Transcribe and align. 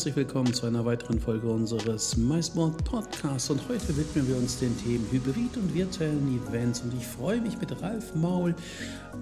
Herzlich 0.00 0.16
willkommen 0.16 0.54
zu 0.54 0.64
einer 0.64 0.82
weiteren 0.86 1.20
Folge 1.20 1.46
unseres 1.46 2.16
MySport 2.16 2.82
Podcasts. 2.84 3.50
Und 3.50 3.60
heute 3.68 3.94
widmen 3.98 4.26
wir 4.26 4.38
uns 4.38 4.58
den 4.58 4.74
Themen 4.78 5.06
Hybrid- 5.10 5.58
und 5.58 5.74
virtuellen 5.74 6.40
Events. 6.42 6.80
Und 6.80 6.94
ich 6.94 7.06
freue 7.06 7.38
mich 7.42 7.60
mit 7.60 7.82
Ralf 7.82 8.14
Maul, 8.14 8.54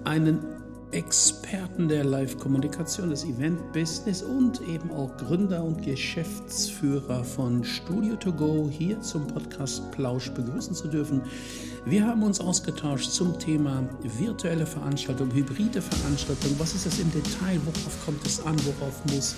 einen 0.05 0.39
Experten 0.91 1.89
der 1.89 2.05
Live-Kommunikation, 2.05 3.09
des 3.09 3.25
Event-Business 3.25 4.23
und 4.23 4.61
eben 4.69 4.89
auch 4.91 5.17
Gründer 5.17 5.65
und 5.65 5.83
Geschäftsführer 5.83 7.25
von 7.25 7.61
Studio 7.65 8.15
to 8.15 8.31
Go 8.31 8.69
hier 8.71 9.01
zum 9.01 9.27
Podcast 9.27 9.91
Plausch 9.91 10.31
begrüßen 10.31 10.75
zu 10.75 10.87
dürfen. 10.87 11.21
Wir 11.83 12.07
haben 12.07 12.23
uns 12.23 12.39
ausgetauscht 12.39 13.11
zum 13.11 13.37
Thema 13.37 13.83
virtuelle 14.17 14.65
Veranstaltung, 14.65 15.29
hybride 15.33 15.81
Veranstaltung. 15.81 16.51
Was 16.57 16.73
ist 16.73 16.85
das 16.85 16.99
im 16.99 17.11
Detail? 17.11 17.59
Worauf 17.65 18.05
kommt 18.05 18.25
es 18.25 18.39
an? 18.45 18.55
Worauf 18.63 19.03
muss 19.07 19.35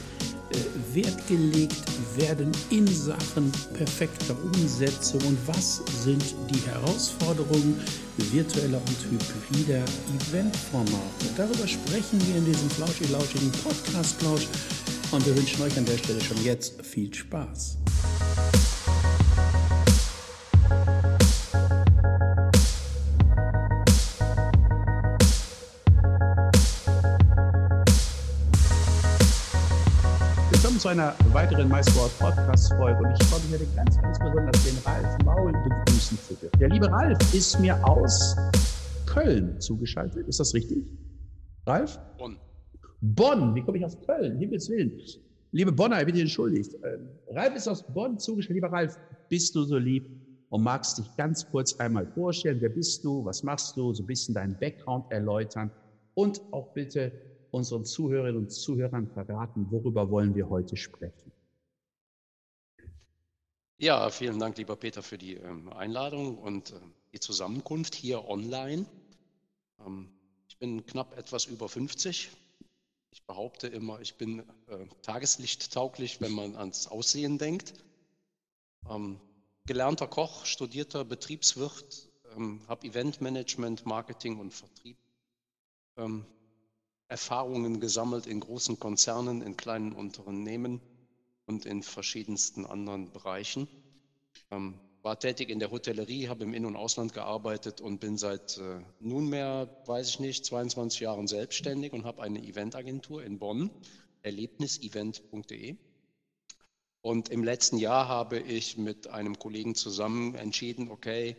Wert 0.94 1.28
gelegt 1.28 1.84
werden 2.16 2.52
in 2.70 2.88
Sachen 2.88 3.52
perfekter 3.74 4.36
Umsetzung 4.44 5.22
und 5.22 5.38
was 5.48 5.82
sind 6.04 6.24
die 6.50 6.60
Herausforderungen 6.70 7.80
virtueller 8.18 8.80
und 8.80 9.12
hybrider 9.12 9.84
Eventformate. 10.30 11.26
Darüber 11.38 11.68
sprechen 11.68 12.20
wir 12.28 12.36
in 12.36 12.46
diesem 12.46 12.70
flauschig-lauschigen 12.70 13.52
Podcast-Plausch 13.64 14.48
und 15.12 15.26
wir 15.26 15.36
wünschen 15.36 15.62
euch 15.64 15.78
an 15.78 15.86
der 15.86 15.98
Stelle 15.98 16.22
schon 16.22 16.44
jetzt 16.44 16.82
viel 16.86 17.14
Spaß. 17.14 17.81
Einer 30.92 31.16
weiteren 31.32 31.70
MySport 31.70 32.12
Podcast 32.20 32.74
Folge 32.74 33.00
und 33.02 33.14
ich 33.14 33.26
freue 33.28 33.40
mich 33.44 33.54
heute 33.54 33.76
ganz, 33.78 33.98
ganz 34.02 34.20
besonders 34.20 34.62
den 34.66 34.78
Ralf 34.84 35.18
Maul 35.24 35.54
begrüßen 35.54 36.18
zu 36.20 36.34
dürfen. 36.34 36.60
Der 36.60 36.68
liebe 36.68 36.92
Ralf 36.92 37.18
ist 37.34 37.58
mir 37.62 37.82
aus 37.88 38.36
Köln 39.06 39.58
zugeschaltet. 39.62 40.28
Ist 40.28 40.42
das 40.42 40.54
richtig? 40.54 40.86
Ralf? 41.66 41.98
Bonn. 42.18 42.36
Bonn. 43.00 43.56
Wie 43.56 43.62
komme 43.62 43.78
ich 43.78 43.86
aus 43.86 43.98
Köln? 44.06 44.38
Himmels 44.38 44.70
Willen. 44.70 44.92
Liebe 45.54 45.72
Bonner, 45.72 46.02
ich 46.02 46.06
bin 46.08 46.16
dir 46.16 46.24
entschuldigt. 46.24 46.76
Ähm, 46.84 47.08
Ralf 47.30 47.56
ist 47.56 47.70
aus 47.70 47.84
Bonn 47.94 48.20
zugeschaltet. 48.20 48.56
Lieber 48.56 48.74
Ralf, 48.74 49.00
bist 49.30 49.56
du 49.56 49.64
so 49.64 49.78
lieb 49.78 50.10
und 50.50 50.62
magst 50.62 50.98
dich 50.98 51.06
ganz 51.16 51.50
kurz 51.50 51.74
einmal 51.76 52.06
vorstellen? 52.06 52.58
Wer 52.60 52.68
bist 52.68 53.06
du? 53.06 53.24
Was 53.24 53.44
machst 53.44 53.78
du? 53.78 53.94
So 53.94 54.04
ein 54.04 54.08
bisschen 54.08 54.36
deinen 54.36 54.60
Background 54.60 55.10
erläutern 55.10 55.72
und 56.16 56.42
auch 56.52 56.74
bitte 56.74 57.14
unseren 57.52 57.86
Zuhörerinnen 57.86 58.38
und 58.38 58.52
Zuhörern 58.52 59.08
verraten, 59.08 59.68
worüber 59.70 60.10
wollen 60.10 60.36
wir 60.36 60.50
heute 60.50 60.78
sprechen. 60.78 61.32
Ja, 63.78 64.10
vielen 64.10 64.40
Dank, 64.40 64.58
lieber 64.58 64.76
Peter, 64.76 65.02
für 65.02 65.18
die 65.18 65.36
ähm, 65.36 65.74
Einladung 65.74 66.38
und 66.38 66.72
äh, 66.72 66.76
die 67.14 67.20
Zusammenkunft 67.20 67.96
hier 67.96 68.28
online. 68.28 68.86
Ähm, 69.86 70.10
ich 70.48 70.58
bin 70.58 70.86
knapp 70.86 71.18
etwas 71.18 71.46
über 71.46 71.68
50. 71.68 72.30
Ich 73.10 73.24
behaupte 73.24 73.68
immer, 73.68 74.00
ich 74.00 74.16
bin 74.16 74.40
äh, 74.68 74.86
tageslichttauglich, 75.02 76.22
wenn 76.22 76.32
man 76.32 76.56
ans 76.56 76.88
Aussehen 76.88 77.40
denkt. 77.40 77.74
Ähm, 78.88 79.20
gelernter 79.66 80.08
Koch, 80.08 80.46
studierter 80.46 81.04
Betriebswirt, 81.04 82.10
ähm, 82.36 82.62
habe 82.68 82.88
Eventmanagement, 82.88 83.86
Marketing 83.86 84.40
und 84.40 84.54
Vertrieb 84.54 84.98
ähm, 85.98 86.26
Erfahrungen 87.12 87.82
gesammelt 87.82 88.26
in 88.26 88.40
großen 88.40 88.80
Konzernen, 88.80 89.42
in 89.42 89.58
kleinen 89.58 89.92
Unternehmen 89.92 90.80
und 91.46 91.66
in 91.66 91.84
verschiedensten 91.84 92.66
anderen 92.66 93.12
Bereichen. 93.12 93.68
Ähm, 94.50 94.80
war 95.02 95.20
tätig 95.20 95.50
in 95.50 95.60
der 95.60 95.72
Hotellerie, 95.72 96.30
habe 96.30 96.46
im 96.46 96.54
In- 96.54 96.66
und 96.66 96.78
Ausland 96.78 97.14
gearbeitet 97.14 97.82
und 97.82 98.00
bin 98.00 98.18
seit 98.18 98.58
äh, 98.60 98.80
nunmehr, 99.02 99.68
weiß 99.88 100.08
ich 100.08 100.20
nicht, 100.22 100.46
22 100.46 101.02
Jahren 101.02 101.28
selbstständig 101.28 101.92
und 101.92 102.06
habe 102.06 102.22
eine 102.22 102.42
Eventagentur 102.42 103.22
in 103.26 103.40
Bonn, 103.40 103.72
erlebnisevent.de. 104.22 105.76
Und 107.02 107.28
im 107.28 107.44
letzten 107.44 107.78
Jahr 107.78 108.08
habe 108.08 108.40
ich 108.40 108.78
mit 108.78 109.08
einem 109.08 109.38
Kollegen 109.38 109.76
zusammen 109.76 110.36
entschieden, 110.36 110.90
okay, 110.90 111.36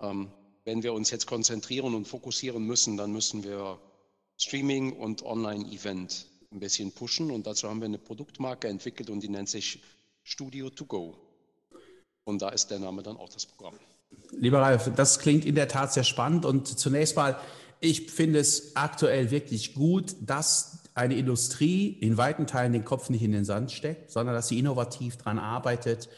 ähm, 0.00 0.30
wenn 0.64 0.82
wir 0.82 0.92
uns 0.92 1.08
jetzt 1.08 1.26
konzentrieren 1.26 1.94
und 1.94 2.06
fokussieren 2.06 2.62
müssen, 2.66 2.98
dann 2.98 3.10
müssen 3.10 3.42
wir 3.42 3.80
Streaming 4.38 4.92
und 4.92 5.24
Online-Event 5.24 6.26
ein 6.52 6.60
bisschen 6.60 6.92
pushen. 6.92 7.30
Und 7.30 7.46
dazu 7.46 7.68
haben 7.68 7.80
wir 7.80 7.86
eine 7.86 7.98
Produktmarke 7.98 8.68
entwickelt 8.68 9.10
und 9.10 9.20
die 9.20 9.28
nennt 9.28 9.48
sich 9.48 9.82
Studio 10.22 10.70
to 10.70 10.84
Go. 10.86 11.16
Und 12.24 12.42
da 12.42 12.50
ist 12.50 12.70
der 12.70 12.78
Name 12.78 13.02
dann 13.02 13.16
auch 13.16 13.28
das 13.28 13.46
Programm. 13.46 13.74
Lieber 14.32 14.60
Ralf, 14.60 14.90
das 14.94 15.18
klingt 15.18 15.44
in 15.44 15.54
der 15.54 15.68
Tat 15.68 15.92
sehr 15.92 16.04
spannend. 16.04 16.44
Und 16.44 16.66
zunächst 16.66 17.16
mal, 17.16 17.38
ich 17.80 18.10
finde 18.10 18.38
es 18.38 18.76
aktuell 18.76 19.30
wirklich 19.30 19.74
gut, 19.74 20.14
dass 20.20 20.84
eine 20.94 21.16
Industrie 21.16 21.88
in 21.88 22.16
weiten 22.16 22.46
Teilen 22.46 22.72
den 22.72 22.84
Kopf 22.84 23.10
nicht 23.10 23.22
in 23.22 23.32
den 23.32 23.44
Sand 23.44 23.72
steckt, 23.72 24.10
sondern 24.10 24.34
dass 24.34 24.48
sie 24.48 24.58
innovativ 24.58 25.16
daran 25.16 25.38
arbeitet, 25.38 26.08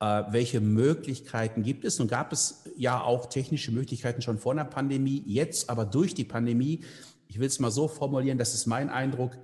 äh, 0.00 0.22
welche 0.30 0.60
Möglichkeiten 0.60 1.62
gibt 1.62 1.84
es. 1.84 2.00
Und 2.00 2.08
gab 2.08 2.32
es 2.32 2.64
ja 2.76 3.02
auch 3.02 3.26
technische 3.26 3.72
Möglichkeiten 3.72 4.22
schon 4.22 4.38
vor 4.38 4.54
der 4.54 4.64
Pandemie, 4.64 5.22
jetzt 5.26 5.68
aber 5.68 5.84
durch 5.84 6.14
die 6.14 6.24
Pandemie 6.24 6.84
ich 7.30 7.38
will 7.38 7.46
es 7.46 7.60
mal 7.60 7.70
so 7.70 7.86
formulieren, 7.86 8.38
das 8.38 8.54
ist 8.54 8.66
mein 8.66 8.90
Eindruck, 8.90 9.38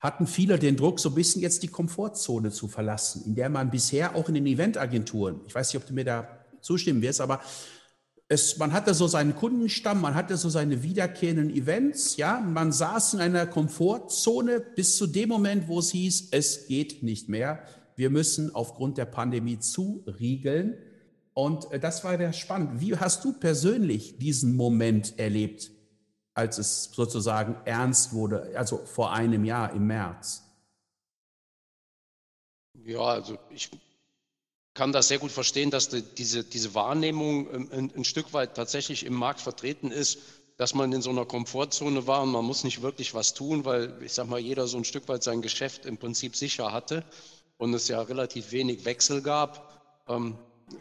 hatten 0.00 0.26
viele 0.26 0.58
den 0.58 0.76
Druck, 0.76 0.98
so 0.98 1.10
ein 1.10 1.14
bisschen 1.14 1.40
jetzt 1.40 1.62
die 1.62 1.68
Komfortzone 1.68 2.50
zu 2.50 2.66
verlassen, 2.66 3.22
in 3.26 3.36
der 3.36 3.48
man 3.48 3.70
bisher 3.70 4.16
auch 4.16 4.28
in 4.28 4.34
den 4.34 4.46
Eventagenturen, 4.46 5.40
ich 5.46 5.54
weiß 5.54 5.72
nicht, 5.72 5.80
ob 5.80 5.88
du 5.88 5.94
mir 5.94 6.04
da 6.04 6.28
zustimmen 6.60 7.00
wirst, 7.02 7.20
aber 7.20 7.40
es, 8.28 8.58
man 8.58 8.72
hatte 8.72 8.92
so 8.92 9.06
seinen 9.06 9.36
Kundenstamm, 9.36 10.00
man 10.00 10.16
hatte 10.16 10.36
so 10.36 10.50
seine 10.50 10.82
wiederkehrenden 10.82 11.48
Events, 11.50 12.16
ja, 12.16 12.40
man 12.40 12.72
saß 12.72 13.14
in 13.14 13.20
einer 13.20 13.46
Komfortzone 13.46 14.58
bis 14.58 14.96
zu 14.96 15.06
dem 15.06 15.28
Moment, 15.28 15.68
wo 15.68 15.78
es 15.78 15.92
hieß, 15.92 16.30
es 16.32 16.66
geht 16.66 17.04
nicht 17.04 17.28
mehr, 17.28 17.62
wir 17.94 18.10
müssen 18.10 18.52
aufgrund 18.52 18.98
der 18.98 19.06
Pandemie 19.06 19.60
zuriegeln. 19.60 20.74
Und 21.34 21.70
äh, 21.70 21.78
das 21.78 22.02
war 22.02 22.18
der 22.18 22.32
spannend. 22.32 22.80
Wie 22.80 22.96
hast 22.96 23.24
du 23.24 23.32
persönlich 23.32 24.18
diesen 24.18 24.56
Moment 24.56 25.18
erlebt? 25.18 25.70
Als 26.36 26.58
es 26.58 26.90
sozusagen 26.92 27.56
ernst 27.64 28.12
wurde, 28.12 28.52
also 28.56 28.76
vor 28.84 29.10
einem 29.12 29.44
Jahr 29.44 29.72
im 29.72 29.86
März? 29.86 30.44
Ja, 32.84 33.00
also 33.00 33.38
ich 33.48 33.70
kann 34.74 34.92
das 34.92 35.08
sehr 35.08 35.18
gut 35.18 35.32
verstehen, 35.32 35.70
dass 35.70 35.88
die, 35.88 36.02
diese, 36.02 36.44
diese 36.44 36.74
Wahrnehmung 36.74 37.50
ein, 37.50 37.72
ein, 37.72 37.92
ein, 37.96 38.04
Stück 38.04 38.34
weit 38.34 38.54
tatsächlich 38.54 39.06
im 39.06 39.14
Markt 39.14 39.40
vertreten 39.40 39.90
ist, 39.90 40.18
dass 40.58 40.74
man 40.74 40.92
in 40.92 41.00
so 41.00 41.08
einer 41.08 41.24
Komfortzone 41.24 42.06
war 42.06 42.22
und 42.22 42.32
man 42.32 42.44
muss 42.44 42.64
nicht 42.64 42.82
wirklich 42.82 43.14
was 43.14 43.32
tun, 43.32 43.64
weil 43.64 43.94
ich 44.02 44.12
sag 44.12 44.28
mal, 44.28 44.38
jeder 44.38 44.66
so 44.66 44.76
ein 44.76 44.84
Stück 44.84 45.08
weit 45.08 45.22
sein 45.22 45.40
Geschäft 45.40 45.86
im 45.86 45.96
Prinzip 45.96 46.36
sicher 46.36 46.70
hatte 46.70 47.02
und 47.56 47.72
es 47.72 47.88
ja 47.88 48.02
relativ 48.02 48.52
wenig 48.52 48.84
Wechsel 48.84 49.22
gab. 49.22 50.04
Ähm, 50.06 50.36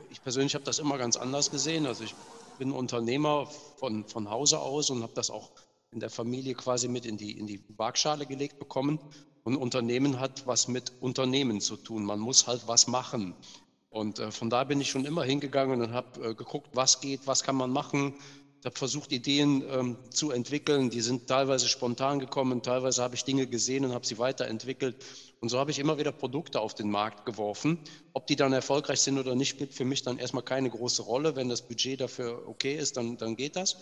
ich 0.09 0.21
persönlich 0.21 0.53
habe 0.53 0.65
das 0.65 0.79
immer 0.79 0.97
ganz 0.97 1.15
anders 1.15 1.49
gesehen. 1.49 1.85
Also 1.85 2.03
ich 2.03 2.13
bin 2.57 2.71
Unternehmer 2.71 3.47
von, 3.77 4.05
von 4.07 4.29
Hause 4.29 4.59
aus 4.59 4.89
und 4.89 5.03
habe 5.03 5.13
das 5.13 5.29
auch 5.29 5.51
in 5.91 5.99
der 5.99 6.09
Familie 6.09 6.55
quasi 6.55 6.87
mit 6.87 7.05
in 7.05 7.17
die, 7.17 7.37
in 7.37 7.47
die 7.47 7.63
Waagschale 7.77 8.25
gelegt 8.25 8.59
bekommen. 8.59 8.99
Und 9.43 9.57
Unternehmen 9.57 10.19
hat 10.19 10.47
was 10.47 10.67
mit 10.67 10.91
Unternehmen 11.01 11.61
zu 11.61 11.77
tun. 11.77 12.03
Man 12.03 12.19
muss 12.19 12.47
halt 12.47 12.67
was 12.67 12.87
machen. 12.87 13.35
Und 13.89 14.19
äh, 14.19 14.31
von 14.31 14.49
da 14.49 14.63
bin 14.63 14.81
ich 14.81 14.89
schon 14.89 15.05
immer 15.05 15.23
hingegangen 15.23 15.81
und 15.81 15.93
habe 15.93 16.31
äh, 16.31 16.33
geguckt, 16.33 16.69
was 16.73 16.99
geht, 16.99 17.27
was 17.27 17.43
kann 17.43 17.55
man 17.55 17.71
machen. 17.71 18.15
Habe 18.65 18.77
versucht, 18.77 19.11
Ideen 19.11 19.63
ähm, 19.69 19.97
zu 20.09 20.31
entwickeln. 20.31 20.89
Die 20.89 21.01
sind 21.01 21.27
teilweise 21.27 21.67
spontan 21.67 22.19
gekommen, 22.19 22.63
teilweise 22.63 23.03
habe 23.03 23.15
ich 23.15 23.23
Dinge 23.23 23.47
gesehen 23.47 23.85
und 23.85 23.93
habe 23.93 24.05
sie 24.05 24.17
weiterentwickelt. 24.17 24.95
Und 25.39 25.49
so 25.49 25.59
habe 25.59 25.71
ich 25.71 25.79
immer 25.79 25.97
wieder 25.97 26.11
Produkte 26.11 26.59
auf 26.59 26.73
den 26.73 26.89
Markt 26.89 27.25
geworfen. 27.25 27.79
Ob 28.13 28.25
die 28.27 28.35
dann 28.35 28.53
erfolgreich 28.53 29.01
sind 29.01 29.19
oder 29.19 29.35
nicht, 29.35 29.49
spielt 29.49 29.73
für 29.73 29.85
mich 29.85 30.01
dann 30.01 30.17
erstmal 30.17 30.43
keine 30.43 30.69
große 30.69 31.03
Rolle. 31.03 31.35
Wenn 31.35 31.49
das 31.49 31.61
Budget 31.61 32.01
dafür 32.01 32.47
okay 32.47 32.75
ist, 32.75 32.97
dann, 32.97 33.17
dann 33.17 33.35
geht 33.35 33.55
das. 33.55 33.77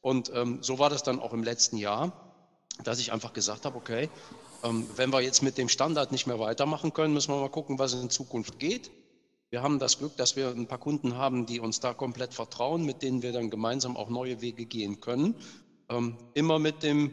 Und 0.00 0.30
ähm, 0.34 0.58
so 0.62 0.78
war 0.78 0.90
das 0.90 1.02
dann 1.02 1.18
auch 1.18 1.32
im 1.32 1.42
letzten 1.42 1.78
Jahr, 1.78 2.12
dass 2.84 2.98
ich 2.98 3.12
einfach 3.12 3.32
gesagt 3.32 3.64
habe, 3.64 3.76
okay, 3.76 4.10
ähm, 4.62 4.86
wenn 4.96 5.12
wir 5.12 5.20
jetzt 5.20 5.42
mit 5.42 5.56
dem 5.58 5.68
Standard 5.68 6.12
nicht 6.12 6.26
mehr 6.26 6.38
weitermachen 6.38 6.92
können, 6.92 7.14
müssen 7.14 7.32
wir 7.32 7.40
mal 7.40 7.48
gucken, 7.48 7.78
was 7.78 7.94
in 7.94 8.10
Zukunft 8.10 8.58
geht. 8.58 8.90
Wir 9.50 9.62
haben 9.62 9.78
das 9.78 9.98
Glück, 9.98 10.16
dass 10.16 10.34
wir 10.34 10.48
ein 10.48 10.66
paar 10.66 10.78
Kunden 10.78 11.16
haben, 11.16 11.46
die 11.46 11.60
uns 11.60 11.78
da 11.80 11.94
komplett 11.94 12.34
vertrauen, 12.34 12.84
mit 12.84 13.02
denen 13.02 13.22
wir 13.22 13.32
dann 13.32 13.50
gemeinsam 13.50 13.96
auch 13.96 14.08
neue 14.08 14.40
Wege 14.40 14.66
gehen 14.66 15.00
können. 15.00 15.36
Ähm, 15.88 16.16
immer 16.34 16.58
mit 16.58 16.82
dem, 16.82 17.12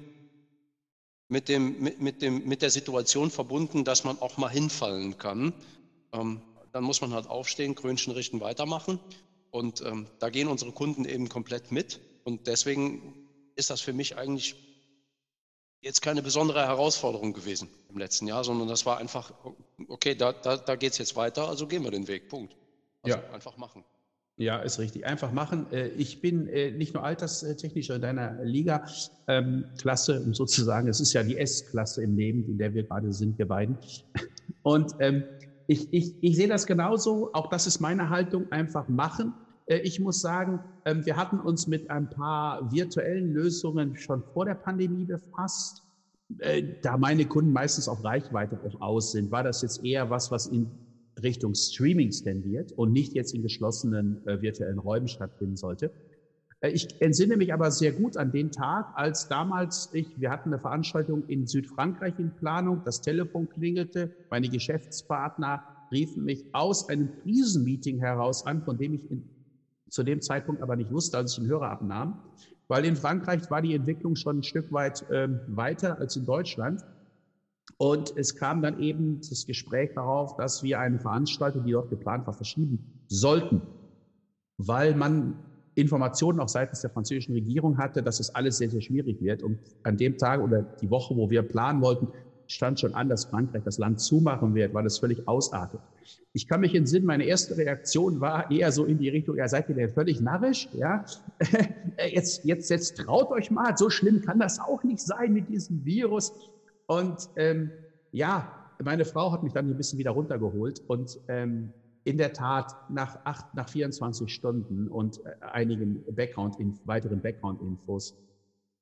mit, 1.28 1.48
dem, 1.48 1.80
mit, 1.80 2.02
mit, 2.02 2.22
dem, 2.22 2.48
mit 2.48 2.62
der 2.64 2.72
Situation 2.72 3.30
verbunden, 3.30 3.84
dass 3.84 4.04
man 4.04 4.20
auch 4.20 4.38
mal 4.38 4.50
hinfallen 4.50 5.18
kann. 5.18 5.54
Ähm, 6.12 6.42
dann 6.72 6.84
muss 6.84 7.02
man 7.02 7.14
halt 7.14 7.28
aufstehen, 7.28 7.76
Krönchen 7.76 8.14
richten, 8.14 8.42
weitermachen. 8.42 9.00
Und 9.52 9.82
ähm, 9.82 10.08
da 10.18 10.30
gehen 10.30 10.48
unsere 10.48 10.72
Kunden 10.72 11.06
eben 11.06 11.30
komplett 11.30 11.72
mit. 11.72 12.02
Und 12.24 12.48
deswegen 12.48 13.14
ist 13.56 13.70
das 13.70 13.82
für 13.82 13.94
mich 13.94 14.18
eigentlich 14.18 14.56
jetzt 15.84 16.02
keine 16.02 16.24
besondere 16.24 16.66
Herausforderung 16.66 17.34
gewesen 17.34 17.70
im 17.90 17.98
letzten 17.98 18.26
Jahr, 18.28 18.44
sondern 18.44 18.68
das 18.68 18.86
war 18.86 18.98
einfach, 18.98 19.34
okay, 19.90 20.16
da, 20.16 20.32
da, 20.32 20.58
da 20.58 20.76
geht 20.76 20.94
es 20.94 20.98
jetzt 20.98 21.16
weiter, 21.16 21.48
also 21.48 21.68
gehen 21.68 21.84
wir 21.84 21.92
den 21.92 22.08
Weg, 22.08 22.30
Punkt. 22.30 22.56
Also 23.04 23.18
ja. 23.18 23.34
einfach 23.34 23.58
machen. 23.58 23.84
Ja, 24.38 24.60
ist 24.60 24.80
richtig. 24.80 25.06
Einfach 25.06 25.32
machen. 25.32 25.72
Äh, 25.72 25.90
ich 25.90 26.22
bin 26.22 26.48
äh, 26.48 26.72
nicht 26.72 26.94
nur 26.96 27.04
alterstechnischer 27.04 27.98
in 27.98 28.02
deiner 28.02 28.44
Liga-Klasse, 28.44 30.16
ähm, 30.16 30.34
sozusagen. 30.34 30.88
Es 30.88 31.00
ist 31.00 31.14
ja 31.14 31.22
die 31.22 31.38
S-Klasse 31.38 32.02
im 32.02 32.18
Leben, 32.18 32.44
in 32.48 32.58
der 32.58 32.74
wir 32.74 32.84
gerade 32.84 33.14
sind, 33.14 33.38
wir 33.38 33.48
beiden. 33.48 33.78
Und 34.64 34.94
ähm, 35.00 35.24
ich, 35.68 35.94
ich, 35.94 36.16
ich 36.24 36.36
sehe 36.36 36.48
das 36.48 36.66
genauso. 36.66 37.32
Auch 37.34 37.50
das 37.50 37.68
ist 37.68 37.80
meine 37.80 38.10
Haltung. 38.10 38.52
Einfach 38.52 38.88
machen. 38.88 39.34
Äh, 39.66 39.78
ich 39.78 40.00
muss 40.00 40.22
sagen, 40.22 40.60
ähm, 40.86 41.06
wir 41.06 41.16
hatten 41.18 41.40
uns 41.40 41.68
mit 41.68 41.90
ein 41.90 42.10
paar 42.10 42.72
virtuellen 42.72 43.34
Lösungen 43.34 43.96
schon 43.96 44.24
vor 44.34 44.46
der 44.46 44.56
Pandemie 44.56 45.06
befasst. 45.06 45.84
Äh, 46.40 46.64
da 46.82 46.98
meine 46.98 47.26
Kunden 47.26 47.54
meistens 47.54 47.88
auf 47.88 48.04
Reichweite 48.04 48.60
aus 48.80 49.12
sind, 49.12 49.32
war 49.32 49.44
das 49.44 49.62
jetzt 49.62 49.84
eher 49.84 50.10
was, 50.10 50.32
was 50.32 50.48
in 50.48 50.72
Richtung 51.22 51.54
Streaming 51.54 52.10
tendiert 52.10 52.72
und 52.72 52.92
nicht 52.92 53.14
jetzt 53.14 53.34
in 53.34 53.44
geschlossenen 53.44 54.26
äh, 54.26 54.42
virtuellen 54.42 54.80
Räumen 54.80 55.08
stattfinden 55.08 55.58
sollte. 55.58 55.92
Ich 56.66 57.02
entsinne 57.02 57.36
mich 57.36 57.54
aber 57.54 57.72
sehr 57.72 57.92
gut 57.92 58.16
an 58.16 58.32
den 58.32 58.50
Tag, 58.50 58.94
als 58.96 59.28
damals 59.28 59.90
ich, 59.92 60.18
wir 60.18 60.30
hatten 60.30 60.54
eine 60.54 60.60
Veranstaltung 60.60 61.28
in 61.28 61.46
Südfrankreich 61.46 62.18
in 62.20 62.32
Planung, 62.38 62.84
das 62.86 63.02
Telefon 63.02 63.50
klingelte, 63.50 64.16
meine 64.30 64.48
Geschäftspartner 64.48 65.62
riefen 65.92 66.24
mich 66.24 66.46
aus 66.54 66.88
einem 66.88 67.10
Krisenmeeting 67.22 68.00
heraus 68.00 68.46
an, 68.46 68.64
von 68.64 68.78
dem 68.78 68.94
ich 68.94 69.12
in 69.12 69.33
zu 69.94 70.02
dem 70.02 70.22
Zeitpunkt 70.22 70.64
aber 70.64 70.76
nicht 70.76 70.92
wusste, 70.92 71.18
als 71.18 71.34
ich 71.34 71.44
den 71.44 71.48
Hörer 71.48 71.70
abnahm, 71.70 72.18
weil 72.68 72.84
in 72.84 72.96
Frankreich 72.96 73.52
war 73.52 73.62
die 73.62 73.76
Entwicklung 73.76 74.16
schon 74.16 74.40
ein 74.40 74.44
Stück 74.44 74.74
weit 74.74 75.06
ähm, 75.12 75.40
weiter 75.46 76.00
als 76.00 76.16
in 76.16 76.26
Deutschland. 76.26 76.84
Und 77.78 78.18
es 78.18 78.36
kam 78.36 78.64
dann 78.64 78.80
eben 78.80 79.20
das 79.20 79.46
Gespräch 79.46 79.92
darauf, 79.94 80.36
dass 80.36 80.64
wir 80.64 80.80
eine 80.80 80.98
Veranstaltung, 80.98 81.64
die 81.64 81.74
dort 81.74 81.92
geplant 81.92 82.26
war, 82.26 82.34
verschieben 82.34 83.04
sollten, 83.08 83.62
weil 84.58 84.96
man 84.96 85.36
Informationen 85.76 86.40
auch 86.40 86.50
seitens 86.50 86.82
der 86.82 86.90
französischen 86.90 87.34
Regierung 87.34 87.78
hatte, 87.78 88.02
dass 88.02 88.20
es 88.20 88.34
alles 88.34 88.58
sehr, 88.58 88.72
sehr 88.72 88.82
schwierig 88.82 89.22
wird. 89.22 89.44
Und 89.44 89.60
an 89.84 89.98
dem 89.98 90.18
Tag 90.18 90.42
oder 90.42 90.64
die 90.64 90.90
Woche, 90.90 91.16
wo 91.16 91.30
wir 91.30 91.44
planen 91.44 91.84
wollten, 91.84 92.08
stand 92.48 92.80
schon 92.80 92.94
an, 92.94 93.10
dass 93.10 93.26
Frankreich 93.26 93.64
das 93.64 93.78
Land 93.78 94.00
zumachen 94.00 94.54
wird, 94.56 94.74
weil 94.74 94.86
es 94.86 95.00
völlig 95.00 95.28
ausartet. 95.28 95.80
Ich 96.34 96.48
kann 96.48 96.62
mich 96.62 96.74
entsinnen, 96.74 97.06
meine 97.06 97.26
erste 97.26 97.58
Reaktion 97.58 98.20
war 98.20 98.50
eher 98.50 98.72
so 98.72 98.86
in 98.86 98.98
die 98.98 99.10
Richtung, 99.10 99.38
ja, 99.38 99.48
seid 99.48 99.70
ihr 99.70 99.76
denn 99.76 99.90
völlig 99.90 100.20
narrisch? 100.20 100.68
Ja, 100.74 101.06
jetzt, 102.12 102.44
jetzt, 102.44 102.70
jetzt 102.70 102.98
traut 102.98 103.30
euch 103.30 103.52
mal, 103.52 103.78
so 103.78 103.90
schlimm 103.90 104.22
kann 104.22 104.40
das 104.40 104.60
auch 104.60 104.84
nicht 104.84 105.00
sein 105.00 105.34
mit 105.34 105.50
diesem 105.50 105.86
Virus. 105.86 106.34
Und 106.88 107.30
ähm, 107.36 107.72
ja, 108.12 108.52
meine 108.84 109.06
Frau 109.06 109.32
hat 109.32 109.44
mich 109.44 109.54
dann 109.54 109.70
ein 109.70 109.78
bisschen 109.78 110.00
wieder 110.00 110.12
runtergeholt 110.12 110.82
und 110.88 111.20
ähm, 111.28 111.72
in 112.04 112.18
der 112.18 112.34
Tat 112.34 112.76
nach, 112.90 113.18
acht, 113.24 113.54
nach 113.54 113.70
24 113.70 114.34
Stunden 114.34 114.88
und 114.88 115.24
äh, 115.26 115.46
einigen 115.46 116.04
Background, 116.14 116.58
weiteren 116.86 117.22
Background-Infos, 117.22 118.18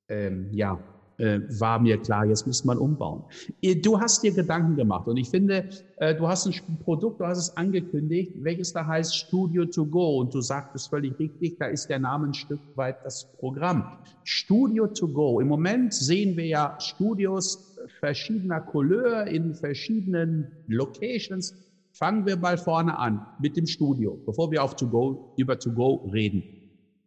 ähm, 0.08 0.48
ja, 0.52 0.78
äh, 1.22 1.40
war 1.60 1.78
mir 1.78 1.98
klar, 1.98 2.26
jetzt 2.26 2.46
muss 2.48 2.64
man 2.64 2.78
umbauen. 2.78 3.22
Du 3.82 4.00
hast 4.00 4.24
dir 4.24 4.32
Gedanken 4.32 4.74
gemacht 4.74 5.06
und 5.06 5.16
ich 5.16 5.30
finde, 5.30 5.68
äh, 5.98 6.16
du 6.16 6.26
hast 6.26 6.46
ein 6.46 6.54
Produkt, 6.82 7.20
du 7.20 7.26
hast 7.26 7.38
es 7.38 7.56
angekündigt, 7.56 8.32
welches 8.40 8.72
da 8.72 8.84
heißt 8.84 9.16
Studio 9.16 9.64
to 9.66 9.86
Go 9.86 10.18
und 10.18 10.34
du 10.34 10.40
sagtest 10.40 10.88
völlig 10.88 11.16
richtig, 11.20 11.58
da 11.58 11.66
ist 11.66 11.88
der 11.88 12.00
Name 12.00 12.26
ein 12.26 12.34
Stück 12.34 12.60
weit 12.74 13.04
das 13.04 13.32
Programm. 13.38 13.98
Studio 14.24 14.88
to 14.88 15.06
Go. 15.06 15.38
Im 15.38 15.46
Moment 15.46 15.94
sehen 15.94 16.36
wir 16.36 16.46
ja 16.46 16.76
Studios 16.80 17.76
verschiedener 18.00 18.60
Couleur 18.60 19.26
in 19.28 19.54
verschiedenen 19.54 20.48
Locations. 20.66 21.54
Fangen 21.92 22.26
wir 22.26 22.36
mal 22.36 22.58
vorne 22.58 22.98
an 22.98 23.24
mit 23.38 23.56
dem 23.56 23.66
Studio, 23.66 24.18
bevor 24.26 24.50
wir 24.50 24.64
auf 24.64 24.74
to 24.74 24.88
go, 24.88 25.34
über 25.36 25.56
to 25.56 25.70
go 25.70 26.08
reden. 26.12 26.61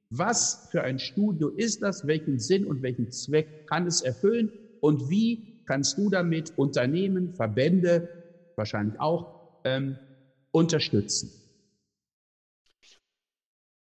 Was 0.10 0.68
für 0.72 0.84
ein 0.84 1.00
Studio 1.00 1.50
ist 1.50 1.82
das? 1.82 2.06
Welchen 2.08 2.40
Sinn 2.40 2.66
und 2.66 2.82
welchen 2.82 3.12
Zweck 3.12 3.68
kann 3.68 3.88
es 3.88 4.02
erfüllen? 4.02 4.52
Und 4.82 5.10
wie 5.10 5.64
kannst 5.66 5.98
du 5.98 6.10
damit 6.10 6.58
Unternehmen, 6.58 7.34
Verbände, 7.34 8.08
wahrscheinlich 8.56 9.00
auch, 9.00 9.62
ähm, 9.64 9.98
unterstützen? 10.52 11.32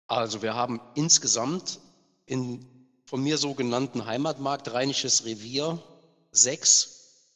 Also 0.06 0.42
wir 0.42 0.54
haben 0.54 0.80
insgesamt 0.94 1.80
in 2.26 2.66
von 3.10 3.24
mir 3.24 3.38
sogenannten 3.38 4.06
Heimatmarkt 4.06 4.72
Rheinisches 4.72 5.24
Revier 5.24 5.82
sechs 6.30 7.28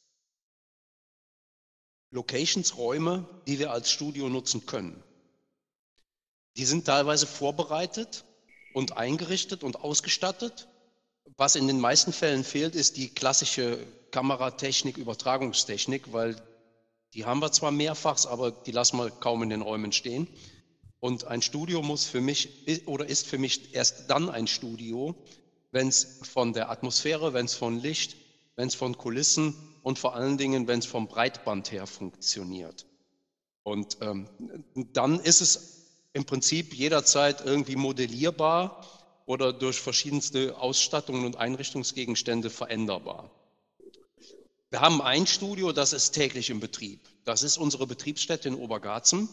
Locationsräume, 2.11 3.27
die 3.45 3.59
wir 3.59 3.71
als 3.71 3.91
Studio 3.91 4.29
nutzen 4.29 4.65
können. 4.65 5.03
Die 6.55 6.63
sind 6.63 6.85
teilweise 6.85 7.27
vorbereitet 7.27 8.23
und 8.75 8.97
eingerichtet 8.97 9.63
und 9.63 9.79
ausgestattet. 9.79 10.67
Was 11.37 11.55
in 11.55 11.65
den 11.67 11.79
meisten 11.79 12.11
Fällen 12.11 12.43
fehlt, 12.43 12.75
ist 12.75 12.97
die 12.97 13.07
klassische 13.07 13.79
Kameratechnik, 14.11 14.97
Übertragungstechnik, 14.97 16.11
weil 16.11 16.35
die 17.13 17.23
haben 17.23 17.39
wir 17.39 17.53
zwar 17.53 17.71
mehrfach, 17.71 18.25
aber 18.25 18.51
die 18.51 18.73
lassen 18.73 18.97
wir 18.97 19.09
kaum 19.09 19.43
in 19.43 19.49
den 19.49 19.61
Räumen 19.61 19.93
stehen. 19.93 20.27
Und 20.99 21.23
ein 21.23 21.41
Studio 21.41 21.81
muss 21.81 22.03
für 22.03 22.19
mich 22.19 22.67
oder 22.85 23.07
ist 23.07 23.27
für 23.27 23.37
mich 23.37 23.73
erst 23.73 24.09
dann 24.09 24.29
ein 24.29 24.45
Studio, 24.45 25.15
wenn 25.71 25.87
es 25.87 26.19
von 26.23 26.51
der 26.51 26.69
Atmosphäre, 26.69 27.33
wenn 27.33 27.45
es 27.45 27.53
von 27.53 27.79
Licht, 27.79 28.17
wenn 28.57 28.67
es 28.67 28.75
von 28.75 28.97
Kulissen 28.97 29.55
und 29.83 29.99
vor 29.99 30.15
allen 30.15 30.37
Dingen, 30.37 30.67
wenn 30.67 30.79
es 30.79 30.85
vom 30.85 31.07
Breitband 31.07 31.71
her 31.71 31.87
funktioniert. 31.87 32.85
Und 33.63 33.97
ähm, 34.01 34.27
dann 34.91 35.21
ist 35.21 35.39
es 35.39 35.74
im 36.15 36.23
Prinzip 36.23 36.73
jederzeit 36.73 37.45
irgendwie 37.45 37.75
modellierbar 37.75 38.87
oder 39.25 39.51
durch 39.51 39.81
verschiedenste 39.81 40.57
Ausstattungen 40.57 41.25
und 41.25 41.35
Einrichtungsgegenstände 41.35 42.49
veränderbar. 42.49 43.29
Wir 44.69 44.79
haben 44.79 45.01
ein 45.01 45.27
Studio, 45.27 45.73
das 45.73 45.91
ist 45.91 46.11
täglich 46.11 46.49
im 46.49 46.61
Betrieb. 46.61 47.01
Das 47.25 47.43
ist 47.43 47.57
unsere 47.57 47.85
Betriebsstätte 47.85 48.47
in 48.47 48.55
Obergarzen. 48.55 49.27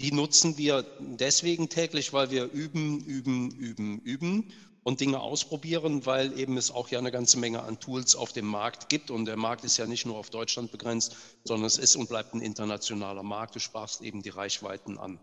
Die 0.00 0.10
nutzen 0.10 0.58
wir 0.58 0.84
deswegen 0.98 1.68
täglich, 1.68 2.12
weil 2.12 2.32
wir 2.32 2.50
üben, 2.50 3.04
üben, 3.04 3.52
üben, 3.52 4.00
üben 4.00 4.52
und 4.82 5.00
Dinge 5.00 5.20
ausprobieren, 5.20 6.06
weil 6.06 6.36
eben 6.36 6.56
es 6.56 6.72
auch 6.72 6.88
ja 6.88 6.98
eine 6.98 7.12
ganze 7.12 7.38
Menge 7.38 7.62
an 7.62 7.78
Tools 7.78 8.16
auf 8.16 8.32
dem 8.32 8.46
Markt 8.46 8.88
gibt. 8.88 9.12
Und 9.12 9.26
der 9.26 9.36
Markt 9.36 9.64
ist 9.64 9.76
ja 9.76 9.86
nicht 9.86 10.06
nur 10.06 10.16
auf 10.16 10.30
Deutschland 10.30 10.72
begrenzt, 10.72 11.14
sondern 11.44 11.66
es 11.66 11.78
ist 11.78 11.94
und 11.94 12.08
bleibt 12.08 12.34
ein 12.34 12.40
internationaler 12.40 13.22
Markt. 13.22 13.54
Du 13.54 13.60
sprachst 13.60 14.00
eben 14.00 14.22
die 14.22 14.30
Reichweiten 14.30 14.98
an. 14.98 15.20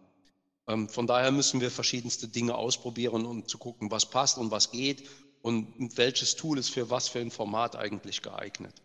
Ähm, 0.67 0.89
von 0.89 1.07
daher 1.07 1.31
müssen 1.31 1.61
wir 1.61 1.71
verschiedenste 1.71 2.27
Dinge 2.27 2.55
ausprobieren, 2.55 3.25
um 3.25 3.47
zu 3.47 3.57
gucken, 3.57 3.91
was 3.91 4.05
passt 4.05 4.37
und 4.37 4.51
was 4.51 4.71
geht 4.71 5.09
und 5.41 5.97
welches 5.97 6.35
Tool 6.35 6.57
ist 6.57 6.69
für 6.69 6.89
was 6.89 7.07
für 7.07 7.19
ein 7.19 7.31
Format 7.31 7.75
eigentlich 7.75 8.21
geeignet. 8.21 8.81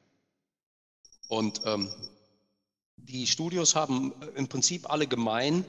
Und 1.28 1.60
ähm, 1.64 1.90
die 2.96 3.26
Studios 3.26 3.76
haben 3.76 4.12
äh, 4.20 4.26
im 4.36 4.48
Prinzip 4.48 4.90
alle 4.90 5.06
gemein, 5.06 5.64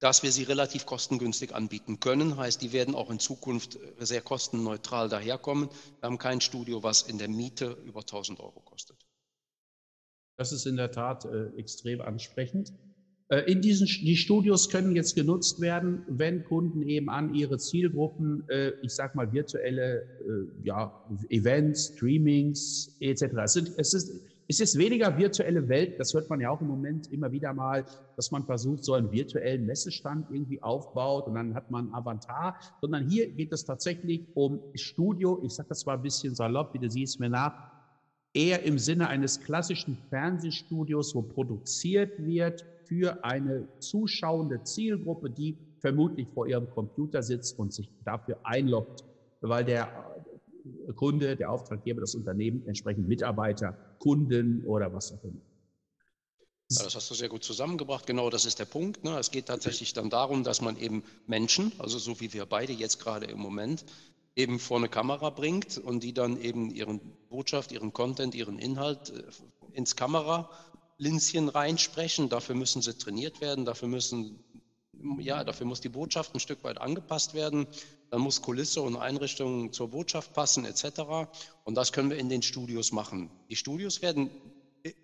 dass 0.00 0.22
wir 0.22 0.32
sie 0.32 0.42
relativ 0.42 0.84
kostengünstig 0.84 1.54
anbieten 1.54 1.98
können. 1.98 2.36
Heißt, 2.36 2.60
die 2.60 2.72
werden 2.72 2.94
auch 2.94 3.10
in 3.10 3.18
Zukunft 3.18 3.76
äh, 3.76 4.04
sehr 4.04 4.20
kostenneutral 4.20 5.08
daherkommen. 5.08 5.70
Wir 6.00 6.06
haben 6.06 6.18
kein 6.18 6.40
Studio, 6.42 6.82
was 6.82 7.02
in 7.02 7.16
der 7.16 7.28
Miete 7.28 7.78
über 7.86 8.00
1000 8.00 8.40
Euro 8.40 8.60
kostet. 8.60 8.98
Das 10.36 10.52
ist 10.52 10.66
in 10.66 10.76
der 10.76 10.90
Tat 10.90 11.24
äh, 11.24 11.46
extrem 11.56 12.02
ansprechend. 12.02 12.72
Äh, 13.28 13.50
in 13.50 13.62
diesen 13.62 13.86
die 13.86 14.16
Studios 14.16 14.68
können 14.68 14.94
jetzt 14.94 15.14
genutzt 15.14 15.60
werden, 15.60 16.02
wenn 16.08 16.44
Kunden 16.44 16.82
eben 16.82 17.08
an 17.08 17.34
ihre 17.34 17.58
Zielgruppen, 17.58 18.44
äh, 18.48 18.72
ich 18.82 18.94
sag 18.94 19.14
mal 19.14 19.32
virtuelle 19.32 20.02
äh, 20.02 20.66
ja, 20.66 21.04
Events, 21.30 21.92
Streamings 21.94 22.96
etc. 23.00 23.22
Es, 23.44 23.52
sind, 23.54 23.72
es, 23.78 23.94
ist, 23.94 24.20
es 24.46 24.60
ist 24.60 24.76
weniger 24.76 25.16
virtuelle 25.16 25.66
Welt, 25.70 25.98
das 25.98 26.12
hört 26.12 26.28
man 26.28 26.40
ja 26.40 26.50
auch 26.50 26.60
im 26.60 26.68
Moment 26.68 27.10
immer 27.10 27.32
wieder 27.32 27.54
mal, 27.54 27.86
dass 28.16 28.30
man 28.30 28.44
versucht, 28.44 28.84
so 28.84 28.92
einen 28.92 29.10
virtuellen 29.10 29.64
Messestand 29.64 30.26
irgendwie 30.30 30.62
aufbaut 30.62 31.26
und 31.26 31.34
dann 31.34 31.54
hat 31.54 31.70
man 31.70 31.86
einen 31.86 31.94
Avatar, 31.94 32.56
sondern 32.82 33.08
hier 33.08 33.30
geht 33.30 33.54
es 33.54 33.64
tatsächlich 33.64 34.26
um 34.34 34.60
Studio, 34.74 35.40
ich 35.42 35.54
sage 35.54 35.70
das 35.70 35.80
zwar 35.80 35.96
ein 35.96 36.02
bisschen 36.02 36.34
salopp, 36.34 36.74
bitte 36.74 36.90
sieh 36.90 37.04
es 37.04 37.18
mir 37.18 37.30
nach, 37.30 37.54
eher 38.34 38.64
im 38.64 38.78
Sinne 38.78 39.08
eines 39.08 39.40
klassischen 39.40 39.96
Fernsehstudios, 40.10 41.14
wo 41.14 41.22
produziert 41.22 42.22
wird 42.22 42.66
für 42.86 43.24
eine 43.24 43.68
zuschauende 43.78 44.62
Zielgruppe, 44.62 45.30
die 45.30 45.56
vermutlich 45.80 46.28
vor 46.28 46.46
ihrem 46.46 46.70
Computer 46.70 47.22
sitzt 47.22 47.58
und 47.58 47.72
sich 47.72 47.90
dafür 48.04 48.38
einloggt, 48.42 49.04
weil 49.40 49.64
der 49.64 49.88
Kunde, 50.96 51.36
der 51.36 51.50
Auftraggeber, 51.50 52.00
das 52.00 52.14
Unternehmen 52.14 52.66
entsprechend 52.66 53.06
Mitarbeiter, 53.08 53.76
Kunden 53.98 54.64
oder 54.64 54.92
was 54.92 55.12
auch 55.12 55.22
immer. 55.24 55.40
Ja, 56.70 56.84
das 56.84 56.94
hast 56.94 57.10
du 57.10 57.14
sehr 57.14 57.28
gut 57.28 57.44
zusammengebracht. 57.44 58.06
Genau, 58.06 58.30
das 58.30 58.46
ist 58.46 58.58
der 58.58 58.64
Punkt. 58.64 59.04
Ne? 59.04 59.18
Es 59.18 59.30
geht 59.30 59.46
tatsächlich 59.46 59.92
dann 59.92 60.08
darum, 60.08 60.44
dass 60.44 60.62
man 60.62 60.78
eben 60.78 61.04
Menschen, 61.26 61.72
also 61.78 61.98
so 61.98 62.20
wie 62.20 62.32
wir 62.32 62.46
beide 62.46 62.72
jetzt 62.72 62.98
gerade 63.00 63.26
im 63.26 63.38
Moment, 63.38 63.84
eben 64.36 64.58
vor 64.58 64.78
eine 64.78 64.88
Kamera 64.88 65.30
bringt 65.30 65.78
und 65.78 66.02
die 66.02 66.12
dann 66.12 66.40
eben 66.40 66.70
ihren 66.70 67.00
Botschaft, 67.28 67.70
ihren 67.70 67.92
Content, 67.92 68.34
ihren 68.34 68.58
Inhalt 68.58 69.10
äh, 69.10 69.22
ins 70.98 71.32
Kameralinschen 71.32 71.48
reinsprechen. 71.48 72.28
Dafür 72.28 72.54
müssen 72.54 72.82
sie 72.82 72.96
trainiert 72.96 73.40
werden, 73.40 73.64
dafür 73.64 73.88
müssen 73.88 74.38
ja, 75.18 75.44
dafür 75.44 75.66
muss 75.66 75.80
die 75.80 75.90
Botschaft 75.90 76.34
ein 76.34 76.40
Stück 76.40 76.64
weit 76.64 76.80
angepasst 76.80 77.34
werden. 77.34 77.66
Dann 78.10 78.20
muss 78.20 78.40
Kulisse 78.40 78.80
und 78.80 78.96
Einrichtung 78.96 79.72
zur 79.72 79.88
Botschaft 79.88 80.32
passen, 80.32 80.64
etc. 80.64 81.28
Und 81.64 81.74
das 81.74 81.92
können 81.92 82.10
wir 82.10 82.16
in 82.16 82.28
den 82.28 82.42
Studios 82.42 82.92
machen. 82.92 83.30
Die 83.50 83.56
Studios 83.56 84.00
werden 84.02 84.30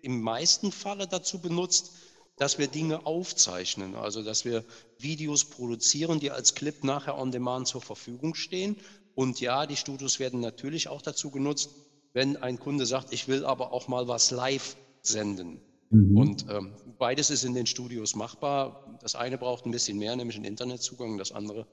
im 0.01 0.21
meisten 0.21 0.71
Falle 0.71 1.07
dazu 1.07 1.39
benutzt, 1.39 1.91
dass 2.37 2.57
wir 2.57 2.67
Dinge 2.67 3.05
aufzeichnen, 3.05 3.95
also 3.95 4.23
dass 4.23 4.45
wir 4.45 4.63
Videos 4.97 5.45
produzieren, 5.45 6.19
die 6.19 6.31
als 6.31 6.55
Clip 6.55 6.83
nachher 6.83 7.17
on 7.17 7.31
demand 7.31 7.67
zur 7.67 7.81
Verfügung 7.81 8.33
stehen 8.33 8.77
und 9.15 9.41
ja, 9.41 9.65
die 9.65 9.75
Studios 9.75 10.19
werden 10.19 10.39
natürlich 10.39 10.87
auch 10.87 11.01
dazu 11.01 11.31
genutzt, 11.31 11.71
wenn 12.13 12.37
ein 12.37 12.59
Kunde 12.59 12.85
sagt, 12.85 13.13
ich 13.13 13.27
will 13.27 13.45
aber 13.45 13.71
auch 13.73 13.87
mal 13.87 14.07
was 14.07 14.31
live 14.31 14.75
senden. 15.01 15.61
Mhm. 15.91 16.17
Und 16.17 16.45
ähm, 16.49 16.73
beides 16.97 17.29
ist 17.29 17.43
in 17.43 17.53
den 17.53 17.65
Studios 17.65 18.15
machbar. 18.15 18.97
Das 19.01 19.15
eine 19.15 19.37
braucht 19.37 19.65
ein 19.65 19.71
bisschen 19.71 19.97
mehr, 19.97 20.15
nämlich 20.15 20.37
einen 20.37 20.45
Internetzugang. 20.45 21.17
Das 21.17 21.31
andere 21.31 21.67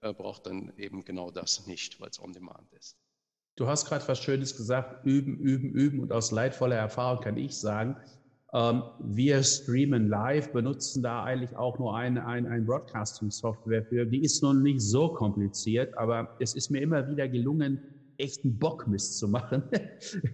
äh, 0.00 0.12
braucht 0.12 0.46
dann 0.46 0.72
eben 0.76 1.04
genau 1.04 1.30
das 1.30 1.66
nicht, 1.66 2.00
weil 2.00 2.08
es 2.08 2.22
on 2.22 2.32
demand 2.32 2.72
ist. 2.72 2.96
Du 3.56 3.66
hast 3.66 3.86
gerade 3.86 4.06
was 4.08 4.18
Schönes 4.18 4.56
gesagt, 4.56 5.04
üben, 5.04 5.38
üben, 5.38 5.70
üben. 5.70 6.00
Und 6.00 6.12
aus 6.12 6.30
leidvoller 6.30 6.76
Erfahrung 6.76 7.22
kann 7.22 7.36
ich 7.36 7.56
sagen, 7.56 7.96
ähm, 8.52 8.82
wir 9.00 9.42
streamen 9.42 10.08
live, 10.08 10.52
benutzen 10.52 11.02
da 11.02 11.24
eigentlich 11.24 11.56
auch 11.56 11.78
nur 11.78 11.96
eine, 11.96 12.24
eine, 12.26 12.48
eine 12.48 12.64
Broadcasting-Software 12.64 13.84
für. 13.84 14.06
Die 14.06 14.22
ist 14.22 14.42
nun 14.42 14.62
nicht 14.62 14.80
so 14.80 15.08
kompliziert, 15.08 15.96
aber 15.98 16.36
es 16.38 16.54
ist 16.54 16.70
mir 16.70 16.80
immer 16.80 17.08
wieder 17.08 17.28
gelungen, 17.28 17.80
echten 18.18 18.58
Bockmist 18.58 19.18
zu 19.18 19.28
machen. 19.28 19.62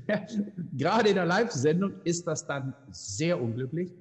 Gerade 0.76 1.08
in 1.10 1.14
der 1.14 1.26
Live-Sendung 1.26 1.94
ist 2.04 2.26
das 2.26 2.46
dann 2.46 2.74
sehr 2.90 3.40
unglücklich, 3.40 3.92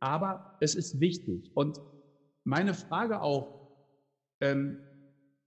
aber 0.00 0.56
es 0.60 0.74
ist 0.74 1.00
wichtig. 1.00 1.50
Und 1.54 1.80
meine 2.44 2.74
Frage 2.74 3.20
auch, 3.20 3.64
ähm, 4.40 4.78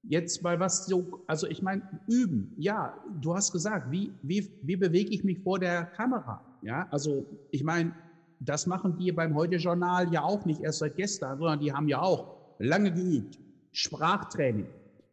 jetzt 0.04 0.42
mal 0.42 0.60
was 0.60 0.86
so, 0.86 1.24
also 1.28 1.48
ich 1.48 1.62
meine, 1.62 1.82
üben, 2.08 2.54
ja, 2.58 2.98
du 3.22 3.36
hast 3.36 3.52
gesagt, 3.52 3.92
wie, 3.92 4.14
wie, 4.22 4.50
wie 4.64 4.76
bewege 4.76 5.12
ich 5.12 5.24
mich 5.24 5.40
vor 5.40 5.60
der 5.60 5.86
Kamera? 5.86 6.42
Ja, 6.62 6.88
also 6.92 7.26
ich 7.52 7.64
meine, 7.64 7.94
das 8.40 8.68
machen 8.68 8.98
die 8.98 9.12
beim 9.12 9.36
Heute-Journal 9.36 10.12
ja 10.14 10.24
auch 10.24 10.46
nicht 10.46 10.62
erst 10.62 10.80
seit 10.80 10.96
gestern, 10.96 11.38
sondern 11.38 11.60
die 11.60 11.74
haben 11.74 11.88
ja 11.88 12.02
auch 12.02 12.56
lange 12.60 12.94
geübt. 12.94 13.40
Sprachtraining. 13.72 14.68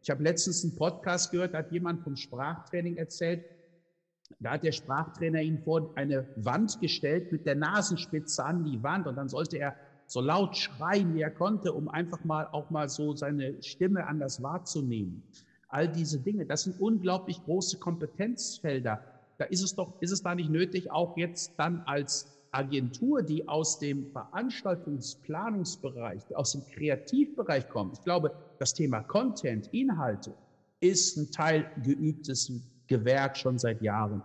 Ich 0.05 0.11
habe 0.11 0.21
letztens 0.21 0.63
einen 0.63 0.75
Podcast 0.75 1.31
gehört, 1.31 1.55
da 1.55 1.57
hat 1.57 1.71
jemand 1.71 2.03
vom 2.03 2.15
Sprachtraining 2.15 2.95
erzählt. 2.95 3.43
Da 4.39 4.51
hat 4.51 4.63
der 4.63 4.71
Sprachtrainer 4.71 5.41
ihn 5.41 5.63
vor 5.63 5.93
eine 5.95 6.27
Wand 6.35 6.79
gestellt 6.79 7.31
mit 7.31 7.47
der 7.47 7.55
Nasenspitze 7.55 8.45
an 8.45 8.63
die 8.65 8.83
Wand 8.83 9.07
und 9.07 9.15
dann 9.15 9.29
sollte 9.29 9.57
er 9.57 9.75
so 10.05 10.21
laut 10.21 10.57
schreien, 10.57 11.15
wie 11.15 11.21
er 11.21 11.31
konnte, 11.31 11.73
um 11.73 11.89
einfach 11.89 12.23
mal 12.23 12.47
auch 12.51 12.69
mal 12.69 12.87
so 12.87 13.15
seine 13.15 13.63
Stimme 13.63 14.05
anders 14.05 14.43
wahrzunehmen. 14.43 15.23
All 15.69 15.91
diese 15.91 16.19
Dinge, 16.19 16.45
das 16.45 16.65
sind 16.65 16.79
unglaublich 16.79 17.43
große 17.43 17.79
Kompetenzfelder. 17.79 19.03
Da 19.39 19.45
ist 19.45 19.63
es 19.63 19.73
doch, 19.73 19.99
ist 20.03 20.11
es 20.11 20.21
da 20.21 20.35
nicht 20.35 20.51
nötig, 20.51 20.91
auch 20.91 21.17
jetzt 21.17 21.53
dann 21.57 21.81
als 21.87 22.34
Agentur, 22.55 23.21
die 23.21 23.47
aus 23.47 23.77
dem 23.79 24.07
Veranstaltungsplanungsbereich, 24.11 26.35
aus 26.35 26.53
dem 26.53 26.65
Kreativbereich 26.65 27.67
kommt, 27.67 27.97
ich 27.97 28.03
glaube, 28.03 28.31
das 28.59 28.73
Thema 28.73 29.01
Content, 29.01 29.67
Inhalte, 29.73 30.33
ist 30.79 31.17
ein 31.17 31.31
Teil 31.31 31.69
geübtes 31.83 32.51
Gewerk 32.87 33.37
schon 33.37 33.57
seit 33.57 33.81
Jahren. 33.81 34.21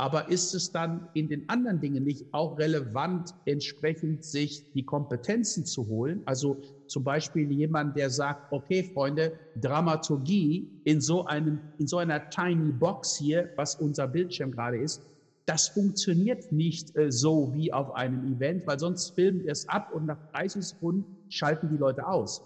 Aber 0.00 0.30
ist 0.30 0.54
es 0.54 0.72
dann 0.72 1.10
in 1.12 1.28
den 1.28 1.46
anderen 1.50 1.78
Dingen 1.78 2.04
nicht 2.04 2.32
auch 2.32 2.58
relevant, 2.58 3.34
entsprechend 3.44 4.24
sich 4.24 4.72
die 4.72 4.82
Kompetenzen 4.82 5.66
zu 5.66 5.88
holen? 5.88 6.22
Also 6.24 6.56
zum 6.86 7.04
Beispiel 7.04 7.52
jemand, 7.52 7.96
der 7.96 8.08
sagt, 8.08 8.50
okay, 8.50 8.82
Freunde, 8.94 9.38
Dramaturgie 9.60 10.70
in 10.84 11.02
so 11.02 11.26
einem, 11.26 11.60
in 11.76 11.86
so 11.86 11.98
einer 11.98 12.30
tiny 12.30 12.72
Box 12.72 13.18
hier, 13.18 13.50
was 13.56 13.74
unser 13.74 14.08
Bildschirm 14.08 14.52
gerade 14.52 14.78
ist, 14.78 15.02
das 15.46 15.68
funktioniert 15.68 16.52
nicht 16.52 16.96
äh, 16.96 17.10
so 17.10 17.52
wie 17.54 17.72
auf 17.72 17.94
einem 17.94 18.34
Event, 18.34 18.66
weil 18.66 18.78
sonst 18.78 19.10
filmen 19.10 19.44
wir 19.44 19.52
es 19.52 19.68
ab 19.68 19.92
und 19.92 20.06
nach 20.06 20.18
30 20.32 20.62
Sekunden 20.62 21.16
schalten 21.28 21.68
die 21.70 21.76
Leute 21.76 22.06
aus. 22.06 22.42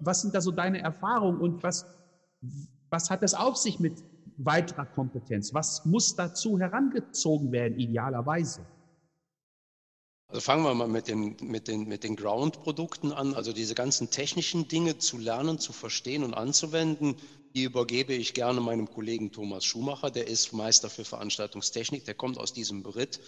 Was 0.00 0.22
sind 0.22 0.34
da 0.34 0.40
so 0.40 0.50
deine 0.50 0.80
Erfahrungen 0.80 1.40
und 1.40 1.62
was, 1.62 1.86
was 2.90 3.10
hat 3.10 3.22
das 3.22 3.34
auf 3.34 3.56
sich 3.56 3.78
mit 3.78 4.02
weiterer 4.36 4.86
Kompetenz? 4.86 5.54
Was 5.54 5.84
muss 5.84 6.16
dazu 6.16 6.58
herangezogen 6.58 7.52
werden, 7.52 7.78
idealerweise? 7.78 8.66
Also 10.28 10.40
fangen 10.40 10.64
wir 10.64 10.74
mal 10.74 10.88
mit, 10.88 11.06
dem, 11.06 11.36
mit 11.40 11.68
den, 11.68 11.86
mit 11.86 12.02
den 12.02 12.16
Ground-Produkten 12.16 13.12
an. 13.12 13.34
Also 13.34 13.52
diese 13.52 13.76
ganzen 13.76 14.10
technischen 14.10 14.66
Dinge 14.66 14.98
zu 14.98 15.18
lernen, 15.18 15.58
zu 15.58 15.72
verstehen 15.72 16.24
und 16.24 16.34
anzuwenden, 16.34 17.14
die 17.56 17.62
übergebe 17.62 18.12
ich 18.12 18.34
gerne 18.34 18.60
meinem 18.60 18.86
Kollegen 18.86 19.32
Thomas 19.32 19.64
Schumacher, 19.64 20.10
der 20.10 20.28
ist 20.28 20.52
Meister 20.52 20.90
für 20.90 21.06
Veranstaltungstechnik, 21.06 22.04
der 22.04 22.12
kommt 22.12 22.36
aus 22.36 22.52
diesem 22.52 22.82
Beritt 22.82 23.18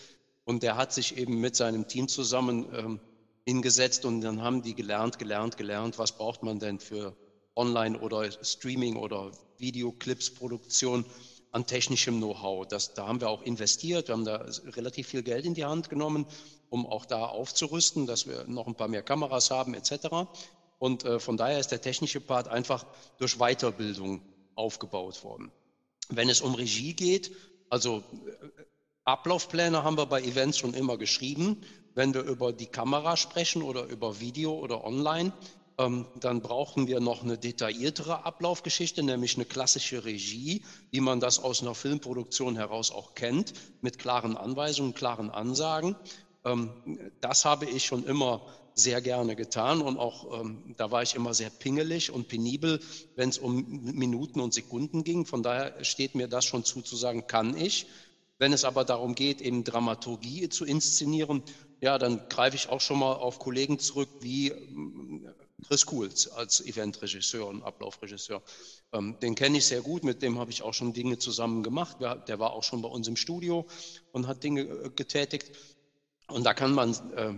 und 0.44 0.62
der 0.62 0.76
hat 0.76 0.92
sich 0.92 1.16
eben 1.16 1.40
mit 1.40 1.56
seinem 1.56 1.88
Team 1.88 2.08
zusammen 2.08 2.66
ähm, 2.74 3.00
hingesetzt 3.46 4.04
und 4.04 4.20
dann 4.20 4.42
haben 4.42 4.60
die 4.60 4.74
gelernt, 4.74 5.18
gelernt, 5.18 5.56
gelernt, 5.56 5.98
was 5.98 6.12
braucht 6.12 6.42
man 6.42 6.58
denn 6.58 6.78
für 6.78 7.16
Online- 7.56 7.98
oder 7.98 8.30
Streaming- 8.44 8.96
oder 8.96 9.32
Videoclips-Produktion 9.56 11.06
an 11.52 11.66
technischem 11.66 12.18
Know-how. 12.18 12.66
Da 12.66 13.06
haben 13.06 13.22
wir 13.22 13.30
auch 13.30 13.40
investiert, 13.40 14.08
wir 14.08 14.12
haben 14.12 14.26
da 14.26 14.46
relativ 14.76 15.08
viel 15.08 15.22
Geld 15.22 15.46
in 15.46 15.54
die 15.54 15.64
Hand 15.64 15.88
genommen, 15.88 16.26
um 16.68 16.86
auch 16.86 17.06
da 17.06 17.24
aufzurüsten, 17.24 18.06
dass 18.06 18.26
wir 18.26 18.44
noch 18.46 18.66
ein 18.66 18.74
paar 18.74 18.88
mehr 18.88 19.02
Kameras 19.02 19.50
haben 19.50 19.72
etc. 19.72 20.28
Und 20.78 21.04
äh, 21.04 21.18
von 21.18 21.36
daher 21.36 21.58
ist 21.58 21.72
der 21.72 21.80
technische 21.80 22.20
Part 22.20 22.48
einfach 22.48 22.86
durch 23.18 23.38
Weiterbildung 23.38 24.22
aufgebaut 24.54 25.22
worden. 25.24 25.50
Wenn 26.08 26.28
es 26.28 26.40
um 26.40 26.54
Regie 26.54 26.94
geht, 26.94 27.32
also 27.68 27.98
äh, 27.98 28.62
Ablaufpläne 29.04 29.84
haben 29.84 29.96
wir 29.96 30.06
bei 30.06 30.22
Events 30.22 30.58
schon 30.58 30.74
immer 30.74 30.98
geschrieben. 30.98 31.62
Wenn 31.94 32.14
wir 32.14 32.22
über 32.22 32.52
die 32.52 32.66
Kamera 32.66 33.16
sprechen 33.16 33.62
oder 33.62 33.84
über 33.86 34.20
Video 34.20 34.52
oder 34.52 34.84
online, 34.84 35.32
ähm, 35.78 36.06
dann 36.20 36.42
brauchen 36.42 36.88
wir 36.88 37.00
noch 37.00 37.22
eine 37.22 37.38
detailliertere 37.38 38.26
Ablaufgeschichte, 38.26 39.02
nämlich 39.02 39.36
eine 39.36 39.44
klassische 39.44 40.04
Regie, 40.04 40.62
wie 40.90 41.00
man 41.00 41.20
das 41.20 41.38
aus 41.38 41.62
einer 41.62 41.74
Filmproduktion 41.74 42.56
heraus 42.56 42.90
auch 42.90 43.14
kennt, 43.14 43.52
mit 43.80 43.98
klaren 43.98 44.36
Anweisungen, 44.36 44.94
klaren 44.94 45.30
Ansagen. 45.30 45.96
Ähm, 46.48 46.70
das 47.20 47.44
habe 47.44 47.66
ich 47.66 47.84
schon 47.84 48.04
immer 48.04 48.42
sehr 48.74 49.00
gerne 49.00 49.34
getan 49.34 49.82
und 49.82 49.98
auch 49.98 50.40
ähm, 50.40 50.74
da 50.76 50.90
war 50.90 51.02
ich 51.02 51.14
immer 51.14 51.34
sehr 51.34 51.50
pingelig 51.50 52.12
und 52.12 52.28
penibel, 52.28 52.80
wenn 53.16 53.28
es 53.28 53.38
um 53.38 53.82
Minuten 53.82 54.40
und 54.40 54.54
Sekunden 54.54 55.02
ging. 55.02 55.26
Von 55.26 55.42
daher 55.42 55.84
steht 55.84 56.14
mir 56.14 56.28
das 56.28 56.44
schon 56.44 56.64
zu, 56.64 56.82
zu 56.82 56.96
sagen, 56.96 57.26
kann 57.26 57.56
ich. 57.56 57.86
Wenn 58.38 58.52
es 58.52 58.64
aber 58.64 58.84
darum 58.84 59.16
geht, 59.16 59.40
eben 59.40 59.64
Dramaturgie 59.64 60.48
zu 60.48 60.64
inszenieren, 60.64 61.42
ja, 61.80 61.98
dann 61.98 62.28
greife 62.28 62.54
ich 62.54 62.68
auch 62.68 62.80
schon 62.80 63.00
mal 63.00 63.14
auf 63.14 63.40
Kollegen 63.40 63.80
zurück 63.80 64.08
wie 64.20 64.50
ähm, 64.50 65.28
Chris 65.66 65.86
Kuhls 65.86 66.30
als 66.30 66.64
Eventregisseur 66.64 67.46
und 67.48 67.62
Ablaufregisseur. 67.64 68.42
Den 68.92 69.34
kenne 69.34 69.58
ich 69.58 69.66
sehr 69.66 69.80
gut, 69.80 70.04
mit 70.04 70.22
dem 70.22 70.38
habe 70.38 70.52
ich 70.52 70.62
auch 70.62 70.72
schon 70.72 70.92
Dinge 70.92 71.18
zusammen 71.18 71.64
gemacht. 71.64 71.96
Der 72.00 72.38
war 72.38 72.52
auch 72.52 72.62
schon 72.62 72.80
bei 72.80 72.88
uns 72.88 73.08
im 73.08 73.16
Studio 73.16 73.66
und 74.12 74.28
hat 74.28 74.44
Dinge 74.44 74.62
äh, 74.62 74.90
getätigt. 74.94 75.50
Und 76.30 76.44
da 76.44 76.52
kann 76.52 76.72
man 76.72 76.92
äh, 77.16 77.32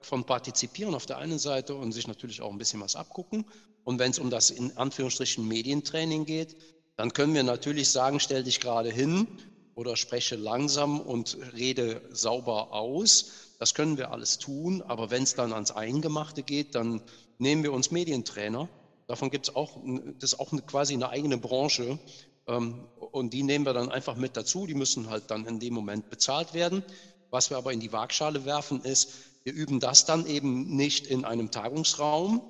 von 0.00 0.24
partizipieren 0.24 0.94
auf 0.94 1.06
der 1.06 1.18
einen 1.18 1.38
Seite 1.38 1.74
und 1.74 1.92
sich 1.92 2.06
natürlich 2.06 2.40
auch 2.40 2.50
ein 2.50 2.58
bisschen 2.58 2.80
was 2.80 2.94
abgucken. 2.94 3.44
Und 3.84 3.98
wenn 3.98 4.12
es 4.12 4.18
um 4.18 4.30
das 4.30 4.50
in 4.50 4.76
Anführungsstrichen 4.76 5.46
Medientraining 5.46 6.24
geht, 6.24 6.56
dann 6.96 7.12
können 7.12 7.34
wir 7.34 7.42
natürlich 7.42 7.90
sagen, 7.90 8.20
stell 8.20 8.44
dich 8.44 8.60
gerade 8.60 8.90
hin 8.90 9.26
oder 9.74 9.96
spreche 9.96 10.36
langsam 10.36 11.00
und 11.00 11.36
rede 11.54 12.00
sauber 12.10 12.72
aus. 12.72 13.32
Das 13.58 13.74
können 13.74 13.98
wir 13.98 14.10
alles 14.10 14.38
tun, 14.38 14.82
aber 14.82 15.10
wenn 15.10 15.24
es 15.24 15.34
dann 15.34 15.52
ans 15.52 15.70
Eingemachte 15.70 16.42
geht, 16.42 16.74
dann 16.74 17.02
nehmen 17.38 17.62
wir 17.62 17.72
uns 17.72 17.90
Medientrainer. 17.90 18.68
Davon 19.06 19.30
gibt 19.30 19.48
es 19.48 19.56
auch, 19.56 19.78
das 20.18 20.32
ist 20.32 20.40
auch 20.40 20.50
quasi 20.66 20.94
eine 20.94 21.10
eigene 21.10 21.38
Branche. 21.38 21.98
Ähm, 22.46 22.86
und 23.12 23.32
die 23.32 23.42
nehmen 23.42 23.64
wir 23.66 23.72
dann 23.72 23.90
einfach 23.90 24.16
mit 24.16 24.36
dazu. 24.36 24.66
Die 24.66 24.74
müssen 24.74 25.10
halt 25.10 25.30
dann 25.30 25.46
in 25.46 25.60
dem 25.60 25.74
Moment 25.74 26.10
bezahlt 26.10 26.54
werden. 26.54 26.82
Was 27.30 27.50
wir 27.50 27.56
aber 27.56 27.72
in 27.72 27.80
die 27.80 27.92
Waagschale 27.92 28.44
werfen, 28.44 28.82
ist, 28.82 29.10
wir 29.44 29.52
üben 29.52 29.80
das 29.80 30.04
dann 30.04 30.26
eben 30.26 30.76
nicht 30.76 31.06
in 31.06 31.24
einem 31.24 31.50
Tagungsraum, 31.50 32.42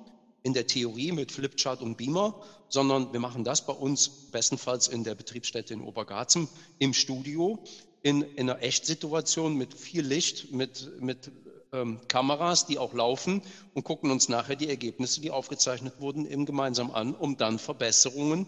in 0.43 0.53
der 0.53 0.67
Theorie 0.67 1.11
mit 1.11 1.31
Flipchart 1.31 1.81
und 1.81 1.97
Beamer, 1.97 2.41
sondern 2.69 3.11
wir 3.13 3.19
machen 3.19 3.43
das 3.43 3.65
bei 3.65 3.73
uns 3.73 4.07
bestenfalls 4.07 4.87
in 4.87 5.03
der 5.03 5.15
Betriebsstätte 5.15 5.73
in 5.73 5.81
Obergarzen 5.81 6.47
im 6.79 6.93
Studio, 6.93 7.63
in, 8.01 8.21
in 8.21 8.49
einer 8.49 8.61
Echtsituation 8.61 9.55
mit 9.55 9.73
viel 9.73 10.05
Licht, 10.05 10.51
mit, 10.51 11.01
mit 11.01 11.31
ähm, 11.73 11.99
Kameras, 12.07 12.65
die 12.65 12.77
auch 12.77 12.93
laufen 12.93 13.41
und 13.73 13.83
gucken 13.83 14.11
uns 14.11 14.29
nachher 14.29 14.55
die 14.55 14.69
Ergebnisse, 14.69 15.21
die 15.21 15.31
aufgezeichnet 15.31 15.99
wurden, 15.99 16.25
eben 16.25 16.45
gemeinsam 16.45 16.91
an, 16.91 17.13
um 17.13 17.37
dann 17.37 17.59
Verbesserungen 17.59 18.47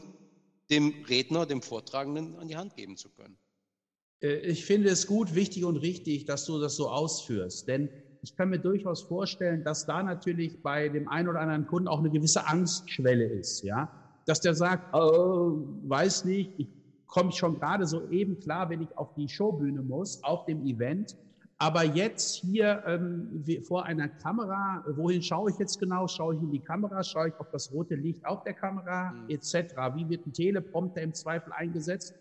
dem 0.70 1.04
Redner, 1.08 1.46
dem 1.46 1.62
Vortragenden 1.62 2.38
an 2.38 2.48
die 2.48 2.56
Hand 2.56 2.76
geben 2.76 2.96
zu 2.96 3.10
können. 3.10 3.38
Äh, 4.22 4.38
ich 4.38 4.66
finde 4.66 4.90
es 4.90 5.08
gut, 5.08 5.36
wichtig 5.36 5.66
und 5.66 5.78
richtig, 5.78 6.26
dass 6.26 6.46
du 6.46 6.60
das 6.60 6.76
so 6.76 6.90
ausführst, 6.90 7.68
denn 7.68 7.90
ich 8.22 8.36
kann 8.36 8.50
mir 8.50 8.60
durchaus 8.60 9.04
vorstellen, 9.04 9.64
dass 9.64 9.86
da 9.86 10.04
natürlich 10.04 10.62
bei 10.62 10.90
dem 10.90 11.08
einen 11.08 11.30
oder 11.30 11.40
anderen 11.40 11.68
Kunden 11.68 11.88
auch 11.88 12.00
eine 12.00 12.10
gewisse 12.10 12.48
Angstschwelle 12.48 13.24
ist, 13.26 13.64
ja, 13.64 13.90
dass 14.26 14.42
der 14.42 14.54
sagt, 14.54 14.94
oh, 14.94 15.64
weiß 15.84 16.26
nicht, 16.26 16.52
ich 16.58 16.68
komme 17.08 17.32
schon 17.32 17.60
gerade 17.60 17.88
so 17.88 18.10
eben 18.10 18.40
klar, 18.40 18.70
wenn 18.70 18.82
ich 18.82 18.98
auf 18.98 19.14
die 19.16 19.30
Showbühne 19.30 19.82
muss, 19.82 20.22
auf 20.24 20.46
dem 20.46 20.66
Event, 20.66 21.16
aber 21.62 21.84
jetzt 21.84 22.36
hier 22.36 22.84
ähm, 22.88 23.44
vor 23.64 23.84
einer 23.86 24.08
Kamera, 24.08 24.82
wohin 24.96 25.22
schaue 25.22 25.52
ich 25.52 25.58
jetzt 25.60 25.78
genau? 25.78 26.08
Schaue 26.08 26.36
ich 26.36 26.42
in 26.42 26.52
die 26.52 26.62
Kamera? 26.62 27.04
Schaue 27.04 27.28
ich 27.28 27.34
auf 27.38 27.52
das 27.52 27.74
rote 27.74 27.96
Licht 27.96 28.26
auf 28.26 28.44
der 28.46 28.54
Kamera 28.54 29.12
mhm. 29.12 29.30
etc.? 29.30 29.76
Wie 29.94 30.08
wird 30.08 30.26
ein 30.26 30.32
Teleprompter 30.32 31.02
im 31.02 31.14
Zweifel 31.14 31.52
eingesetzt? 31.52 32.16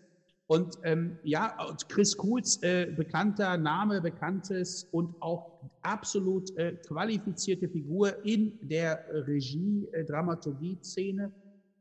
Und 0.49 0.79
ähm, 0.83 1.19
ja, 1.23 1.55
Chris 1.89 2.17
Kuhls, 2.17 2.57
äh, 2.63 2.87
bekannter 2.97 3.55
Name, 3.55 4.01
bekanntes 4.01 4.85
und 4.91 5.13
auch 5.21 5.61
absolut 5.83 6.57
äh, 6.57 6.71
qualifizierte 6.87 7.69
Figur 7.69 8.25
in 8.25 8.57
der 8.63 9.05
Regie, 9.27 9.87
äh. 9.91 11.31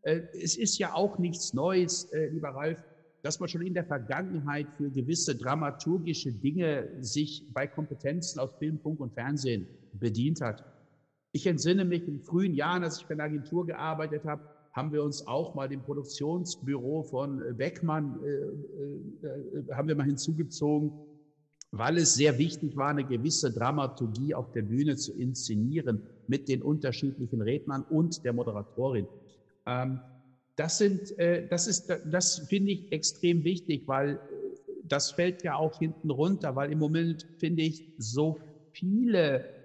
Äh, 0.02 0.20
es 0.34 0.58
ist 0.58 0.76
ja 0.76 0.92
auch 0.92 1.18
nichts 1.18 1.54
Neues, 1.54 2.12
äh, 2.12 2.26
lieber 2.28 2.50
Ralf, 2.50 2.84
dass 3.22 3.40
man 3.40 3.48
schon 3.48 3.62
in 3.62 3.72
der 3.72 3.86
Vergangenheit 3.86 4.66
für 4.76 4.90
gewisse 4.90 5.34
dramaturgische 5.34 6.30
Dinge 6.30 6.90
sich 7.00 7.46
bei 7.54 7.66
Kompetenzen 7.66 8.38
aus 8.38 8.50
Film, 8.58 8.78
Funk 8.80 9.00
und 9.00 9.14
Fernsehen 9.14 9.66
bedient 9.94 10.42
hat. 10.42 10.62
Ich 11.32 11.46
entsinne 11.46 11.86
mich 11.86 12.06
in 12.06 12.20
frühen 12.20 12.52
Jahren, 12.52 12.84
als 12.84 12.98
ich 12.98 13.06
bei 13.06 13.14
einer 13.14 13.24
Agentur 13.24 13.64
gearbeitet 13.64 14.26
habe, 14.26 14.42
haben 14.72 14.92
wir 14.92 15.02
uns 15.02 15.26
auch 15.26 15.54
mal 15.54 15.68
dem 15.68 15.82
Produktionsbüro 15.82 17.02
von 17.02 17.42
Beckmann, 17.56 18.18
äh, 18.22 18.28
äh, 18.28 19.60
äh, 19.60 19.74
haben 19.74 19.88
wir 19.88 19.96
mal 19.96 20.06
hinzugezogen, 20.06 20.92
weil 21.70 21.98
es 21.98 22.14
sehr 22.14 22.38
wichtig 22.38 22.76
war, 22.76 22.88
eine 22.88 23.04
gewisse 23.04 23.52
Dramaturgie 23.52 24.34
auf 24.34 24.52
der 24.52 24.62
Bühne 24.62 24.96
zu 24.96 25.12
inszenieren 25.12 26.02
mit 26.26 26.48
den 26.48 26.62
unterschiedlichen 26.62 27.42
Rednern 27.42 27.82
und 27.82 28.24
der 28.24 28.32
Moderatorin. 28.32 29.06
Ähm, 29.66 30.00
das 30.56 30.78
sind, 30.78 31.18
äh, 31.18 31.46
das 31.48 31.66
ist, 31.66 31.92
das 32.06 32.46
finde 32.48 32.72
ich 32.72 32.92
extrem 32.92 33.44
wichtig, 33.44 33.82
weil 33.86 34.14
äh, 34.14 34.18
das 34.84 35.12
fällt 35.12 35.42
ja 35.42 35.56
auch 35.56 35.78
hinten 35.78 36.10
runter, 36.10 36.56
weil 36.56 36.72
im 36.72 36.78
Moment 36.78 37.26
finde 37.38 37.62
ich 37.62 37.84
so 37.98 38.40
viele 38.72 39.57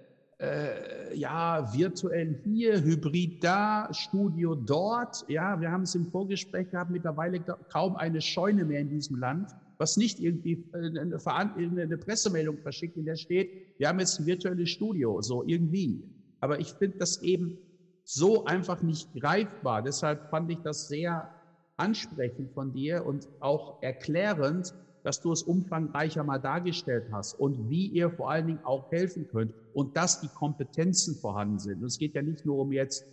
äh, 0.44 1.16
ja, 1.16 1.72
virtuell 1.72 2.40
hier, 2.44 2.82
Hybrid 2.82 3.42
da, 3.42 3.88
Studio 3.92 4.54
dort. 4.54 5.24
Ja, 5.28 5.60
wir 5.60 5.70
haben 5.70 5.82
es 5.82 5.94
im 5.94 6.06
Vorgespräch 6.06 6.70
gehabt, 6.70 6.90
mittlerweile 6.90 7.40
kaum 7.72 7.96
eine 7.96 8.20
Scheune 8.20 8.64
mehr 8.64 8.80
in 8.80 8.90
diesem 8.90 9.16
Land, 9.16 9.50
was 9.78 9.96
nicht 9.96 10.20
irgendwie 10.20 10.64
äh, 10.72 10.98
eine, 10.98 11.82
eine 11.82 11.98
Pressemeldung 11.98 12.58
verschickt, 12.58 12.96
in 12.96 13.04
der 13.04 13.16
steht, 13.16 13.50
wir 13.78 13.88
haben 13.88 14.00
jetzt 14.00 14.20
ein 14.20 14.26
virtuelles 14.26 14.70
Studio, 14.70 15.20
so 15.22 15.44
irgendwie. 15.46 16.02
Aber 16.40 16.60
ich 16.60 16.72
finde 16.72 16.98
das 16.98 17.22
eben 17.22 17.58
so 18.04 18.44
einfach 18.44 18.82
nicht 18.82 19.12
greifbar. 19.14 19.82
Deshalb 19.82 20.28
fand 20.30 20.50
ich 20.50 20.58
das 20.58 20.88
sehr 20.88 21.30
ansprechend 21.76 22.52
von 22.52 22.72
dir 22.72 23.04
und 23.06 23.28
auch 23.40 23.82
erklärend, 23.82 24.74
dass 25.04 25.20
du 25.20 25.30
es 25.32 25.42
umfangreicher 25.42 26.24
mal 26.24 26.38
dargestellt 26.38 27.08
hast 27.12 27.38
und 27.38 27.68
wie 27.68 27.86
ihr 27.88 28.10
vor 28.10 28.30
allen 28.30 28.46
Dingen 28.46 28.64
auch 28.64 28.90
helfen 28.90 29.28
könnt 29.28 29.52
und 29.74 29.96
dass 29.96 30.22
die 30.22 30.28
Kompetenzen 30.28 31.14
vorhanden 31.14 31.58
sind. 31.58 31.80
Und 31.80 31.86
es 31.86 31.98
geht 31.98 32.14
ja 32.14 32.22
nicht 32.22 32.44
nur 32.46 32.58
um 32.58 32.72
jetzt 32.72 33.06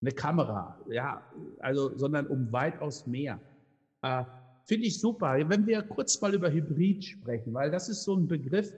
eine 0.00 0.12
Kamera, 0.12 0.78
ja, 0.88 1.22
also, 1.58 1.96
sondern 1.96 2.26
um 2.26 2.50
weitaus 2.50 3.06
mehr. 3.06 3.38
Äh, 4.00 4.24
Finde 4.64 4.86
ich 4.86 4.98
super. 4.98 5.36
Wenn 5.46 5.66
wir 5.66 5.82
kurz 5.82 6.18
mal 6.22 6.32
über 6.32 6.50
Hybrid 6.50 7.04
sprechen, 7.04 7.52
weil 7.52 7.70
das 7.70 7.90
ist 7.90 8.04
so 8.04 8.14
ein 8.14 8.26
Begriff, 8.26 8.72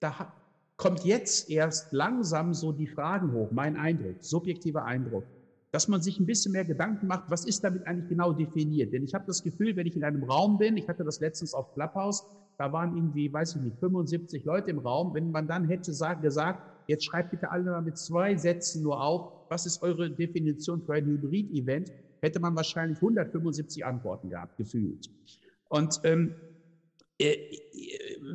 da 0.00 0.34
kommt 0.76 1.04
jetzt 1.04 1.48
erst 1.48 1.92
langsam 1.92 2.52
so 2.52 2.72
die 2.72 2.88
Fragen 2.88 3.32
hoch, 3.32 3.50
mein 3.52 3.76
Eindruck, 3.76 4.16
subjektiver 4.20 4.84
Eindruck, 4.84 5.24
dass 5.72 5.88
man 5.88 6.02
sich 6.02 6.18
ein 6.18 6.26
bisschen 6.26 6.52
mehr 6.52 6.64
Gedanken 6.64 7.06
macht, 7.06 7.30
was 7.30 7.44
ist 7.44 7.62
damit 7.62 7.86
eigentlich 7.86 8.08
genau 8.08 8.32
definiert? 8.32 8.92
Denn 8.92 9.04
ich 9.04 9.14
habe 9.14 9.24
das 9.26 9.42
Gefühl, 9.42 9.76
wenn 9.76 9.86
ich 9.86 9.96
in 9.96 10.04
einem 10.04 10.24
Raum 10.24 10.58
bin, 10.58 10.76
ich 10.76 10.88
hatte 10.88 11.04
das 11.04 11.20
letztens 11.20 11.54
auf 11.54 11.72
Clubhouse, 11.74 12.24
da 12.58 12.72
waren 12.72 12.96
irgendwie, 12.96 13.32
weiß 13.32 13.56
ich 13.56 13.62
nicht, 13.62 13.78
75 13.78 14.44
Leute 14.44 14.70
im 14.70 14.78
Raum, 14.78 15.14
wenn 15.14 15.30
man 15.30 15.46
dann 15.46 15.66
hätte 15.68 15.92
gesagt, 15.92 16.24
jetzt 16.88 17.04
schreibt 17.04 17.30
bitte 17.30 17.50
alle 17.50 17.64
mal 17.64 17.82
mit 17.82 17.96
zwei 17.96 18.36
Sätzen 18.36 18.82
nur 18.82 19.02
auf, 19.02 19.32
was 19.48 19.64
ist 19.66 19.82
eure 19.82 20.10
Definition 20.10 20.82
für 20.82 20.94
ein 20.94 21.06
Hybrid-Event, 21.06 21.92
hätte 22.20 22.40
man 22.40 22.56
wahrscheinlich 22.56 22.98
175 22.98 23.84
Antworten 23.84 24.28
gehabt, 24.28 24.56
gefühlt. 24.56 25.08
Und 25.68 26.00
ähm, 26.04 26.34
äh, 27.18 27.36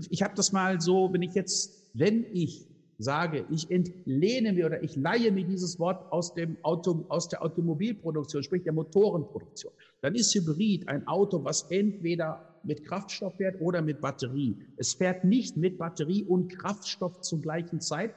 ich 0.09 0.23
habe 0.23 0.33
das 0.35 0.51
mal 0.51 0.79
so, 0.79 1.11
wenn 1.11 1.21
ich 1.21 1.33
jetzt 1.35 1.85
wenn 1.95 2.25
ich 2.33 2.67
sage, 2.97 3.45
ich 3.49 3.69
entlehne 3.71 4.53
mir 4.53 4.67
oder 4.67 4.83
ich 4.83 4.95
leihe 4.95 5.31
mir 5.31 5.45
dieses 5.45 5.79
Wort 5.79 6.11
aus, 6.11 6.33
dem 6.33 6.57
Auto, 6.63 7.05
aus 7.09 7.27
der 7.27 7.43
Automobilproduktion, 7.43 8.43
sprich 8.43 8.63
der 8.63 8.73
Motorenproduktion, 8.73 9.73
dann 10.01 10.15
ist 10.15 10.33
Hybrid 10.33 10.87
ein 10.87 11.07
Auto, 11.07 11.43
was 11.43 11.69
entweder 11.71 12.59
mit 12.63 12.85
Kraftstoff 12.85 13.35
fährt 13.35 13.61
oder 13.61 13.81
mit 13.81 14.01
Batterie. 14.01 14.57
Es 14.77 14.93
fährt 14.93 15.23
nicht 15.23 15.57
mit 15.57 15.77
Batterie 15.77 16.23
und 16.23 16.49
Kraftstoff 16.49 17.21
zur 17.21 17.41
gleichen 17.41 17.81
Zeit, 17.81 18.15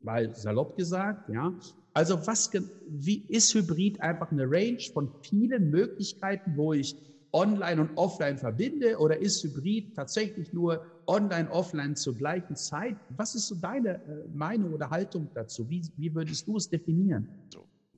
weil 0.00 0.34
salopp 0.34 0.76
gesagt, 0.76 1.28
ja. 1.28 1.52
Also 1.94 2.26
was, 2.26 2.50
wie 2.88 3.24
ist 3.28 3.54
Hybrid 3.54 4.00
einfach 4.00 4.30
eine 4.30 4.48
Range 4.48 4.78
von 4.92 5.10
vielen 5.22 5.70
Möglichkeiten, 5.70 6.56
wo 6.56 6.72
ich 6.72 6.96
online 7.32 7.80
und 7.80 7.96
offline 7.96 8.38
verbinde 8.38 8.98
oder 8.98 9.18
ist 9.18 9.42
Hybrid 9.42 9.94
tatsächlich 9.96 10.52
nur 10.52 10.86
online, 11.08 11.50
offline 11.50 11.96
zur 11.96 12.14
gleichen 12.14 12.54
Zeit? 12.54 12.96
Was 13.16 13.34
ist 13.34 13.48
so 13.48 13.56
deine 13.56 13.94
äh, 13.94 14.28
Meinung 14.32 14.74
oder 14.74 14.90
Haltung 14.90 15.28
dazu? 15.34 15.68
Wie, 15.68 15.82
wie 15.96 16.14
würdest 16.14 16.46
du 16.46 16.56
es 16.56 16.68
definieren? 16.68 17.28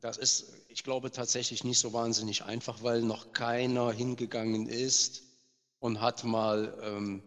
Das 0.01 0.17
ist, 0.17 0.55
ich 0.69 0.83
glaube, 0.83 1.11
tatsächlich 1.11 1.63
nicht 1.65 1.79
so 1.79 1.93
wahnsinnig 1.93 2.45
einfach, 2.45 2.83
weil 2.83 3.03
noch 3.03 3.33
keiner 3.33 3.93
hingegangen 3.93 4.67
ist 4.67 5.25
und 5.79 6.01
hat 6.01 6.25
mal 6.25 6.75
ähm, 6.83 7.23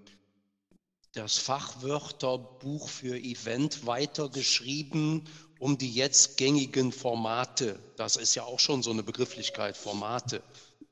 das 1.11 1.37
Fachwörterbuch 1.37 2.89
für 2.89 3.15
Event 3.17 3.85
weitergeschrieben, 3.85 5.25
um 5.59 5.77
die 5.77 5.93
jetzt 5.93 6.37
gängigen 6.37 6.91
Formate, 6.91 7.79
das 7.95 8.15
ist 8.15 8.35
ja 8.35 8.43
auch 8.43 8.59
schon 8.59 8.81
so 8.81 8.91
eine 8.91 9.03
Begrifflichkeit, 9.03 9.77
Formate, 9.77 10.41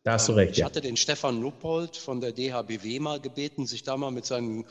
da 0.03 0.13
hast 0.13 0.27
du 0.29 0.33
recht. 0.33 0.53
Ich 0.53 0.57
ja. 0.59 0.65
hatte 0.65 0.81
den 0.81 0.97
Stefan 0.97 1.41
Luppold 1.41 1.95
von 1.95 2.21
der 2.21 2.31
DHBW 2.31 2.99
mal 2.99 3.19
gebeten, 3.19 3.67
sich 3.67 3.83
da 3.83 3.97
mal 3.97 4.11
mit 4.11 4.25
seinen 4.25 4.65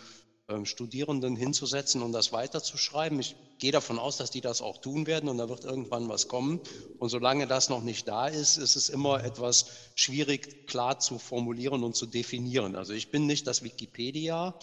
ähm, 0.49 0.67
Studierenden 0.67 1.37
hinzusetzen 1.37 2.03
und 2.03 2.13
das 2.13 2.33
weiterzuschreiben. 2.33 3.21
Ich 3.21 3.37
gehe 3.59 3.71
davon 3.71 3.99
aus, 3.99 4.17
dass 4.17 4.33
die 4.33 4.41
das 4.41 4.61
auch 4.61 4.79
tun 4.79 5.07
werden 5.07 5.29
und 5.29 5.39
da 5.39 5.49
wird 5.49 5.65
irgendwann 5.65 6.09
was 6.09 6.27
kommen. 6.27 6.61
Und 6.99 7.11
solange 7.11 7.47
das 7.47 7.69
noch 7.69 7.83
nicht 7.83 8.09
da 8.09 8.27
ist, 8.27 8.57
ist 8.57 8.75
es 8.75 8.89
immer 8.89 9.23
etwas 9.23 9.67
schwierig, 9.95 10.67
klar 10.67 10.99
zu 10.99 11.19
formulieren 11.19 11.85
und 11.85 11.95
zu 11.95 12.07
definieren. 12.07 12.75
Also 12.75 12.93
ich 12.93 13.13
bin 13.13 13.27
nicht 13.27 13.47
das 13.47 13.63
Wikipedia. 13.63 14.59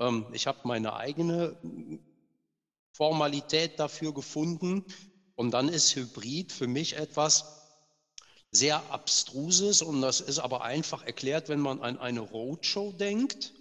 Ähm, 0.00 0.26
ich 0.32 0.48
habe 0.48 0.58
meine 0.64 0.96
eigene 0.96 1.56
Formalität 2.92 3.78
dafür 3.78 4.12
gefunden. 4.12 4.84
Und 5.36 5.52
dann 5.52 5.68
ist 5.68 5.94
Hybrid 5.94 6.50
für 6.50 6.66
mich 6.66 6.96
etwas, 6.96 7.57
sehr 8.50 8.90
abstruses 8.90 9.82
und 9.82 10.00
das 10.00 10.20
ist 10.20 10.38
aber 10.38 10.62
einfach 10.62 11.02
erklärt, 11.02 11.48
wenn 11.48 11.60
man 11.60 11.80
an 11.80 11.98
eine 11.98 12.20
Roadshow 12.20 12.92
denkt. 12.92 13.54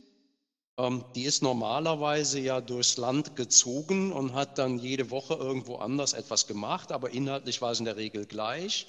Ähm, 0.79 1.05
die 1.15 1.23
ist 1.23 1.41
normalerweise 1.41 2.39
ja 2.39 2.61
durchs 2.61 2.97
Land 2.97 3.35
gezogen 3.35 4.11
und 4.13 4.33
hat 4.33 4.57
dann 4.57 4.77
jede 4.79 5.09
Woche 5.09 5.33
irgendwo 5.33 5.75
anders 5.77 6.13
etwas 6.13 6.47
gemacht, 6.47 6.91
aber 6.91 7.09
inhaltlich 7.09 7.61
war 7.61 7.71
es 7.71 7.79
in 7.79 7.85
der 7.85 7.97
Regel 7.97 8.25
gleich. 8.25 8.87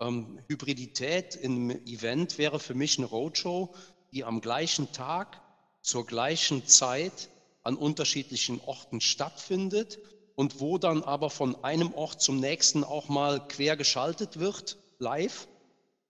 Ähm, 0.00 0.40
Hybridität 0.48 1.34
im 1.34 1.70
Event 1.86 2.38
wäre 2.38 2.60
für 2.60 2.74
mich 2.74 2.98
eine 2.98 3.06
Roadshow, 3.06 3.74
die 4.12 4.24
am 4.24 4.40
gleichen 4.40 4.92
Tag 4.92 5.42
zur 5.80 6.06
gleichen 6.06 6.66
Zeit 6.66 7.30
an 7.62 7.76
unterschiedlichen 7.76 8.60
Orten 8.60 9.00
stattfindet 9.00 9.98
und 10.34 10.60
wo 10.60 10.78
dann 10.78 11.02
aber 11.02 11.30
von 11.30 11.62
einem 11.64 11.92
Ort 11.94 12.20
zum 12.20 12.40
nächsten 12.40 12.84
auch 12.84 13.08
mal 13.08 13.46
quer 13.48 13.76
geschaltet 13.76 14.38
wird, 14.38 14.81
live, 15.02 15.48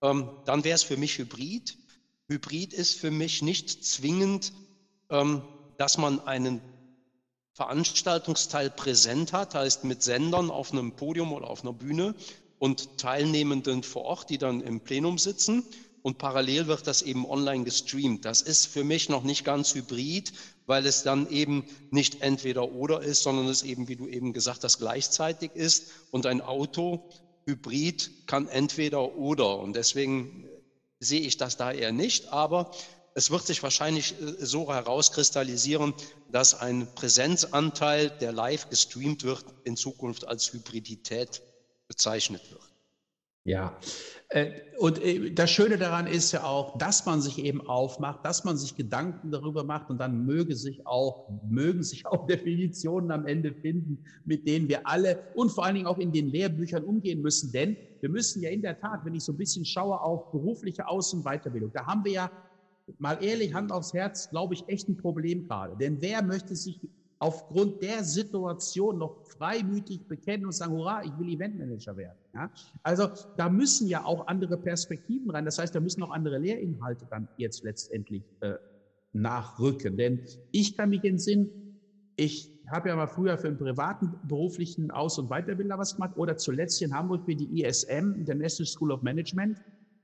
ähm, 0.01 0.29
dann 0.45 0.63
wäre 0.63 0.75
es 0.75 0.83
für 0.83 0.97
mich 0.97 1.17
Hybrid. 1.17 1.77
Hybrid 2.29 2.73
ist 2.73 2.97
für 2.97 3.11
mich 3.11 3.41
nicht 3.41 3.83
zwingend, 3.83 4.53
ähm, 5.09 5.41
dass 5.77 5.97
man 5.97 6.25
einen 6.25 6.61
Veranstaltungsteil 7.53 8.69
präsent 8.69 9.33
hat, 9.33 9.55
heißt 9.55 9.83
mit 9.83 10.01
Sendern 10.01 10.49
auf 10.49 10.71
einem 10.71 10.93
Podium 10.93 11.33
oder 11.33 11.49
auf 11.49 11.61
einer 11.63 11.73
Bühne 11.73 12.15
und 12.57 12.97
Teilnehmenden 12.97 13.83
vor 13.83 14.05
Ort, 14.05 14.29
die 14.29 14.37
dann 14.37 14.61
im 14.61 14.79
Plenum 14.79 15.17
sitzen. 15.17 15.63
Und 16.01 16.17
parallel 16.17 16.67
wird 16.67 16.87
das 16.87 17.01
eben 17.01 17.25
online 17.25 17.63
gestreamt. 17.63 18.25
Das 18.25 18.41
ist 18.41 18.65
für 18.67 18.83
mich 18.83 19.07
noch 19.07 19.23
nicht 19.23 19.45
ganz 19.45 19.73
hybrid, 19.73 20.33
weil 20.65 20.85
es 20.85 21.03
dann 21.03 21.29
eben 21.29 21.65
nicht 21.91 22.21
entweder 22.21 22.71
oder 22.73 23.01
ist, 23.01 23.23
sondern 23.23 23.47
es 23.47 23.63
eben, 23.63 23.87
wie 23.87 23.95
du 23.95 24.07
eben 24.07 24.33
gesagt 24.33 24.63
hast, 24.63 24.79
gleichzeitig 24.79 25.51
ist. 25.53 25.91
Und 26.11 26.25
ein 26.25 26.41
Auto, 26.41 27.09
Hybrid, 27.45 28.27
kann 28.27 28.47
entweder 28.47 29.15
oder. 29.15 29.59
Und 29.59 29.75
deswegen 29.75 30.47
sehe 30.99 31.21
ich 31.21 31.37
das 31.37 31.57
da 31.57 31.71
eher 31.71 31.91
nicht. 31.91 32.29
Aber 32.29 32.71
es 33.15 33.29
wird 33.31 33.45
sich 33.45 33.61
wahrscheinlich 33.61 34.19
äh, 34.19 34.45
so 34.45 34.71
herauskristallisieren, 34.73 35.93
dass 36.31 36.55
ein 36.55 36.87
Präsenzanteil, 36.95 38.09
der 38.09 38.31
live 38.31 38.69
gestreamt 38.69 39.23
wird, 39.23 39.45
in 39.63 39.77
Zukunft 39.77 40.27
als 40.27 40.51
Hybridität 40.51 41.41
bezeichnet 41.87 42.49
wird. 42.51 42.72
Ja, 43.45 43.77
äh, 44.29 44.51
und 44.79 45.03
äh, 45.03 45.31
das 45.33 45.51
Schöne 45.51 45.77
daran 45.77 46.07
ist 46.07 46.31
ja 46.31 46.45
auch, 46.45 46.77
dass 46.77 47.05
man 47.05 47.21
sich 47.21 47.39
eben 47.39 47.59
aufmacht, 47.67 48.23
dass 48.23 48.45
man 48.45 48.55
sich 48.55 48.77
Gedanken 48.77 49.31
darüber 49.31 49.65
macht 49.65 49.89
und 49.89 49.97
dann 49.97 50.25
möge 50.25 50.55
sich 50.55 50.87
auch, 50.87 51.29
mögen 51.49 51.83
sich 51.83 52.05
auch 52.05 52.25
Definitionen 52.27 53.11
am 53.11 53.25
Ende 53.25 53.53
finden, 53.53 54.01
mit 54.23 54.47
denen 54.47 54.69
wir 54.69 54.87
alle 54.87 55.25
und 55.35 55.49
vor 55.51 55.65
allen 55.65 55.75
Dingen 55.75 55.87
auch 55.87 55.97
in 55.97 56.13
den 56.13 56.29
Lehrbüchern 56.29 56.85
umgehen 56.85 57.21
müssen. 57.21 57.51
Denn 57.51 57.75
wir 57.99 58.09
müssen 58.09 58.41
ja 58.41 58.49
in 58.49 58.61
der 58.61 58.79
Tat, 58.79 59.01
wenn 59.03 59.13
ich 59.13 59.25
so 59.25 59.33
ein 59.33 59.37
bisschen 59.37 59.65
schaue 59.65 59.99
auf 59.99 60.31
berufliche 60.31 60.87
Aus- 60.87 61.13
und 61.13 61.25
Weiterbildung, 61.25 61.71
da 61.73 61.85
haben 61.85 62.05
wir 62.05 62.11
ja 62.13 62.31
mal 62.97 63.21
ehrlich, 63.21 63.53
Hand 63.53 63.73
aufs 63.73 63.93
Herz, 63.93 64.29
glaube 64.29 64.53
ich, 64.53 64.63
echt 64.69 64.87
ein 64.87 64.95
Problem 64.95 65.47
gerade. 65.49 65.75
Denn 65.77 66.01
wer 66.01 66.23
möchte 66.23 66.55
sich 66.55 66.79
aufgrund 67.23 67.81
der 67.81 68.03
Situation 68.03 68.97
noch 68.97 69.15
freimütig 69.37 70.05
bekennen 70.09 70.45
und 70.45 70.51
sagen, 70.51 70.73
hurra, 70.73 71.05
ich 71.05 71.17
will 71.17 71.29
Eventmanager 71.29 71.95
werden. 71.95 72.17
Ja? 72.33 72.51
Also 72.83 73.07
da 73.37 73.49
müssen 73.49 73.87
ja 73.87 74.03
auch 74.03 74.27
andere 74.27 74.57
Perspektiven 74.57 75.31
rein. 75.31 75.45
Das 75.45 75.57
heißt, 75.57 75.73
da 75.73 75.79
müssen 75.79 76.03
auch 76.03 76.11
andere 76.11 76.37
Lehrinhalte 76.37 77.07
dann 77.09 77.29
jetzt 77.37 77.63
letztendlich 77.63 78.23
äh, 78.41 78.55
nachrücken. 79.13 79.95
Denn 79.95 80.19
ich 80.51 80.75
kann 80.75 80.89
mich 80.89 81.05
entsinnen, 81.05 81.49
ich 82.17 82.51
habe 82.69 82.89
ja 82.89 82.95
mal 82.97 83.07
früher 83.07 83.37
für 83.37 83.47
einen 83.47 83.57
privaten 83.57 84.13
beruflichen 84.27 84.91
Aus- 84.91 85.17
und 85.17 85.29
Weiterbilder 85.29 85.77
was 85.77 85.95
gemacht 85.95 86.17
oder 86.17 86.35
zuletzt 86.35 86.81
in 86.81 86.93
Hamburg 86.93 87.23
für 87.23 87.35
die 87.35 87.63
ISM, 87.63 88.15
International 88.15 88.67
School 88.67 88.91
of 88.91 89.01
Management. 89.01 89.61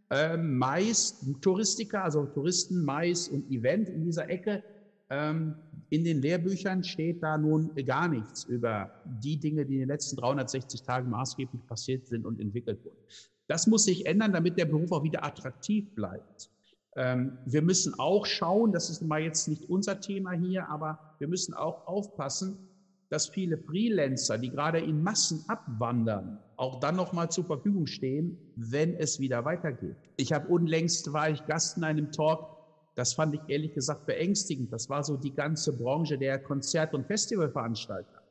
Ähm, 0.09 0.57
Mais, 0.57 1.21
Touristiker, 1.41 2.05
also 2.05 2.25
Touristen, 2.27 2.81
Mais 2.85 3.27
und 3.27 3.51
Event 3.51 3.89
in 3.89 4.05
dieser 4.05 4.29
Ecke. 4.29 4.63
Ähm, 5.09 5.55
in 5.89 6.03
den 6.03 6.21
Lehrbüchern 6.21 6.83
steht 6.83 7.23
da 7.23 7.37
nun 7.37 7.73
gar 7.85 8.07
nichts 8.07 8.43
über 8.43 8.91
die 9.05 9.39
Dinge, 9.39 9.65
die 9.65 9.75
in 9.75 9.79
den 9.81 9.87
letzten 9.89 10.17
360 10.17 10.83
Tagen 10.83 11.09
maßgeblich 11.09 11.65
passiert 11.65 12.07
sind 12.07 12.25
und 12.25 12.39
entwickelt 12.39 12.83
wurden. 12.85 12.97
Das 13.47 13.65
muss 13.65 13.85
sich 13.85 14.05
ändern, 14.05 14.31
damit 14.31 14.57
der 14.57 14.65
Beruf 14.65 14.91
auch 14.91 15.03
wieder 15.03 15.25
attraktiv 15.25 15.89
bleibt. 15.95 16.51
Ähm, 16.95 17.39
wir 17.45 17.63
müssen 17.63 17.97
auch 17.97 18.27
schauen, 18.27 18.71
das 18.71 18.91
ist 18.91 19.01
mal 19.01 19.21
jetzt 19.21 19.47
nicht 19.47 19.67
unser 19.69 19.99
Thema 19.99 20.31
hier, 20.31 20.69
aber 20.69 20.99
wir 21.17 21.27
müssen 21.27 21.55
auch 21.55 21.87
aufpassen, 21.87 22.57
dass 23.09 23.27
viele 23.27 23.57
Freelancer, 23.57 24.37
die 24.37 24.51
gerade 24.51 24.79
in 24.79 25.01
Massen 25.01 25.43
abwandern, 25.47 26.37
auch 26.57 26.79
dann 26.79 26.95
noch 26.95 27.11
mal 27.11 27.29
zur 27.29 27.45
Verfügung 27.45 27.87
stehen, 27.87 28.37
wenn 28.55 28.93
es 28.93 29.19
wieder 29.19 29.45
weitergeht. 29.45 29.97
Ich 30.17 30.31
habe 30.31 30.47
unlängst 30.47 31.11
war 31.11 31.29
ich 31.31 31.43
Gast 31.47 31.77
in 31.77 31.83
einem 31.83 32.11
Talk 32.11 32.58
das 32.99 33.13
fand 33.13 33.33
ich 33.33 33.41
ehrlich 33.47 33.73
gesagt 33.73 34.05
beängstigend. 34.05 34.73
Das 34.73 34.89
war 34.89 35.05
so 35.05 35.15
die 35.15 35.33
ganze 35.33 35.71
Branche 35.71 36.17
der 36.17 36.37
Konzert- 36.37 36.93
und 36.93 37.07
Festivalveranstalter. 37.07 38.21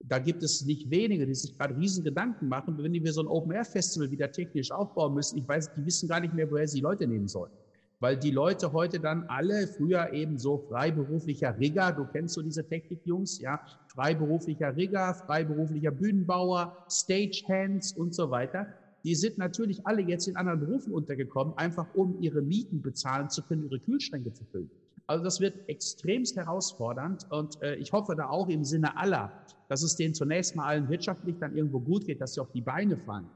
Da 0.00 0.18
gibt 0.18 0.42
es 0.42 0.64
nicht 0.64 0.90
wenige, 0.90 1.26
die 1.26 1.34
sich 1.34 1.58
gerade 1.58 1.76
riesen 1.76 2.04
Gedanken 2.04 2.48
machen, 2.48 2.78
wenn 2.78 2.94
wir 2.94 3.12
so 3.12 3.20
ein 3.20 3.26
Open-Air-Festival 3.26 4.10
wieder 4.10 4.32
technisch 4.32 4.70
aufbauen 4.70 5.12
müssen. 5.12 5.36
Ich 5.36 5.46
weiß, 5.46 5.74
die 5.74 5.84
wissen 5.84 6.08
gar 6.08 6.20
nicht 6.20 6.32
mehr, 6.32 6.50
woher 6.50 6.66
sie 6.66 6.80
Leute 6.80 7.06
nehmen 7.06 7.28
sollen. 7.28 7.52
Weil 8.00 8.16
die 8.16 8.30
Leute 8.30 8.72
heute 8.72 8.98
dann 8.98 9.24
alle, 9.28 9.66
früher 9.66 10.10
eben 10.14 10.38
so 10.38 10.56
freiberuflicher 10.56 11.58
Rigger, 11.58 11.92
du 11.92 12.06
kennst 12.06 12.34
so 12.34 12.40
diese 12.40 12.66
Technikjungs, 12.66 13.40
ja, 13.40 13.60
freiberuflicher 13.88 14.74
Rigger, 14.74 15.12
freiberuflicher 15.12 15.90
Bühnenbauer, 15.90 16.86
Stagehands 16.88 17.92
und 17.92 18.14
so 18.14 18.30
weiter 18.30 18.68
die 19.04 19.14
sind 19.14 19.36
natürlich 19.36 19.86
alle 19.86 20.02
jetzt 20.02 20.26
in 20.26 20.36
anderen 20.36 20.60
Berufen 20.60 20.92
untergekommen, 20.92 21.56
einfach 21.58 21.86
um 21.94 22.20
ihre 22.20 22.40
Mieten 22.40 22.80
bezahlen 22.80 23.28
zu 23.28 23.42
können, 23.42 23.64
ihre 23.64 23.78
Kühlschränke 23.78 24.32
zu 24.32 24.44
füllen. 24.46 24.70
Also 25.06 25.22
das 25.22 25.40
wird 25.40 25.68
extremst 25.68 26.36
herausfordernd 26.36 27.30
und 27.30 27.60
äh, 27.62 27.76
ich 27.76 27.92
hoffe 27.92 28.16
da 28.16 28.30
auch 28.30 28.48
im 28.48 28.64
Sinne 28.64 28.96
aller, 28.96 29.30
dass 29.68 29.82
es 29.82 29.96
denen 29.96 30.14
zunächst 30.14 30.56
mal 30.56 30.66
allen 30.66 30.88
wirtschaftlich 30.88 31.36
dann 31.38 31.54
irgendwo 31.54 31.78
gut 31.80 32.06
geht, 32.06 32.22
dass 32.22 32.34
sie 32.34 32.40
auf 32.40 32.50
die 32.52 32.62
Beine 32.62 32.96
fallen 32.96 33.28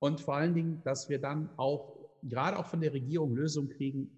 und 0.00 0.20
vor 0.20 0.34
allen 0.34 0.54
Dingen, 0.54 0.82
dass 0.84 1.08
wir 1.08 1.20
dann 1.20 1.48
auch 1.56 1.96
gerade 2.24 2.58
auch 2.58 2.66
von 2.66 2.80
der 2.80 2.92
Regierung 2.92 3.36
Lösungen 3.36 3.68
kriegen 3.68 4.10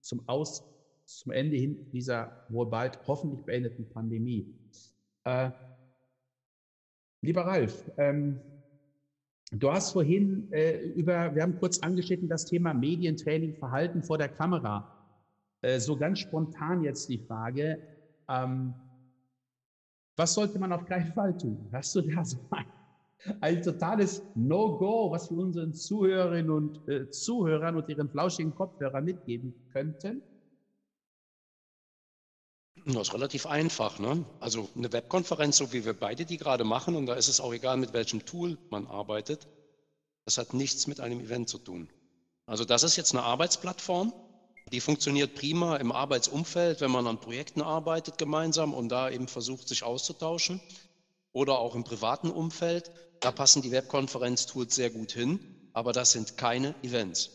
zum 0.00 0.22
Aus, 0.28 0.62
zum 1.04 1.32
Ende 1.32 1.56
hin 1.56 1.90
dieser 1.92 2.46
wohl 2.48 2.66
bald 2.66 3.00
hoffentlich 3.08 3.40
beendeten 3.40 3.88
Pandemie. 3.88 4.54
Äh, 5.24 5.50
lieber 7.20 7.42
Ralf, 7.42 7.90
ähm, 7.96 8.38
Du 9.56 9.70
hast 9.70 9.92
vorhin 9.92 10.52
äh, 10.52 10.78
über, 10.94 11.32
wir 11.32 11.42
haben 11.42 11.56
kurz 11.58 11.78
angeschnitten, 11.78 12.28
das 12.28 12.44
Thema 12.44 12.74
Medientraining, 12.74 13.54
Verhalten 13.54 14.02
vor 14.02 14.18
der 14.18 14.28
Kamera. 14.28 14.90
Äh, 15.62 15.78
so 15.78 15.96
ganz 15.96 16.18
spontan 16.18 16.82
jetzt 16.82 17.08
die 17.08 17.18
Frage, 17.18 17.78
ähm, 18.28 18.74
was 20.16 20.34
sollte 20.34 20.58
man 20.58 20.72
auf 20.72 20.84
keinen 20.86 21.12
Fall 21.12 21.38
tun? 21.38 21.68
Hast 21.72 21.94
du 21.94 22.00
da 22.00 22.24
so 22.24 22.38
ein, 22.50 22.66
ein 23.40 23.62
totales 23.62 24.24
No-Go, 24.34 25.12
was 25.12 25.30
wir 25.30 25.38
unseren 25.38 25.72
Zuhörerinnen 25.72 26.50
und 26.50 26.88
äh, 26.88 27.08
Zuhörern 27.10 27.76
und 27.76 27.88
ihren 27.88 28.08
flauschigen 28.08 28.54
Kopfhörern 28.56 29.04
mitgeben 29.04 29.54
könnten? 29.72 30.20
Das 32.86 33.08
ist 33.08 33.14
relativ 33.14 33.46
einfach. 33.46 33.98
Ne? 33.98 34.24
Also 34.40 34.68
eine 34.76 34.92
Webkonferenz, 34.92 35.56
so 35.56 35.72
wie 35.72 35.84
wir 35.84 35.94
beide 35.94 36.26
die 36.26 36.36
gerade 36.36 36.64
machen, 36.64 36.96
und 36.96 37.06
da 37.06 37.14
ist 37.14 37.28
es 37.28 37.40
auch 37.40 37.52
egal, 37.52 37.78
mit 37.78 37.92
welchem 37.94 38.26
Tool 38.26 38.58
man 38.70 38.86
arbeitet, 38.86 39.46
das 40.26 40.38
hat 40.38 40.52
nichts 40.52 40.86
mit 40.86 41.00
einem 41.00 41.20
Event 41.20 41.48
zu 41.48 41.58
tun. 41.58 41.88
Also 42.46 42.64
das 42.64 42.82
ist 42.82 42.96
jetzt 42.96 43.12
eine 43.12 43.22
Arbeitsplattform, 43.22 44.12
die 44.72 44.80
funktioniert 44.80 45.34
prima 45.34 45.76
im 45.76 45.92
Arbeitsumfeld, 45.92 46.80
wenn 46.80 46.90
man 46.90 47.06
an 47.06 47.20
Projekten 47.20 47.62
arbeitet 47.62 48.18
gemeinsam 48.18 48.74
und 48.74 48.90
da 48.90 49.10
eben 49.10 49.28
versucht, 49.28 49.68
sich 49.68 49.82
auszutauschen. 49.82 50.60
Oder 51.32 51.58
auch 51.58 51.74
im 51.74 51.84
privaten 51.84 52.30
Umfeld, 52.30 52.90
da 53.20 53.32
passen 53.32 53.62
die 53.62 53.72
Webkonferenz-Tools 53.72 54.74
sehr 54.74 54.90
gut 54.90 55.12
hin, 55.12 55.70
aber 55.72 55.92
das 55.92 56.12
sind 56.12 56.36
keine 56.36 56.74
Events. 56.82 57.30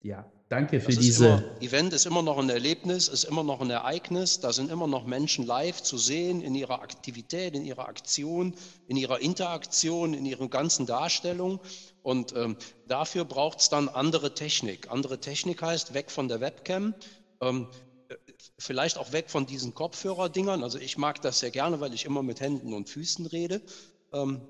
Ja, 0.00 0.30
Danke 0.48 0.80
für 0.80 0.92
diese. 0.92 1.26
Immer, 1.26 1.60
Event 1.60 1.92
ist 1.92 2.06
immer 2.06 2.22
noch 2.22 2.38
ein 2.38 2.48
Erlebnis, 2.48 3.08
ist 3.08 3.24
immer 3.24 3.42
noch 3.42 3.60
ein 3.60 3.68
Ereignis. 3.68 4.40
Da 4.40 4.50
sind 4.52 4.70
immer 4.70 4.86
noch 4.86 5.04
Menschen 5.04 5.44
live 5.44 5.82
zu 5.82 5.98
sehen 5.98 6.40
in 6.40 6.54
ihrer 6.54 6.80
Aktivität, 6.80 7.54
in 7.54 7.66
ihrer 7.66 7.86
Aktion, 7.86 8.54
in 8.86 8.96
ihrer 8.96 9.20
Interaktion, 9.20 10.14
in 10.14 10.24
ihrer 10.24 10.48
ganzen 10.48 10.86
Darstellung. 10.86 11.60
Und 12.00 12.34
ähm, 12.34 12.56
dafür 12.86 13.26
braucht 13.26 13.60
es 13.60 13.68
dann 13.68 13.90
andere 13.90 14.32
Technik. 14.32 14.90
Andere 14.90 15.20
Technik 15.20 15.60
heißt 15.60 15.92
weg 15.92 16.10
von 16.10 16.28
der 16.28 16.40
Webcam. 16.40 16.94
Ähm, 17.42 17.68
vielleicht 18.58 18.96
auch 18.96 19.12
weg 19.12 19.28
von 19.28 19.44
diesen 19.44 19.74
Kopfhörerdingern. 19.74 20.62
Also 20.62 20.78
ich 20.78 20.96
mag 20.96 21.20
das 21.20 21.40
sehr 21.40 21.50
gerne, 21.50 21.80
weil 21.80 21.92
ich 21.92 22.06
immer 22.06 22.22
mit 22.22 22.40
Händen 22.40 22.72
und 22.72 22.88
Füßen 22.88 23.26
rede. 23.26 23.60
Ähm, 24.14 24.40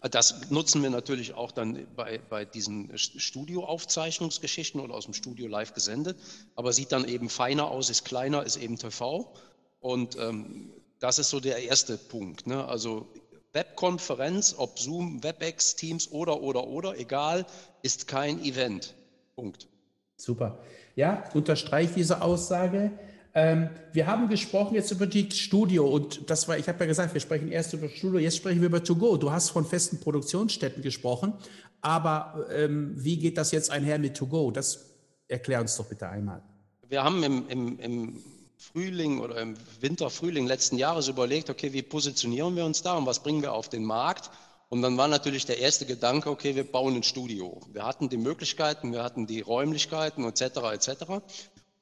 das 0.00 0.50
nutzen 0.50 0.82
wir 0.82 0.90
natürlich 0.90 1.34
auch 1.34 1.52
dann 1.52 1.86
bei, 1.96 2.18
bei 2.28 2.44
diesen 2.44 2.96
Studioaufzeichnungsgeschichten 2.96 4.80
oder 4.80 4.94
aus 4.94 5.04
dem 5.04 5.14
Studio 5.14 5.46
live 5.48 5.74
gesendet, 5.74 6.18
aber 6.54 6.72
sieht 6.72 6.92
dann 6.92 7.06
eben 7.06 7.28
feiner 7.28 7.70
aus, 7.70 7.90
ist 7.90 8.04
kleiner, 8.04 8.44
ist 8.44 8.56
eben 8.56 8.78
TV. 8.78 9.32
Und 9.80 10.16
ähm, 10.16 10.72
das 11.00 11.18
ist 11.18 11.30
so 11.30 11.40
der 11.40 11.62
erste 11.62 11.96
Punkt. 11.96 12.46
Ne? 12.46 12.64
Also 12.64 13.08
Webkonferenz, 13.52 14.54
ob 14.56 14.78
Zoom, 14.78 15.22
WebEx, 15.22 15.76
Teams 15.76 16.10
oder, 16.10 16.40
oder, 16.40 16.66
oder, 16.66 16.98
egal, 16.98 17.44
ist 17.82 18.08
kein 18.08 18.42
Event. 18.42 18.94
Punkt. 19.34 19.68
Super. 20.16 20.58
Ja, 20.94 21.24
unterstreiche 21.34 21.94
diese 21.94 22.22
Aussage. 22.22 22.92
Ähm, 23.34 23.70
wir 23.92 24.06
haben 24.06 24.28
gesprochen 24.28 24.74
jetzt 24.74 24.90
über 24.90 25.06
die 25.06 25.30
Studio 25.30 25.88
und 25.88 26.28
das 26.28 26.48
war, 26.48 26.58
ich 26.58 26.68
habe 26.68 26.80
ja 26.80 26.86
gesagt, 26.86 27.14
wir 27.14 27.20
sprechen 27.20 27.50
erst 27.50 27.72
über 27.72 27.88
Studio, 27.88 28.18
jetzt 28.18 28.36
sprechen 28.36 28.60
wir 28.60 28.66
über 28.66 28.84
To 28.84 28.94
Go. 28.94 29.16
Du 29.16 29.32
hast 29.32 29.50
von 29.50 29.64
festen 29.64 30.00
Produktionsstätten 30.00 30.82
gesprochen, 30.82 31.32
aber 31.80 32.46
ähm, 32.52 32.92
wie 32.96 33.16
geht 33.16 33.38
das 33.38 33.50
jetzt 33.52 33.70
einher 33.70 33.98
mit 33.98 34.16
To 34.16 34.26
Go? 34.26 34.50
Das 34.50 34.86
erklär 35.28 35.60
uns 35.62 35.76
doch 35.76 35.86
bitte 35.86 36.08
einmal. 36.08 36.42
Wir 36.88 37.02
haben 37.04 37.22
im, 37.22 37.48
im, 37.48 37.78
im 37.78 38.22
Frühling 38.58 39.20
oder 39.20 39.40
im 39.40 39.56
Winter, 39.80 40.10
Frühling 40.10 40.46
letzten 40.46 40.76
Jahres 40.76 41.08
überlegt, 41.08 41.48
okay, 41.48 41.72
wie 41.72 41.82
positionieren 41.82 42.54
wir 42.54 42.66
uns 42.66 42.82
da 42.82 42.98
und 42.98 43.06
was 43.06 43.22
bringen 43.22 43.40
wir 43.40 43.54
auf 43.54 43.70
den 43.70 43.84
Markt? 43.84 44.30
Und 44.68 44.80
dann 44.80 44.96
war 44.96 45.08
natürlich 45.08 45.44
der 45.44 45.58
erste 45.58 45.84
Gedanke, 45.84 46.30
okay, 46.30 46.54
wir 46.54 46.64
bauen 46.64 46.96
ein 46.96 47.02
Studio. 47.02 47.60
Wir 47.72 47.84
hatten 47.84 48.08
die 48.08 48.16
Möglichkeiten, 48.16 48.92
wir 48.92 49.02
hatten 49.02 49.26
die 49.26 49.40
Räumlichkeiten 49.40 50.24
etc. 50.24 50.42
etc. 50.72 51.04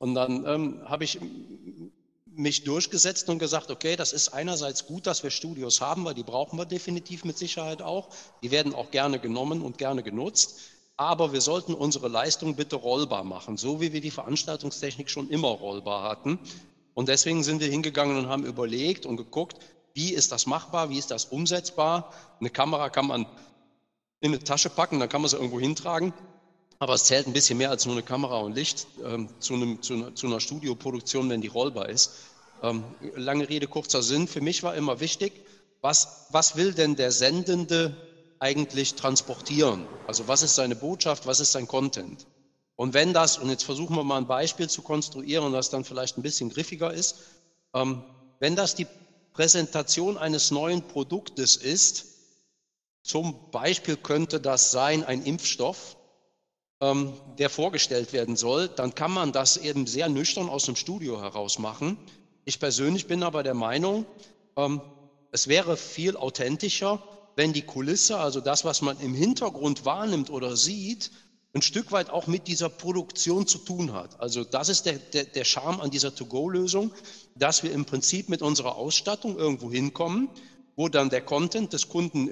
Und 0.01 0.15
dann 0.15 0.47
ähm, 0.47 0.81
habe 0.87 1.05
ich 1.05 1.21
mich 2.35 2.65
durchgesetzt 2.65 3.29
und 3.29 3.39
gesagt, 3.39 3.71
okay, 3.71 3.97
das 3.97 4.15
ist 4.15 4.31
einerseits 4.31 4.87
gut, 4.87 5.07
dass 5.07 5.23
wir 5.23 5.31
Studios 5.31 5.83
haben, 5.83 6.07
weil 6.07 6.15
die 6.15 6.23
brauchen 6.23 6.59
wir 6.59 6.65
definitiv 6.65 7.27
mit 7.27 7.37
Sicherheit 7.37 7.83
auch. 7.83 8.09
Die 8.43 8.51
werden 8.51 8.75
auch 8.75 8.91
gerne 8.91 9.19
genommen 9.19 9.61
und 9.61 9.77
gerne 9.77 10.03
genutzt. 10.03 10.59
Aber 10.97 11.35
wir 11.35 11.43
sollten 11.43 11.75
unsere 11.75 12.09
Leistung 12.09 12.57
bitte 12.57 12.77
rollbar 12.77 13.25
machen, 13.25 13.59
so 13.59 13.83
wie 13.83 13.93
wir 13.93 14.01
die 14.01 14.11
Veranstaltungstechnik 14.11 15.11
schon 15.11 15.29
immer 15.29 15.49
rollbar 15.49 16.03
hatten. 16.03 16.39
Und 16.95 17.11
deswegen 17.11 17.43
sind 17.43 17.61
wir 17.61 17.69
hingegangen 17.69 18.17
und 18.17 18.29
haben 18.29 18.47
überlegt 18.47 19.05
und 19.05 19.19
geguckt, 19.19 19.59
wie 19.93 20.15
ist 20.15 20.33
das 20.33 20.47
machbar, 20.47 20.89
wie 20.89 20.99
ist 20.99 21.11
das 21.11 21.27
umsetzbar. 21.27 22.15
Eine 22.41 22.49
Kamera 22.49 22.89
kann 22.89 23.07
man 23.07 23.27
in 24.21 24.33
eine 24.33 24.43
Tasche 24.43 24.71
packen, 24.71 24.99
dann 24.99 25.11
kann 25.11 25.21
man 25.21 25.29
sie 25.29 25.37
irgendwo 25.37 25.61
hintragen. 25.61 26.15
Aber 26.83 26.95
es 26.95 27.05
zählt 27.05 27.27
ein 27.27 27.35
bisschen 27.35 27.59
mehr 27.59 27.69
als 27.69 27.85
nur 27.85 27.95
eine 27.95 28.03
Kamera 28.03 28.39
und 28.39 28.55
Licht 28.55 28.87
ähm, 29.05 29.29
zu, 29.39 29.53
einem, 29.53 29.83
zu, 29.83 29.93
einer, 29.93 30.15
zu, 30.15 30.27
einer 30.27 30.41
Studioproduktion, 30.41 31.29
wenn 31.29 31.43
die 31.43 31.49
rollbar 31.49 31.91
ist. 31.91 32.13
Ähm, 32.63 32.83
lange 33.15 33.47
Rede, 33.51 33.67
kurzer 33.67 34.03
Sinn. 34.03 34.27
Für 34.27 34.41
mich 34.41 34.63
war 34.63 34.75
immer 34.75 34.99
wichtig, 34.99 35.45
was, 35.83 36.27
was 36.31 36.57
will 36.57 36.73
denn 36.73 36.97
der 36.97 37.13
Sendende 37.13 37.95
eigentlich 38.39 38.95
transportieren? 38.95 39.87
Also 40.07 40.27
was 40.27 40.43
ist 40.43 40.55
seine 40.55 40.75
Botschaft, 40.75 41.27
was 41.27 41.41
ist 41.41 41.53
sein 41.53 41.69
Content? 41.69 42.27
Und 42.77 42.95
wenn 42.95 43.13
das, 43.13 43.37
und 43.37 43.51
jetzt 43.51 43.65
versuchen 43.65 43.95
wir 43.95 44.03
mal 44.03 44.17
ein 44.17 44.27
Beispiel 44.27 44.71
zu 44.71 44.81
konstruieren, 44.81 45.53
das 45.53 45.69
dann 45.69 45.85
vielleicht 45.85 46.17
ein 46.17 46.23
bisschen 46.23 46.49
griffiger 46.49 46.95
ist, 46.95 47.17
ähm, 47.75 48.03
wenn 48.39 48.57
das 48.57 48.75
die 48.75 48.87
Präsentation 49.35 50.17
eines 50.17 50.51
neuen 50.51 50.81
Produktes 50.89 51.57
ist, 51.57 52.07
zum 53.03 53.51
Beispiel 53.51 53.99
könnte 53.99 54.41
das 54.41 54.71
sein 54.71 55.05
ein 55.05 55.23
Impfstoff, 55.25 55.99
ähm, 56.81 57.13
der 57.39 57.51
vorgestellt 57.51 58.13
werden 58.13 58.37
soll, 58.37 58.69
dann 58.69 58.95
kann 58.95 59.13
man 59.13 59.33
das 59.33 59.57
eben 59.57 59.87
sehr 59.87 60.09
nüchtern 60.09 60.49
aus 60.49 60.65
dem 60.65 60.77
Studio 60.77 61.21
heraus 61.21 61.59
machen. 61.59 61.99
Ich 62.45 62.59
persönlich 62.59 63.07
bin 63.07 63.23
aber 63.23 63.43
der 63.43 63.55
Meinung, 63.55 64.07
ähm, 64.57 64.81
es 65.33 65.47
wäre 65.47 65.77
viel 65.77 66.17
authentischer, 66.17 67.03
wenn 67.37 67.53
die 67.53 67.63
Kulisse, 67.63 68.19
also 68.19 68.41
das, 68.41 68.65
was 68.65 68.83
man 68.83 68.99
im 69.01 69.15
Hintergrund 69.15 69.85
wahrnimmt 69.85 70.31
oder 70.31 70.57
sieht, 70.57 71.11
ein 71.53 71.63
Stück 71.63 71.91
weit 71.91 72.11
auch 72.11 72.27
mit 72.27 72.47
dieser 72.47 72.69
Produktion 72.69 73.47
zu 73.47 73.59
tun 73.59 73.93
hat. 73.93 74.21
Also 74.21 74.45
das 74.45 74.69
ist 74.69 74.87
der, 74.87 74.99
der, 74.99 75.25
der 75.25 75.45
Charme 75.45 75.81
an 75.81 75.91
dieser 75.91 76.15
To-Go-Lösung, 76.15 76.93
dass 77.35 77.63
wir 77.63 77.73
im 77.73 77.85
Prinzip 77.85 78.29
mit 78.29 78.41
unserer 78.41 78.77
Ausstattung 78.77 79.37
irgendwo 79.37 79.71
hinkommen, 79.71 80.29
wo 80.77 80.89
dann 80.89 81.11
der 81.11 81.23
Content 81.23 81.73
des 81.73 81.89
Kunden 81.89 82.29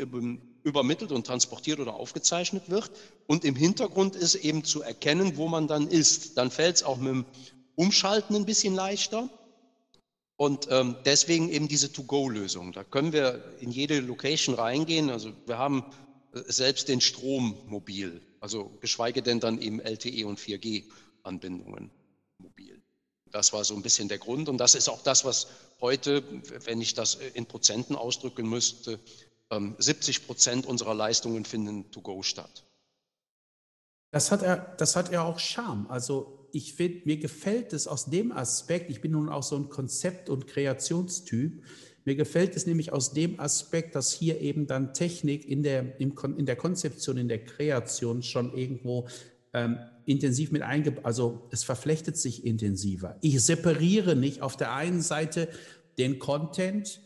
übermittelt 0.68 1.12
und 1.12 1.26
transportiert 1.26 1.80
oder 1.80 1.94
aufgezeichnet 1.94 2.70
wird. 2.70 2.90
Und 3.26 3.44
im 3.44 3.56
Hintergrund 3.56 4.16
ist 4.16 4.36
eben 4.36 4.64
zu 4.64 4.82
erkennen, 4.82 5.36
wo 5.36 5.48
man 5.48 5.66
dann 5.66 5.88
ist. 5.88 6.38
Dann 6.38 6.50
fällt 6.50 6.76
es 6.76 6.82
auch 6.82 6.98
mit 6.98 7.08
dem 7.08 7.24
Umschalten 7.74 8.36
ein 8.36 8.46
bisschen 8.46 8.74
leichter. 8.74 9.28
Und 10.36 10.68
ähm, 10.70 10.96
deswegen 11.04 11.48
eben 11.48 11.66
diese 11.66 11.92
To-Go-Lösung. 11.92 12.72
Da 12.72 12.84
können 12.84 13.12
wir 13.12 13.42
in 13.60 13.72
jede 13.72 13.98
Location 13.98 14.54
reingehen. 14.54 15.10
Also 15.10 15.32
wir 15.46 15.58
haben 15.58 15.84
äh, 16.32 16.42
selbst 16.46 16.88
den 16.88 17.00
Strom 17.00 17.56
mobil, 17.66 18.20
also 18.40 18.70
geschweige 18.80 19.22
denn 19.22 19.40
dann 19.40 19.60
eben 19.60 19.80
LTE 19.80 20.26
und 20.26 20.38
4G-Anbindungen 20.38 21.90
mobil. 22.38 22.82
Das 23.30 23.52
war 23.52 23.64
so 23.64 23.74
ein 23.74 23.82
bisschen 23.82 24.08
der 24.08 24.18
Grund 24.18 24.48
und 24.48 24.58
das 24.58 24.74
ist 24.74 24.88
auch 24.88 25.02
das, 25.02 25.24
was 25.24 25.48
heute, 25.80 26.22
wenn 26.64 26.80
ich 26.80 26.94
das 26.94 27.18
in 27.34 27.46
Prozenten 27.46 27.94
ausdrücken 27.94 28.48
müsste, 28.48 28.98
70 29.50 30.18
ähm, 30.18 30.26
Prozent 30.26 30.66
unserer 30.66 30.94
Leistungen 30.94 31.44
finden 31.44 31.90
to 31.90 32.00
go 32.00 32.22
statt. 32.22 32.64
Das 34.10 34.30
hat 34.30 34.42
er, 34.42 34.74
das 34.78 34.96
hat 34.96 35.12
er 35.12 35.24
auch 35.24 35.38
Charme. 35.38 35.86
Also 35.88 36.48
ich 36.52 36.74
finde, 36.74 37.02
mir 37.04 37.18
gefällt 37.18 37.72
es 37.72 37.86
aus 37.86 38.06
dem 38.06 38.32
Aspekt, 38.32 38.90
ich 38.90 39.00
bin 39.00 39.12
nun 39.12 39.28
auch 39.28 39.42
so 39.42 39.56
ein 39.56 39.68
Konzept- 39.68 40.30
und 40.30 40.46
Kreationstyp, 40.46 41.62
mir 42.04 42.16
gefällt 42.16 42.56
es 42.56 42.66
nämlich 42.66 42.90
aus 42.90 43.12
dem 43.12 43.38
Aspekt, 43.38 43.94
dass 43.94 44.12
hier 44.12 44.40
eben 44.40 44.66
dann 44.66 44.94
Technik 44.94 45.46
in 45.46 45.62
der, 45.62 46.00
in 46.00 46.46
der 46.46 46.56
Konzeption, 46.56 47.18
in 47.18 47.28
der 47.28 47.44
Kreation 47.44 48.22
schon 48.22 48.56
irgendwo 48.56 49.08
ähm, 49.52 49.78
intensiv 50.06 50.50
mit 50.50 50.62
eingebaut, 50.62 51.04
also 51.04 51.48
es 51.50 51.64
verflechtet 51.64 52.16
sich 52.16 52.46
intensiver. 52.46 53.18
Ich 53.20 53.42
separiere 53.42 54.16
nicht 54.16 54.40
auf 54.40 54.56
der 54.56 54.72
einen 54.72 55.02
Seite 55.02 55.48
den 55.98 56.18
Content, 56.18 57.02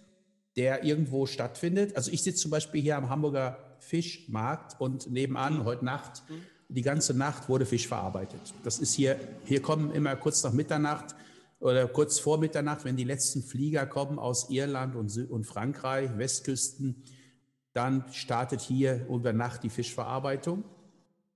der 0.57 0.85
irgendwo 0.85 1.27
stattfindet. 1.27 1.97
Also 1.97 2.11
ich 2.11 2.23
sitze 2.23 2.43
zum 2.43 2.51
Beispiel 2.51 2.83
hier 2.83 2.97
am 2.97 3.09
Hamburger 3.09 3.59
Fischmarkt 3.79 4.81
und 4.81 5.11
nebenan 5.11 5.59
mhm. 5.59 5.65
heute 5.65 5.85
Nacht, 5.85 6.23
mhm. 6.29 6.43
die 6.69 6.83
ganze 6.83 7.15
Nacht 7.15 7.49
wurde 7.49 7.67
Fisch 7.67 7.89
verarbeitet. 7.89 8.41
Das 8.63 8.79
ist 8.79 8.95
hier, 8.95 9.19
hier 9.45 9.61
kommen 9.61 9.93
immer 9.93 10.15
kurz 10.17 10.43
nach 10.45 10.53
Mitternacht 10.53 11.15
oder 11.59 11.87
kurz 11.89 12.19
vor 12.19 12.39
Mitternacht, 12.39 12.85
wenn 12.85 12.97
die 12.97 13.05
letzten 13.05 13.43
Flieger 13.43 13.87
kommen 13.87 14.19
aus 14.19 14.51
Irland 14.51 14.95
und, 14.95 15.17
und 15.31 15.45
Frankreich, 15.45 16.11
Westküsten, 16.17 17.03
dann 17.73 18.05
startet 18.13 18.61
hier 18.61 19.07
über 19.09 19.33
Nacht 19.33 19.63
die 19.63 19.71
Fischverarbeitung. 19.71 20.65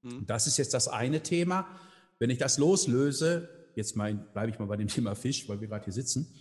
Mhm. 0.02 0.26
Das 0.26 0.46
ist 0.46 0.56
jetzt 0.58 0.74
das 0.74 0.88
eine 0.88 1.22
Thema. 1.22 1.66
Wenn 2.18 2.30
ich 2.30 2.38
das 2.38 2.58
loslöse, 2.58 3.48
jetzt 3.74 3.94
bleibe 3.94 4.50
ich 4.50 4.58
mal 4.58 4.66
bei 4.66 4.76
dem 4.76 4.88
Thema 4.88 5.14
Fisch, 5.14 5.48
weil 5.48 5.60
wir 5.60 5.68
gerade 5.68 5.84
hier 5.84 5.92
sitzen, 5.92 6.32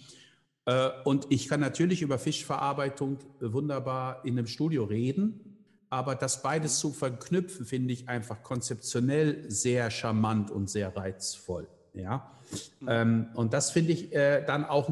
und 1.03 1.27
ich 1.29 1.47
kann 1.47 1.59
natürlich 1.59 2.01
über 2.01 2.17
Fischverarbeitung 2.17 3.19
wunderbar 3.39 4.25
in 4.25 4.37
einem 4.37 4.47
Studio 4.47 4.85
reden, 4.85 5.55
aber 5.89 6.15
das 6.15 6.41
beides 6.41 6.79
zu 6.79 6.91
verknüpfen, 6.91 7.65
finde 7.65 7.93
ich 7.93 8.09
einfach 8.09 8.43
konzeptionell 8.43 9.49
sehr 9.49 9.91
charmant 9.91 10.51
und 10.51 10.69
sehr 10.69 10.95
reizvoll. 10.95 11.67
Ja? 11.93 12.31
Mhm. 12.79 12.87
Ähm, 12.89 13.27
und 13.35 13.53
das 13.53 13.71
finde 13.71 13.93
ich 13.93 14.13
äh, 14.13 14.43
dann 14.45 14.65
auch 14.65 14.89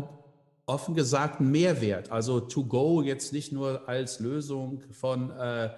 offen 0.66 0.96
gesagt 0.96 1.42
ein 1.42 1.52
Mehrwert. 1.52 2.12
Also 2.12 2.40
to 2.40 2.64
go 2.64 3.02
jetzt 3.02 3.34
nicht 3.34 3.52
nur 3.52 3.88
als 3.88 4.20
Lösung 4.20 4.82
von, 4.92 5.32
äh, 5.32 5.72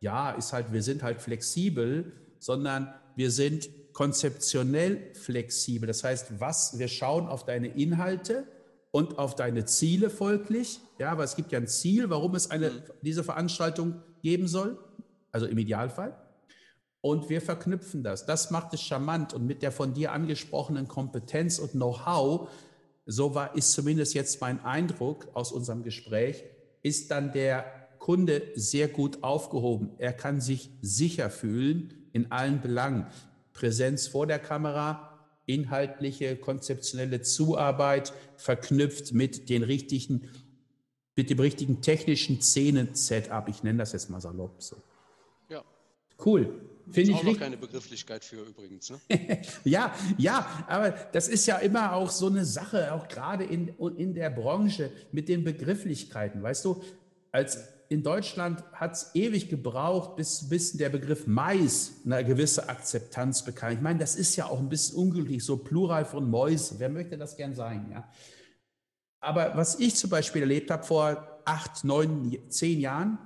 ja, 0.00 0.30
ist 0.32 0.52
halt, 0.52 0.72
wir 0.72 0.82
sind 0.82 1.02
halt 1.02 1.20
flexibel, 1.20 2.12
sondern 2.38 2.94
wir 3.16 3.30
sind 3.30 3.68
konzeptionell 3.92 5.12
flexibel. 5.14 5.88
Das 5.88 6.04
heißt, 6.04 6.38
was, 6.38 6.78
wir 6.78 6.86
schauen 6.86 7.26
auf 7.26 7.44
deine 7.44 7.68
Inhalte, 7.68 8.46
und 8.90 9.18
auf 9.18 9.34
deine 9.34 9.64
Ziele 9.64 10.10
folglich. 10.10 10.80
Ja, 10.98 11.10
aber 11.12 11.24
es 11.24 11.36
gibt 11.36 11.52
ja 11.52 11.58
ein 11.58 11.66
Ziel, 11.66 12.10
warum 12.10 12.34
es 12.34 12.50
eine, 12.50 12.70
mhm. 12.70 12.82
diese 13.02 13.24
Veranstaltung 13.24 14.02
geben 14.22 14.48
soll, 14.48 14.78
also 15.32 15.46
im 15.46 15.58
Idealfall. 15.58 16.16
Und 17.00 17.28
wir 17.28 17.40
verknüpfen 17.40 18.02
das. 18.02 18.26
Das 18.26 18.50
macht 18.50 18.74
es 18.74 18.82
charmant 18.82 19.32
und 19.32 19.46
mit 19.46 19.62
der 19.62 19.70
von 19.70 19.94
dir 19.94 20.12
angesprochenen 20.12 20.88
Kompetenz 20.88 21.58
und 21.58 21.72
Know-how, 21.72 22.48
so 23.06 23.34
war, 23.34 23.56
ist 23.56 23.72
zumindest 23.72 24.14
jetzt 24.14 24.40
mein 24.40 24.64
Eindruck 24.64 25.28
aus 25.32 25.52
unserem 25.52 25.82
Gespräch, 25.82 26.44
ist 26.82 27.10
dann 27.10 27.32
der 27.32 27.64
Kunde 27.98 28.42
sehr 28.54 28.88
gut 28.88 29.22
aufgehoben. 29.22 29.90
Er 29.98 30.12
kann 30.12 30.40
sich 30.40 30.70
sicher 30.82 31.30
fühlen 31.30 31.94
in 32.12 32.32
allen 32.32 32.60
Belangen. 32.60 33.06
Präsenz 33.52 34.06
vor 34.06 34.26
der 34.26 34.38
Kamera, 34.38 35.07
inhaltliche, 35.48 36.36
konzeptionelle 36.36 37.22
Zuarbeit 37.22 38.12
verknüpft 38.36 39.12
mit 39.12 39.48
den 39.48 39.62
richtigen, 39.62 40.28
mit 41.16 41.30
dem 41.30 41.40
richtigen 41.40 41.80
technischen 41.80 42.40
Szenen-Setup. 42.40 43.48
Ich 43.48 43.62
nenne 43.62 43.78
das 43.78 43.92
jetzt 43.92 44.10
mal 44.10 44.20
salopp 44.20 44.62
so. 44.62 44.76
Ja. 45.48 45.64
Cool. 46.24 46.60
Finde 46.90 47.10
ich 47.10 47.16
auch 47.16 47.22
noch 47.22 47.38
keine 47.38 47.56
Begrifflichkeit 47.56 48.24
für 48.24 48.42
übrigens. 48.42 48.90
Ne? 48.90 49.00
ja, 49.64 49.94
ja, 50.16 50.64
aber 50.68 50.90
das 50.90 51.28
ist 51.28 51.46
ja 51.46 51.58
immer 51.58 51.92
auch 51.92 52.10
so 52.10 52.28
eine 52.28 52.44
Sache, 52.44 52.92
auch 52.94 53.08
gerade 53.08 53.44
in, 53.44 53.68
in 53.96 54.14
der 54.14 54.30
Branche 54.30 54.90
mit 55.12 55.28
den 55.28 55.44
Begrifflichkeiten. 55.44 56.42
Weißt 56.42 56.64
du, 56.64 56.82
als 57.30 57.58
in 57.90 58.02
Deutschland 58.02 58.62
hat 58.72 58.92
es 58.92 59.10
ewig 59.14 59.48
gebraucht, 59.48 60.16
bis, 60.16 60.48
bis 60.48 60.76
der 60.76 60.90
Begriff 60.90 61.26
Mais 61.26 61.92
eine 62.04 62.22
gewisse 62.24 62.68
Akzeptanz 62.68 63.42
bekam. 63.42 63.72
Ich 63.72 63.80
meine, 63.80 63.98
das 63.98 64.14
ist 64.14 64.36
ja 64.36 64.46
auch 64.46 64.58
ein 64.58 64.68
bisschen 64.68 64.98
ungültig, 64.98 65.42
so 65.42 65.56
Plural 65.56 66.04
von 66.04 66.28
Mäuse. 66.28 66.74
Wer 66.78 66.90
möchte 66.90 67.16
das 67.16 67.36
gern 67.36 67.54
sein? 67.54 67.88
Ja? 67.90 68.08
Aber 69.20 69.56
was 69.56 69.78
ich 69.78 69.96
zum 69.96 70.10
Beispiel 70.10 70.42
erlebt 70.42 70.70
habe 70.70 70.84
vor 70.84 71.40
acht, 71.46 71.82
neun, 71.82 72.36
zehn 72.50 72.78
Jahren, 72.78 73.18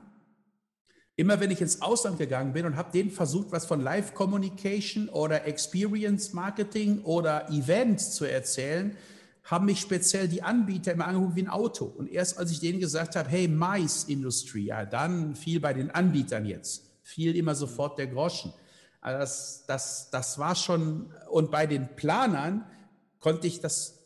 immer 1.17 1.41
wenn 1.41 1.51
ich 1.51 1.61
ins 1.61 1.83
Ausland 1.83 2.19
gegangen 2.19 2.53
bin 2.53 2.65
und 2.65 2.77
habe 2.77 2.93
denen 2.93 3.11
versucht, 3.11 3.51
was 3.51 3.67
von 3.67 3.81
Live 3.81 4.15
Communication 4.15 5.09
oder 5.09 5.45
Experience 5.45 6.33
Marketing 6.33 7.03
oder 7.03 7.51
Events 7.51 8.13
zu 8.13 8.25
erzählen, 8.25 8.97
haben 9.45 9.67
mich 9.67 9.81
speziell 9.81 10.29
die 10.29 10.43
Anbieter 10.43 10.93
immer 10.93 11.07
angeguckt 11.07 11.37
wie 11.37 11.43
ein 11.43 11.49
Auto. 11.49 11.85
Und 11.85 12.09
erst 12.09 12.39
als 12.39 12.51
ich 12.51 12.61
denen 12.61 12.81
gesagt 12.81 13.17
habe, 13.17 13.29
hey, 13.29 13.49
Mais 13.49 14.05
Industry, 14.05 14.67
ja, 14.67 14.85
dann 14.85 15.35
fiel 15.35 15.61
bei 15.61 15.73
den 15.73 15.91
Anbietern 15.91 16.47
jetzt, 16.47 16.85
fiel 17.03 17.37
immer 17.37 17.55
sofort 17.55 17.99
der 17.99 18.07
Groschen. 18.07 18.53
Also 19.01 19.19
das, 19.19 19.65
das, 19.67 20.11
das 20.11 20.39
war 20.39 20.55
schon, 20.55 21.13
und 21.29 21.51
bei 21.51 21.67
den 21.67 21.89
Planern 21.97 22.65
konnte 23.19 23.49
ich 23.49 23.61
das, 23.61 23.99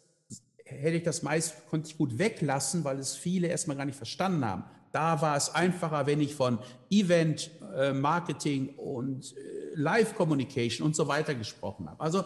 hätte 0.65 0.97
ich 0.97 1.03
das 1.03 1.23
Mais, 1.23 1.53
konnte 1.69 1.91
ich 1.91 1.99
gut 1.99 2.19
weglassen, 2.19 2.83
weil 2.85 2.99
es 2.99 3.15
viele 3.15 3.49
erstmal 3.49 3.77
gar 3.77 3.85
nicht 3.85 3.97
verstanden 3.97 4.45
haben. 4.45 4.65
Da 4.93 5.21
war 5.21 5.37
es 5.37 5.55
einfacher, 5.55 6.07
wenn 6.07 6.23
ich 6.23 6.35
von 6.35 6.59
Event, 6.89 7.51
äh, 7.77 7.93
Marketing 7.93 8.75
und 8.77 9.37
äh, 9.37 9.75
Live 9.75 10.15
Communication 10.15 10.87
und 10.87 10.97
so 10.97 11.07
weiter 11.07 11.35
gesprochen 11.35 11.91
habe. 11.91 12.01
Also, 12.01 12.25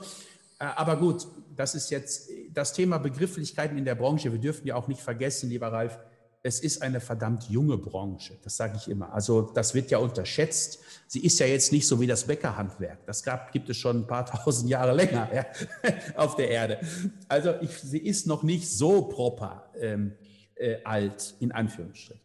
aber 0.66 0.96
gut, 0.96 1.27
das 1.57 1.75
ist 1.75 1.90
jetzt 1.90 2.31
das 2.53 2.73
Thema 2.73 2.99
Begrifflichkeiten 2.99 3.79
in 3.79 3.85
der 3.85 3.94
Branche. 3.94 4.31
Wir 4.31 4.38
dürfen 4.38 4.66
ja 4.66 4.75
auch 4.75 4.88
nicht 4.88 5.01
vergessen, 5.01 5.49
lieber 5.49 5.73
Ralf, 5.73 5.99
es 6.42 6.61
ist 6.61 6.81
eine 6.81 7.01
verdammt 7.01 7.44
junge 7.51 7.77
Branche. 7.77 8.38
Das 8.42 8.57
sage 8.57 8.77
ich 8.77 8.88
immer. 8.88 9.12
Also 9.12 9.42
das 9.42 9.75
wird 9.75 9.90
ja 9.90 9.99
unterschätzt. 9.99 10.81
Sie 11.07 11.25
ist 11.25 11.38
ja 11.38 11.46
jetzt 11.46 11.70
nicht 11.73 11.87
so 11.87 12.01
wie 12.01 12.07
das 12.07 12.27
Bäckerhandwerk. 12.27 13.05
Das 13.07 13.23
gab, 13.23 13.53
gibt 13.53 13.68
es 13.68 13.77
schon 13.77 14.01
ein 14.01 14.07
paar 14.07 14.25
tausend 14.44 14.70
Jahre 14.70 14.94
länger 14.94 15.29
ja, 15.35 15.46
auf 16.16 16.37
der 16.37 16.51
Erde. 16.51 16.81
Also 17.29 17.55
ich, 17.61 17.70
sie 17.79 17.99
ist 17.99 18.27
noch 18.27 18.42
nicht 18.42 18.68
so 18.68 19.03
proper 19.03 19.70
ähm, 19.79 20.12
äh, 20.55 20.77
alt, 20.85 21.35
in 21.40 21.53
Anführungsstrichen. 21.53 22.23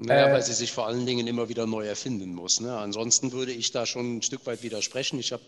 Naja, 0.00 0.28
äh, 0.28 0.32
weil 0.32 0.42
sie 0.42 0.52
sich 0.52 0.72
vor 0.72 0.86
allen 0.86 1.06
Dingen 1.06 1.26
immer 1.26 1.48
wieder 1.48 1.66
neu 1.66 1.86
erfinden 1.86 2.34
muss. 2.34 2.60
Ne? 2.60 2.76
Ansonsten 2.76 3.32
würde 3.32 3.52
ich 3.52 3.72
da 3.72 3.86
schon 3.86 4.18
ein 4.18 4.22
Stück 4.22 4.46
weit 4.46 4.62
widersprechen. 4.62 5.18
Ich 5.18 5.32
habe 5.32 5.42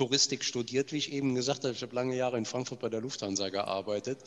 Touristik 0.00 0.44
studiert, 0.44 0.92
wie 0.92 0.96
ich 0.96 1.12
eben 1.12 1.34
gesagt 1.34 1.64
habe. 1.64 1.74
Ich 1.74 1.82
habe 1.82 1.94
lange 1.94 2.16
Jahre 2.16 2.38
in 2.38 2.46
Frankfurt 2.46 2.80
bei 2.80 2.88
der 2.88 3.02
Lufthansa 3.02 3.50
gearbeitet. 3.50 4.18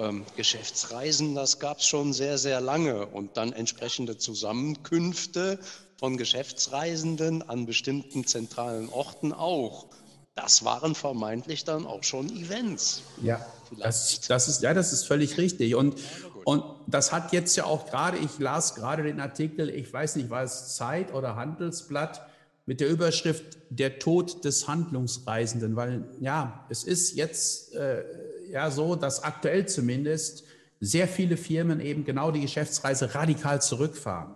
Ähm, 0.00 0.24
Geschäftsreisen, 0.36 1.36
das 1.36 1.60
gab 1.60 1.78
es 1.78 1.86
schon 1.86 2.12
sehr, 2.12 2.38
sehr 2.38 2.60
lange. 2.60 3.06
Und 3.06 3.36
dann 3.36 3.52
entsprechende 3.52 4.18
Zusammenkünfte 4.18 5.60
von 5.96 6.16
Geschäftsreisenden 6.16 7.48
an 7.48 7.66
bestimmten 7.66 8.26
zentralen 8.26 8.88
Orten 8.88 9.32
auch. 9.32 9.86
Das 10.34 10.64
waren 10.64 10.96
vermeintlich 10.96 11.62
dann 11.62 11.86
auch 11.86 12.02
schon 12.02 12.28
Events. 12.28 13.02
Ja, 13.22 13.46
das, 13.78 14.22
das, 14.22 14.48
ist, 14.48 14.62
ja 14.62 14.74
das 14.74 14.92
ist 14.92 15.06
völlig 15.06 15.38
richtig. 15.38 15.76
Und 15.76 16.00
und 16.44 16.64
das 16.88 17.12
hat 17.12 17.32
jetzt 17.32 17.54
ja 17.54 17.64
auch 17.64 17.86
gerade, 17.86 18.18
ich 18.18 18.40
las 18.40 18.74
gerade 18.74 19.04
den 19.04 19.20
Artikel, 19.20 19.70
ich 19.70 19.92
weiß 19.92 20.16
nicht, 20.16 20.28
war 20.28 20.42
es 20.42 20.74
Zeit 20.74 21.14
oder 21.14 21.36
Handelsblatt 21.36 22.20
mit 22.66 22.80
der 22.80 22.88
Überschrift 22.88 23.58
Der 23.70 23.98
Tod 23.98 24.44
des 24.44 24.68
Handlungsreisenden, 24.68 25.76
weil 25.76 26.04
ja, 26.20 26.66
es 26.70 26.84
ist 26.84 27.14
jetzt 27.16 27.74
äh, 27.74 28.04
ja 28.50 28.70
so, 28.70 28.96
dass 28.96 29.22
aktuell 29.22 29.66
zumindest 29.66 30.44
sehr 30.80 31.08
viele 31.08 31.36
Firmen 31.36 31.80
eben 31.80 32.04
genau 32.04 32.30
die 32.30 32.40
Geschäftsreise 32.40 33.14
radikal 33.14 33.62
zurückfahren, 33.62 34.34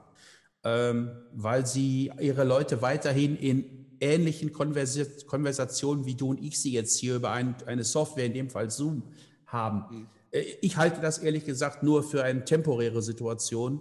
ähm, 0.64 1.10
weil 1.32 1.66
sie 1.66 2.10
ihre 2.20 2.44
Leute 2.44 2.82
weiterhin 2.82 3.36
in 3.36 3.86
ähnlichen 4.00 4.52
Konversationen 4.52 6.04
wie 6.04 6.14
du 6.14 6.30
und 6.30 6.42
ich 6.42 6.60
sie 6.60 6.72
jetzt 6.72 6.98
hier 6.98 7.16
über 7.16 7.30
ein, 7.30 7.54
eine 7.66 7.84
Software, 7.84 8.26
in 8.26 8.34
dem 8.34 8.50
Fall 8.50 8.70
Zoom, 8.70 9.02
haben. 9.46 9.84
Mhm 9.90 10.06
äh, 10.32 10.44
ich 10.60 10.76
halte 10.76 11.00
das 11.00 11.18
ehrlich 11.18 11.44
gesagt 11.44 11.82
nur 11.82 12.02
für 12.02 12.22
eine 12.22 12.44
temporäre 12.44 13.02
Situation, 13.02 13.80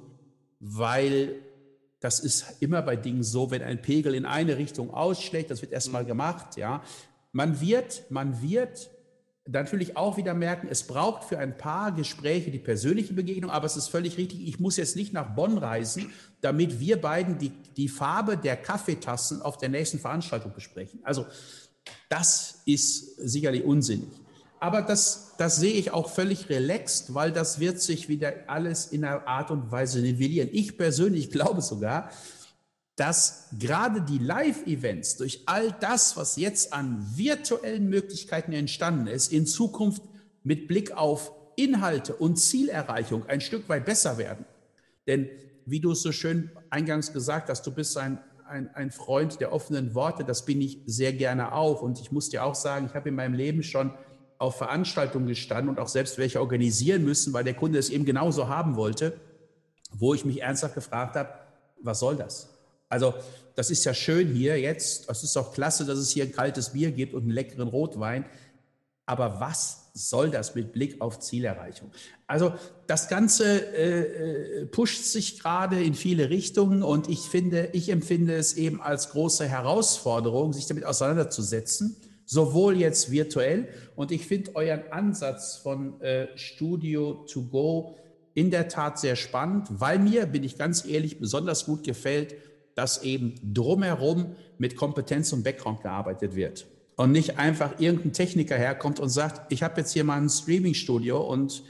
weil 0.60 1.36
das 2.06 2.20
ist 2.20 2.58
immer 2.60 2.84
bei 2.84 2.96
Dingen 2.96 3.24
so, 3.24 3.50
wenn 3.50 3.63
ein 3.63 3.82
Pegel 3.82 4.13
in 4.13 4.28
eine 4.28 4.58
Richtung 4.58 4.94
ausschlägt, 4.94 5.50
das 5.50 5.63
wird 5.63 5.72
erstmal 5.72 6.04
mhm. 6.04 6.08
gemacht, 6.08 6.56
ja. 6.56 6.84
Man 7.32 7.60
wird, 7.60 8.04
man 8.12 8.44
wird 8.44 8.91
natürlich 9.48 9.98
auch 9.98 10.15
wieder 10.15 10.36
merken, 10.36 10.68
es 10.70 10.84
braucht 10.84 11.24
für 11.24 11.39
ein 11.39 11.58
paar 11.58 11.91
Gespräche 11.91 12.52
die 12.52 12.60
persönliche 12.60 13.15
Begegnung, 13.15 13.50
aber 13.50 13.65
es 13.65 13.76
ist 13.76 13.88
völlig 13.88 14.20
richtig, 14.20 14.48
ich 14.48 14.60
muss 14.60 14.78
jetzt 14.78 14.96
nicht 14.96 15.13
nach 15.13 15.34
Bonn 15.34 15.58
reisen, 15.58 16.13
damit 16.41 16.80
wir 16.80 17.02
beiden 17.02 17.39
die, 17.39 17.50
die 17.76 17.89
Farbe 17.89 18.38
der 18.38 18.56
Kaffeetassen 18.56 19.41
auf 19.41 19.58
der 19.58 19.70
nächsten 19.70 19.98
Veranstaltung 19.98 20.54
besprechen. 20.54 21.00
Also 21.02 21.26
das 22.08 22.62
ist 22.68 23.15
sicherlich 23.18 23.63
unsinnig. 23.63 24.10
Aber 24.65 24.82
das, 24.82 25.36
das 25.38 25.58
sehe 25.58 25.73
ich 25.73 25.91
auch 25.91 26.10
völlig 26.10 26.49
relaxed, 26.49 27.13
weil 27.13 27.32
das 27.32 27.60
wird 27.60 27.80
sich 27.80 28.10
wieder 28.10 28.34
alles 28.47 28.88
in 28.88 29.06
einer 29.06 29.28
Art 29.28 29.51
und 29.51 29.71
Weise 29.71 29.99
nivellieren. 29.99 30.49
Ich 30.51 30.75
persönlich 30.75 31.30
glaube 31.38 31.62
sogar, 31.62 32.10
dass 32.95 33.49
gerade 33.60 34.01
die 34.01 34.17
Live-Events 34.17 35.17
durch 35.17 35.43
all 35.45 35.71
das, 35.82 36.17
was 36.17 36.36
jetzt 36.38 36.73
an 36.73 37.06
virtuellen 37.13 37.89
Möglichkeiten 37.89 38.54
entstanden 38.54 39.06
ist, 39.06 39.32
in 39.32 39.45
Zukunft 39.45 40.01
mit 40.41 40.67
Blick 40.67 40.97
auf 40.97 41.32
Inhalte 41.56 42.15
und 42.15 42.38
Zielerreichung 42.38 43.28
ein 43.28 43.41
Stück 43.41 43.69
weit 43.69 43.86
besser 43.86 44.17
werden. 44.17 44.45
Denn 45.06 45.30
wie 45.67 45.80
du 45.80 45.91
es 45.91 46.01
so 46.01 46.12
schön 46.12 46.49
eingangs 46.71 47.13
gesagt 47.13 47.49
hast, 47.49 47.67
du 47.67 47.71
bist 47.71 47.95
ein, 47.99 48.17
ein, 48.47 48.67
ein 48.73 48.89
Freund 48.89 49.39
der 49.39 49.54
offenen 49.54 49.93
Worte, 49.93 50.23
das 50.23 50.43
bin 50.43 50.60
ich 50.60 50.80
sehr 50.88 51.13
gerne 51.13 51.54
auch. 51.54 51.84
Und 51.84 52.01
ich 52.01 52.12
muss 52.12 52.30
dir 52.30 52.43
auch 52.43 52.56
sagen, 52.56 52.88
ich 52.88 52.95
habe 52.95 53.10
in 53.10 53.15
meinem 53.15 53.36
Leben 53.36 53.62
schon 53.62 53.93
auf 54.38 54.58
Veranstaltungen 54.58 55.28
gestanden 55.28 55.69
und 55.69 55.80
auch 55.80 55.88
selbst 55.88 56.17
welche 56.17 56.41
organisieren 56.41 57.04
müssen, 57.04 57.34
weil 57.34 57.43
der 57.43 57.54
Kunde 57.54 57.80
es 57.80 57.89
eben 57.89 58.06
genauso 58.06 58.48
haben 58.48 58.76
wollte, 58.76 59.19
wo 59.93 60.13
ich 60.13 60.26
mich 60.26 60.41
ernsthaft 60.41 60.76
gefragt 60.76 61.15
habe, 61.15 61.30
was 61.82 62.00
soll 62.00 62.15
das? 62.15 62.50
Also 62.89 63.13
das 63.56 63.71
ist 63.71 63.86
ja 63.86 63.93
schön 63.93 64.34
hier 64.34 64.60
jetzt, 64.60 65.10
es 65.10 65.24
ist 65.24 65.38
auch 65.38 65.54
klasse, 65.54 65.86
dass 65.86 65.98
es 65.98 66.12
hier 66.12 66.26
ein 66.26 66.32
kaltes 66.32 66.71
Bier 66.71 66.91
gibt 66.91 67.13
und 67.13 67.24
einen 67.24 67.32
leckeren 67.32 67.67
Rotwein, 67.67 68.26
aber 69.06 69.39
was 69.39 69.91
soll 69.93 70.30
das 70.30 70.56
mit 70.56 70.74
Blick 70.74 71.00
auf 71.00 71.19
Zielerreichung? 71.19 71.91
Also 72.28 72.54
das 72.88 73.08
Ganze 73.08 73.45
äh, 73.74 74.62
äh 74.62 74.65
pusht 74.65 75.04
sich 75.06 75.39
gerade 75.39 75.82
in 75.82 75.93
viele 75.93 76.30
Richtungen 76.30 76.84
und 76.84 77.08
ich 77.08 77.19
finde, 77.19 77.69
ich 77.74 77.89
empfinde 77.89 78.36
es 78.36 78.56
eben 78.56 78.82
als 78.82 79.12
große 79.12 79.48
Herausforderung, 79.48 80.52
sich 80.54 80.65
damit 80.65 80.86
auseinanderzusetzen 80.86 81.95
sowohl 82.26 82.78
jetzt 82.78 83.12
virtuell. 83.12 83.68
Und 83.96 84.12
ich 84.12 84.26
finde 84.26 84.56
euren 84.56 84.92
Ansatz 84.92 85.58
von 85.58 86.02
äh, 86.02 86.28
Studio 86.38 87.26
to 87.32 87.44
Go 87.44 87.96
in 88.34 88.52
der 88.52 88.68
Tat 88.68 89.00
sehr 89.00 89.16
spannend, 89.16 89.68
weil 89.70 89.98
mir, 90.00 90.26
bin 90.26 90.44
ich 90.44 90.58
ganz 90.58 90.86
ehrlich, 90.86 91.20
besonders 91.20 91.66
gut 91.66 91.84
gefällt, 91.84 92.36
dass 92.76 93.04
eben 93.04 93.36
drumherum 93.54 94.36
mit 94.58 94.76
Kompetenz 94.76 95.32
und 95.32 95.44
Background 95.44 95.82
gearbeitet 95.82 96.36
wird. 96.36 96.68
Und 96.98 97.12
nicht 97.12 97.40
einfach 97.40 97.80
irgendein 97.80 98.14
Techniker 98.14 98.58
herkommt 98.58 99.00
und 99.00 99.10
sagt, 99.10 99.52
ich 99.52 99.64
habe 99.64 99.80
jetzt 99.82 99.94
hier 99.94 100.04
mal 100.04 100.22
ein 100.22 100.30
Streaming-Studio 100.30 101.22
und 101.22 101.64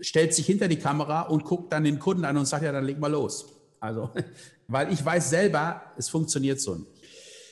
stellt 0.00 0.34
sich 0.34 0.46
hinter 0.46 0.68
die 0.68 0.76
Kamera 0.76 1.22
und 1.22 1.44
guckt 1.44 1.72
dann 1.72 1.84
den 1.84 1.98
Kunden 1.98 2.24
an 2.24 2.36
und 2.36 2.46
sagt, 2.46 2.62
ja, 2.62 2.72
dann 2.72 2.84
leg 2.84 2.98
mal 2.98 3.10
los. 3.10 3.46
Also, 3.80 4.10
weil 4.68 4.92
ich 4.92 5.04
weiß 5.04 5.30
selber, 5.30 5.82
es 5.96 6.08
funktioniert 6.08 6.60
so 6.60 6.76
nicht. 6.76 6.95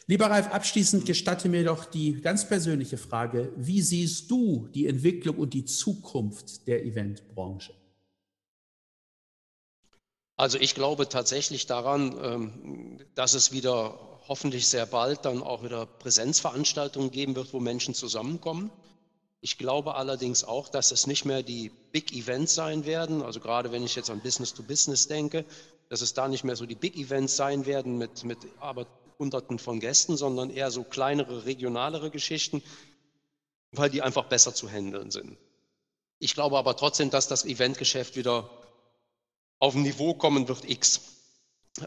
Lieber 0.06 0.26
Ralf, 0.26 0.48
abschließend 0.48 1.06
gestatte 1.06 1.48
mir 1.48 1.64
doch 1.64 1.86
die 1.86 2.20
ganz 2.20 2.46
persönliche 2.46 2.98
Frage, 2.98 3.52
wie 3.56 3.80
siehst 3.80 4.30
du 4.30 4.68
die 4.74 4.86
Entwicklung 4.86 5.38
und 5.38 5.54
die 5.54 5.64
Zukunft 5.64 6.66
der 6.66 6.84
Eventbranche? 6.84 7.72
Also 10.36 10.58
ich 10.58 10.74
glaube 10.74 11.08
tatsächlich 11.08 11.66
daran, 11.66 12.16
ähm, 12.20 12.98
dass 13.14 13.34
es 13.34 13.52
wieder 13.52 13.98
hoffentlich 14.28 14.66
sehr 14.66 14.84
bald 14.84 15.24
dann 15.24 15.42
auch 15.42 15.62
wieder 15.62 15.86
Präsenzveranstaltungen 15.86 17.10
geben 17.10 17.36
wird, 17.36 17.52
wo 17.52 17.60
Menschen 17.60 17.94
zusammenkommen. 17.94 18.70
Ich 19.40 19.58
glaube 19.58 19.94
allerdings 19.94 20.44
auch, 20.44 20.68
dass 20.68 20.90
es 20.90 21.06
nicht 21.06 21.24
mehr 21.24 21.42
die 21.42 21.70
Big 21.92 22.12
Events 22.12 22.54
sein 22.54 22.84
werden. 22.84 23.22
Also 23.22 23.40
gerade 23.40 23.72
wenn 23.72 23.84
ich 23.84 23.94
jetzt 23.94 24.10
an 24.10 24.20
Business 24.20 24.52
to 24.52 24.62
Business 24.62 25.06
denke, 25.06 25.44
dass 25.88 26.00
es 26.00 26.14
da 26.14 26.28
nicht 26.28 26.44
mehr 26.44 26.56
so 26.56 26.66
die 26.66 26.74
Big 26.74 26.96
Events 26.96 27.36
sein 27.36 27.64
werden 27.66 27.96
mit, 27.96 28.24
mit 28.24 28.38
aber 28.58 28.86
Hunderten 29.18 29.58
von 29.58 29.80
Gästen, 29.80 30.16
sondern 30.16 30.50
eher 30.50 30.70
so 30.70 30.84
kleinere, 30.84 31.46
regionalere 31.46 32.10
Geschichten, 32.10 32.62
weil 33.72 33.90
die 33.90 34.02
einfach 34.02 34.24
besser 34.24 34.54
zu 34.54 34.68
handeln 34.68 35.10
sind. 35.10 35.36
Ich 36.18 36.34
glaube 36.34 36.58
aber 36.58 36.76
trotzdem, 36.76 37.10
dass 37.10 37.28
das 37.28 37.44
Eventgeschäft 37.44 38.16
wieder 38.16 38.48
auf 39.58 39.74
ein 39.74 39.82
Niveau 39.82 40.14
kommen 40.14 40.48
wird 40.48 40.68
X. 40.68 41.00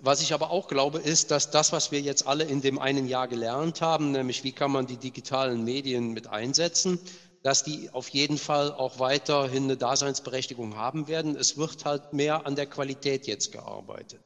Was 0.01 0.21
ich 0.21 0.33
aber 0.33 0.51
auch 0.51 0.67
glaube, 0.67 0.99
ist, 0.99 1.31
dass 1.31 1.49
das, 1.49 1.71
was 1.71 1.91
wir 1.91 2.01
jetzt 2.01 2.27
alle 2.27 2.43
in 2.43 2.61
dem 2.61 2.77
einen 2.77 3.07
Jahr 3.07 3.27
gelernt 3.27 3.81
haben, 3.81 4.11
nämlich 4.11 4.43
wie 4.43 4.51
kann 4.51 4.71
man 4.71 4.85
die 4.85 4.97
digitalen 4.97 5.63
Medien 5.63 6.11
mit 6.11 6.27
einsetzen, 6.27 6.99
dass 7.41 7.63
die 7.63 7.89
auf 7.91 8.09
jeden 8.09 8.37
Fall 8.37 8.73
auch 8.73 8.99
weiterhin 8.99 9.63
eine 9.63 9.77
Daseinsberechtigung 9.77 10.75
haben 10.75 11.07
werden. 11.07 11.37
Es 11.37 11.55
wird 11.55 11.85
halt 11.85 12.11
mehr 12.11 12.45
an 12.45 12.57
der 12.57 12.65
Qualität 12.65 13.27
jetzt 13.27 13.53
gearbeitet. 13.53 14.21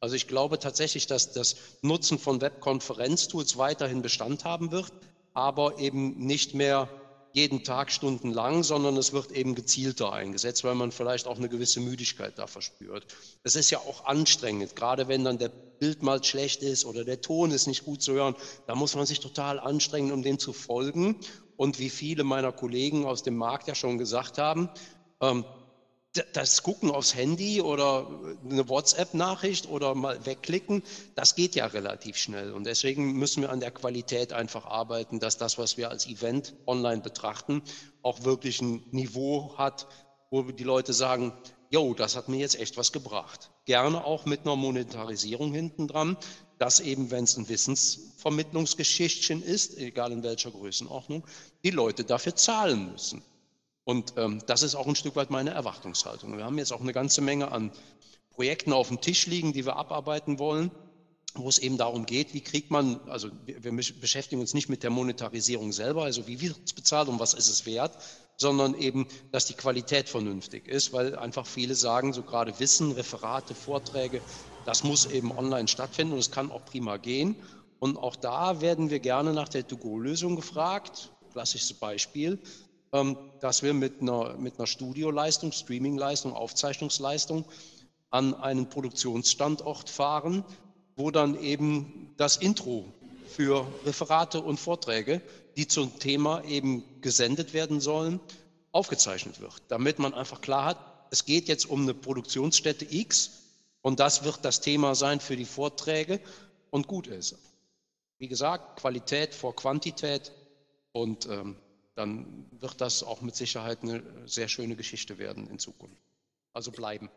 Also 0.00 0.16
ich 0.16 0.26
glaube 0.26 0.58
tatsächlich, 0.58 1.06
dass 1.06 1.32
das 1.32 1.56
Nutzen 1.82 2.18
von 2.18 2.40
Webkonferenztools 2.40 3.58
weiterhin 3.58 4.02
Bestand 4.02 4.44
haben 4.44 4.70
wird, 4.72 4.92
aber 5.34 5.78
eben 5.78 6.16
nicht 6.18 6.54
mehr 6.54 6.88
jeden 7.32 7.62
Tag 7.62 7.92
stundenlang, 7.92 8.64
sondern 8.64 8.96
es 8.96 9.12
wird 9.12 9.30
eben 9.30 9.54
gezielter 9.54 10.12
eingesetzt, 10.12 10.64
weil 10.64 10.74
man 10.74 10.90
vielleicht 10.90 11.28
auch 11.28 11.36
eine 11.36 11.48
gewisse 11.48 11.80
Müdigkeit 11.80 12.38
da 12.38 12.46
verspürt. 12.46 13.06
Es 13.44 13.54
ist 13.54 13.70
ja 13.70 13.78
auch 13.78 14.04
anstrengend, 14.04 14.74
gerade 14.74 15.06
wenn 15.06 15.24
dann 15.24 15.38
der 15.38 15.50
Bild 15.50 16.02
mal 16.02 16.24
schlecht 16.24 16.62
ist 16.62 16.84
oder 16.84 17.04
der 17.04 17.20
Ton 17.20 17.52
ist 17.52 17.68
nicht 17.68 17.84
gut 17.84 18.02
zu 18.02 18.14
hören, 18.14 18.34
da 18.66 18.74
muss 18.74 18.96
man 18.96 19.06
sich 19.06 19.20
total 19.20 19.60
anstrengen, 19.60 20.12
um 20.12 20.22
dem 20.22 20.38
zu 20.38 20.52
folgen. 20.52 21.16
Und 21.56 21.78
wie 21.78 21.90
viele 21.90 22.24
meiner 22.24 22.52
Kollegen 22.52 23.04
aus 23.04 23.22
dem 23.22 23.36
Markt 23.36 23.68
ja 23.68 23.74
schon 23.74 23.98
gesagt 23.98 24.38
haben, 24.38 24.70
ähm, 25.20 25.44
das 26.32 26.62
Gucken 26.62 26.90
aufs 26.90 27.14
Handy 27.14 27.60
oder 27.60 28.08
eine 28.44 28.68
WhatsApp-Nachricht 28.68 29.68
oder 29.68 29.94
mal 29.94 30.24
wegklicken, 30.26 30.82
das 31.14 31.36
geht 31.36 31.54
ja 31.54 31.66
relativ 31.66 32.16
schnell. 32.16 32.52
Und 32.52 32.64
deswegen 32.64 33.12
müssen 33.12 33.42
wir 33.42 33.50
an 33.50 33.60
der 33.60 33.70
Qualität 33.70 34.32
einfach 34.32 34.66
arbeiten, 34.66 35.20
dass 35.20 35.38
das, 35.38 35.56
was 35.56 35.76
wir 35.76 35.88
als 35.90 36.06
Event 36.06 36.54
online 36.66 37.00
betrachten, 37.00 37.62
auch 38.02 38.24
wirklich 38.24 38.60
ein 38.60 38.82
Niveau 38.90 39.56
hat, 39.56 39.86
wo 40.30 40.42
die 40.42 40.64
Leute 40.64 40.92
sagen, 40.92 41.32
jo, 41.70 41.94
das 41.94 42.16
hat 42.16 42.28
mir 42.28 42.38
jetzt 42.38 42.58
echt 42.58 42.76
was 42.76 42.90
gebracht. 42.90 43.50
Gerne 43.64 44.04
auch 44.04 44.26
mit 44.26 44.40
einer 44.40 44.56
Monetarisierung 44.56 45.52
hinten 45.54 45.86
dran, 45.86 46.16
dass 46.58 46.80
eben, 46.80 47.12
wenn 47.12 47.24
es 47.24 47.36
ein 47.36 47.48
Wissensvermittlungsgeschichtchen 47.48 49.42
ist, 49.42 49.78
egal 49.78 50.10
in 50.10 50.24
welcher 50.24 50.50
Größenordnung, 50.50 51.24
die 51.62 51.70
Leute 51.70 52.04
dafür 52.04 52.34
zahlen 52.34 52.90
müssen. 52.90 53.22
Und 53.84 54.14
ähm, 54.16 54.42
das 54.46 54.62
ist 54.62 54.74
auch 54.74 54.86
ein 54.86 54.94
Stück 54.94 55.16
weit 55.16 55.30
meine 55.30 55.50
Erwartungshaltung. 55.50 56.36
Wir 56.36 56.44
haben 56.44 56.58
jetzt 56.58 56.72
auch 56.72 56.80
eine 56.80 56.92
ganze 56.92 57.20
Menge 57.22 57.50
an 57.50 57.72
Projekten 58.30 58.72
auf 58.72 58.88
dem 58.88 59.00
Tisch 59.00 59.26
liegen, 59.26 59.52
die 59.52 59.66
wir 59.66 59.76
abarbeiten 59.76 60.38
wollen, 60.38 60.70
wo 61.34 61.48
es 61.48 61.58
eben 61.58 61.76
darum 61.76 62.06
geht, 62.06 62.34
wie 62.34 62.40
kriegt 62.40 62.70
man, 62.70 63.00
also 63.08 63.30
wir, 63.44 63.62
wir 63.62 63.72
beschäftigen 63.72 64.40
uns 64.40 64.54
nicht 64.54 64.68
mit 64.68 64.82
der 64.82 64.90
Monetarisierung 64.90 65.72
selber, 65.72 66.04
also 66.04 66.26
wie 66.26 66.40
wird 66.40 66.56
es 66.64 66.72
bezahlt 66.72 67.08
und 67.08 67.20
was 67.20 67.34
ist 67.34 67.48
es 67.48 67.66
wert, 67.66 67.96
sondern 68.36 68.74
eben, 68.74 69.06
dass 69.30 69.46
die 69.46 69.54
Qualität 69.54 70.08
vernünftig 70.08 70.66
ist, 70.66 70.92
weil 70.92 71.16
einfach 71.16 71.46
viele 71.46 71.74
sagen, 71.74 72.12
so 72.12 72.22
gerade 72.22 72.58
Wissen, 72.58 72.92
Referate, 72.92 73.54
Vorträge, 73.54 74.20
das 74.64 74.82
muss 74.82 75.06
eben 75.06 75.30
online 75.30 75.68
stattfinden 75.68 76.14
und 76.14 76.18
es 76.18 76.30
kann 76.30 76.50
auch 76.50 76.64
prima 76.64 76.96
gehen. 76.96 77.36
Und 77.78 77.96
auch 77.96 78.16
da 78.16 78.60
werden 78.60 78.90
wir 78.90 79.00
gerne 79.00 79.32
nach 79.32 79.48
der 79.48 79.66
To-Go-Lösung 79.66 80.36
gefragt. 80.36 81.12
Klassisches 81.32 81.74
Beispiel. 81.74 82.38
Ähm, 82.92 83.16
dass 83.40 83.62
wir 83.62 83.72
mit 83.72 84.00
einer, 84.00 84.36
mit 84.36 84.58
einer 84.58 84.66
Studioleistung, 84.66 85.52
Streamingleistung, 85.52 86.32
Aufzeichnungsleistung 86.32 87.44
an 88.10 88.34
einen 88.34 88.68
Produktionsstandort 88.68 89.88
fahren, 89.88 90.44
wo 90.96 91.10
dann 91.10 91.40
eben 91.40 92.12
das 92.16 92.36
Intro 92.36 92.92
für 93.28 93.66
Referate 93.86 94.40
und 94.40 94.58
Vorträge, 94.58 95.22
die 95.56 95.68
zum 95.68 95.98
Thema 96.00 96.42
eben 96.44 96.82
gesendet 97.00 97.54
werden 97.54 97.80
sollen, 97.80 98.18
aufgezeichnet 98.72 99.40
wird, 99.40 99.62
damit 99.68 99.98
man 99.98 100.12
einfach 100.12 100.40
klar 100.40 100.64
hat, 100.64 100.78
es 101.10 101.24
geht 101.24 101.48
jetzt 101.48 101.66
um 101.66 101.82
eine 101.82 101.94
Produktionsstätte 101.94 102.86
X 102.88 103.30
und 103.82 104.00
das 104.00 104.24
wird 104.24 104.40
das 104.42 104.60
Thema 104.60 104.94
sein 104.94 105.20
für 105.20 105.36
die 105.36 105.44
Vorträge 105.44 106.20
und 106.70 106.86
gut 106.86 107.06
ist. 107.06 107.36
Wie 108.18 108.28
gesagt, 108.28 108.80
Qualität 108.80 109.34
vor 109.34 109.56
Quantität 109.56 110.32
und 110.92 111.26
ähm, 111.26 111.56
dann 111.94 112.46
wird 112.58 112.80
das 112.80 113.02
auch 113.02 113.20
mit 113.20 113.34
Sicherheit 113.34 113.82
eine 113.82 114.02
sehr 114.26 114.48
schöne 114.48 114.76
Geschichte 114.76 115.18
werden 115.18 115.48
in 115.48 115.58
Zukunft. 115.58 115.96
Also 116.52 116.70
bleiben. 116.70 117.10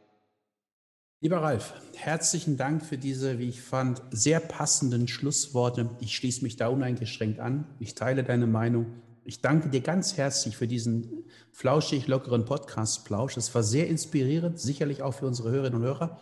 Lieber 1.21 1.37
Ralf, 1.37 1.73
herzlichen 1.95 2.57
Dank 2.57 2.83
für 2.83 2.97
diese, 2.97 3.39
wie 3.39 3.47
ich 3.47 3.61
fand, 3.61 4.01
sehr 4.11 4.41
passenden 4.41 5.07
Schlussworte. 5.07 5.89
Ich 6.01 6.15
schließe 6.17 6.43
mich 6.43 6.57
da 6.57 6.67
uneingeschränkt 6.67 7.39
an. 7.39 7.65
Ich 7.79 7.95
teile 7.95 8.25
deine 8.25 8.45
Meinung. 8.45 9.01
Ich 9.23 9.39
danke 9.39 9.69
dir 9.69 9.79
ganz 9.79 10.17
herzlich 10.17 10.57
für 10.57 10.67
diesen 10.67 11.23
flauschig 11.53 12.07
lockeren 12.07 12.43
Podcast-Plausch. 12.43 13.37
Es 13.37 13.55
war 13.55 13.63
sehr 13.63 13.87
inspirierend, 13.87 14.59
sicherlich 14.59 15.01
auch 15.01 15.13
für 15.13 15.25
unsere 15.25 15.51
Hörerinnen 15.51 15.79
und 15.79 15.85
Hörer. 15.85 16.19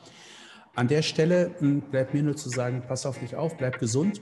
An 0.76 0.88
der 0.88 1.02
Stelle 1.02 1.56
hm, 1.58 1.82
bleibt 1.90 2.14
mir 2.14 2.22
nur 2.22 2.38
zu 2.38 2.50
sagen, 2.50 2.84
pass 2.88 3.08
auf 3.08 3.18
dich 3.18 3.36
auf, 3.36 3.58
bleib 3.58 3.80
gesund. 3.80 4.22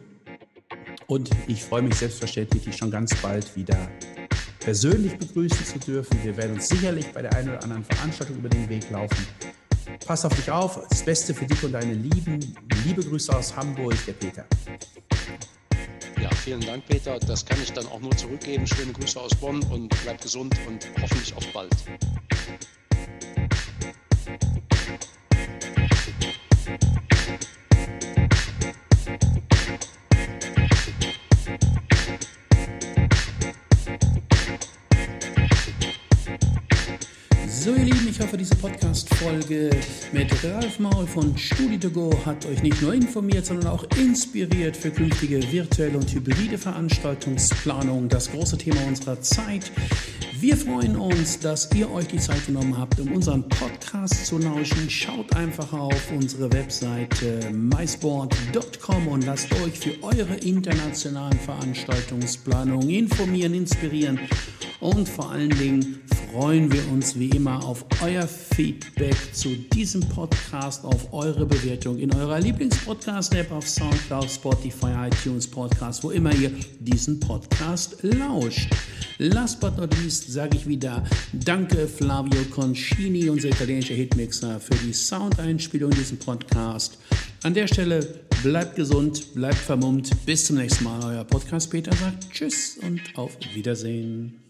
Und 1.07 1.29
ich 1.47 1.61
freue 1.63 1.81
mich 1.81 1.95
selbstverständlich, 1.95 2.77
schon 2.77 2.89
ganz 2.89 3.21
bald 3.21 3.55
wieder 3.57 3.89
persönlich 4.69 5.17
begrüßen 5.17 5.65
zu 5.65 5.79
dürfen. 5.79 6.23
Wir 6.23 6.37
werden 6.37 6.53
uns 6.53 6.67
sicherlich 6.67 7.07
bei 7.11 7.23
der 7.23 7.33
einen 7.33 7.49
oder 7.49 7.63
anderen 7.63 7.83
Veranstaltung 7.85 8.37
über 8.37 8.49
den 8.49 8.69
Weg 8.69 8.87
laufen. 8.91 9.25
Pass 10.05 10.23
auf 10.25 10.35
dich 10.35 10.51
auf. 10.51 10.87
Das 10.89 11.03
Beste 11.03 11.33
für 11.33 11.47
dich 11.47 11.63
und 11.63 11.71
deine 11.71 11.93
Lieben. 11.93 12.55
Liebe 12.85 13.03
Grüße 13.03 13.35
aus 13.35 13.55
Hamburg, 13.55 13.95
der 14.05 14.13
Peter. 14.13 14.45
Ja, 16.21 16.29
vielen 16.35 16.61
Dank, 16.61 16.85
Peter. 16.85 17.17
Das 17.17 17.43
kann 17.43 17.57
ich 17.63 17.73
dann 17.73 17.87
auch 17.87 17.99
nur 17.99 18.15
zurückgeben. 18.15 18.67
Schöne 18.67 18.93
Grüße 18.93 19.19
aus 19.19 19.33
Bonn 19.33 19.59
und 19.71 19.91
bleib 20.03 20.21
gesund 20.21 20.55
und 20.67 20.87
hoffentlich 21.01 21.35
auf 21.35 21.47
bald. 21.51 21.75
Diese 38.39 38.55
Podcast-Folge 38.55 39.69
mit 40.13 40.31
Ralf 40.45 40.79
Maul 40.79 41.05
von 41.05 41.35
Studi2Go 41.35 42.25
hat 42.25 42.45
euch 42.45 42.63
nicht 42.63 42.81
nur 42.81 42.93
informiert, 42.93 43.45
sondern 43.45 43.67
auch 43.67 43.83
inspiriert 43.97 44.77
für 44.77 44.91
künftige 44.91 45.51
virtuelle 45.51 45.97
und 45.97 46.09
hybride 46.13 46.57
Veranstaltungsplanung, 46.57 48.07
das 48.07 48.31
große 48.31 48.57
Thema 48.57 48.81
unserer 48.87 49.19
Zeit. 49.19 49.71
Wir 50.39 50.55
freuen 50.55 50.95
uns, 50.95 51.39
dass 51.39 51.69
ihr 51.75 51.91
euch 51.91 52.07
die 52.07 52.19
Zeit 52.19 52.45
genommen 52.45 52.77
habt, 52.77 52.97
um 53.01 53.11
unseren 53.11 53.47
Podcast 53.49 54.25
zu 54.25 54.37
lauschen. 54.37 54.89
Schaut 54.89 55.35
einfach 55.35 55.73
auf 55.73 56.11
unsere 56.15 56.49
Webseite 56.53 57.51
mysport.com 57.51 59.07
und 59.09 59.25
lasst 59.25 59.51
euch 59.65 59.77
für 59.77 60.01
eure 60.01 60.35
internationalen 60.35 61.37
Veranstaltungsplanungen 61.39 62.89
informieren, 62.89 63.53
inspirieren 63.53 64.17
und 64.79 65.07
vor 65.07 65.31
allen 65.31 65.49
Dingen 65.49 66.01
freuen 66.31 66.71
wir 66.71 66.87
uns 66.91 67.17
wie 67.17 67.29
immer 67.29 67.63
auf 67.63 67.85
euer 68.01 68.27
Feedback 68.27 69.15
zu 69.33 69.49
diesem 69.73 70.01
Podcast, 70.09 70.85
auf 70.85 71.11
eure 71.11 71.45
Bewertung 71.45 71.97
in 71.97 72.13
eurer 72.13 72.39
Lieblingspodcast-App 72.39 73.51
auf 73.51 73.67
Soundcloud, 73.67 74.29
Spotify, 74.29 75.07
iTunes 75.07 75.47
Podcast, 75.47 76.03
wo 76.03 76.11
immer 76.11 76.33
ihr 76.35 76.51
diesen 76.79 77.19
Podcast 77.19 77.97
lauscht. 78.03 78.69
Last 79.17 79.59
but 79.59 79.75
not 79.77 79.93
least 80.01 80.31
sage 80.31 80.55
ich 80.55 80.67
wieder 80.67 81.03
Danke 81.33 81.87
Flavio 81.87 82.43
Concini, 82.51 83.29
unser 83.29 83.49
italienischer 83.49 83.95
Hitmixer, 83.95 84.59
für 84.59 84.75
die 84.75 84.93
Soundeinspielung 84.93 85.91
in 85.91 85.97
diesem 85.97 86.19
Podcast. 86.19 86.97
An 87.43 87.53
der 87.53 87.67
Stelle 87.67 88.25
bleibt 88.43 88.75
gesund, 88.75 89.33
bleibt 89.33 89.57
vermummt. 89.57 90.11
Bis 90.25 90.45
zum 90.45 90.57
nächsten 90.57 90.83
Mal. 90.83 91.03
Euer 91.03 91.23
Podcast 91.23 91.69
Peter 91.71 91.93
sagt 91.95 92.31
Tschüss 92.31 92.77
und 92.81 93.01
auf 93.15 93.37
Wiedersehen. 93.53 94.48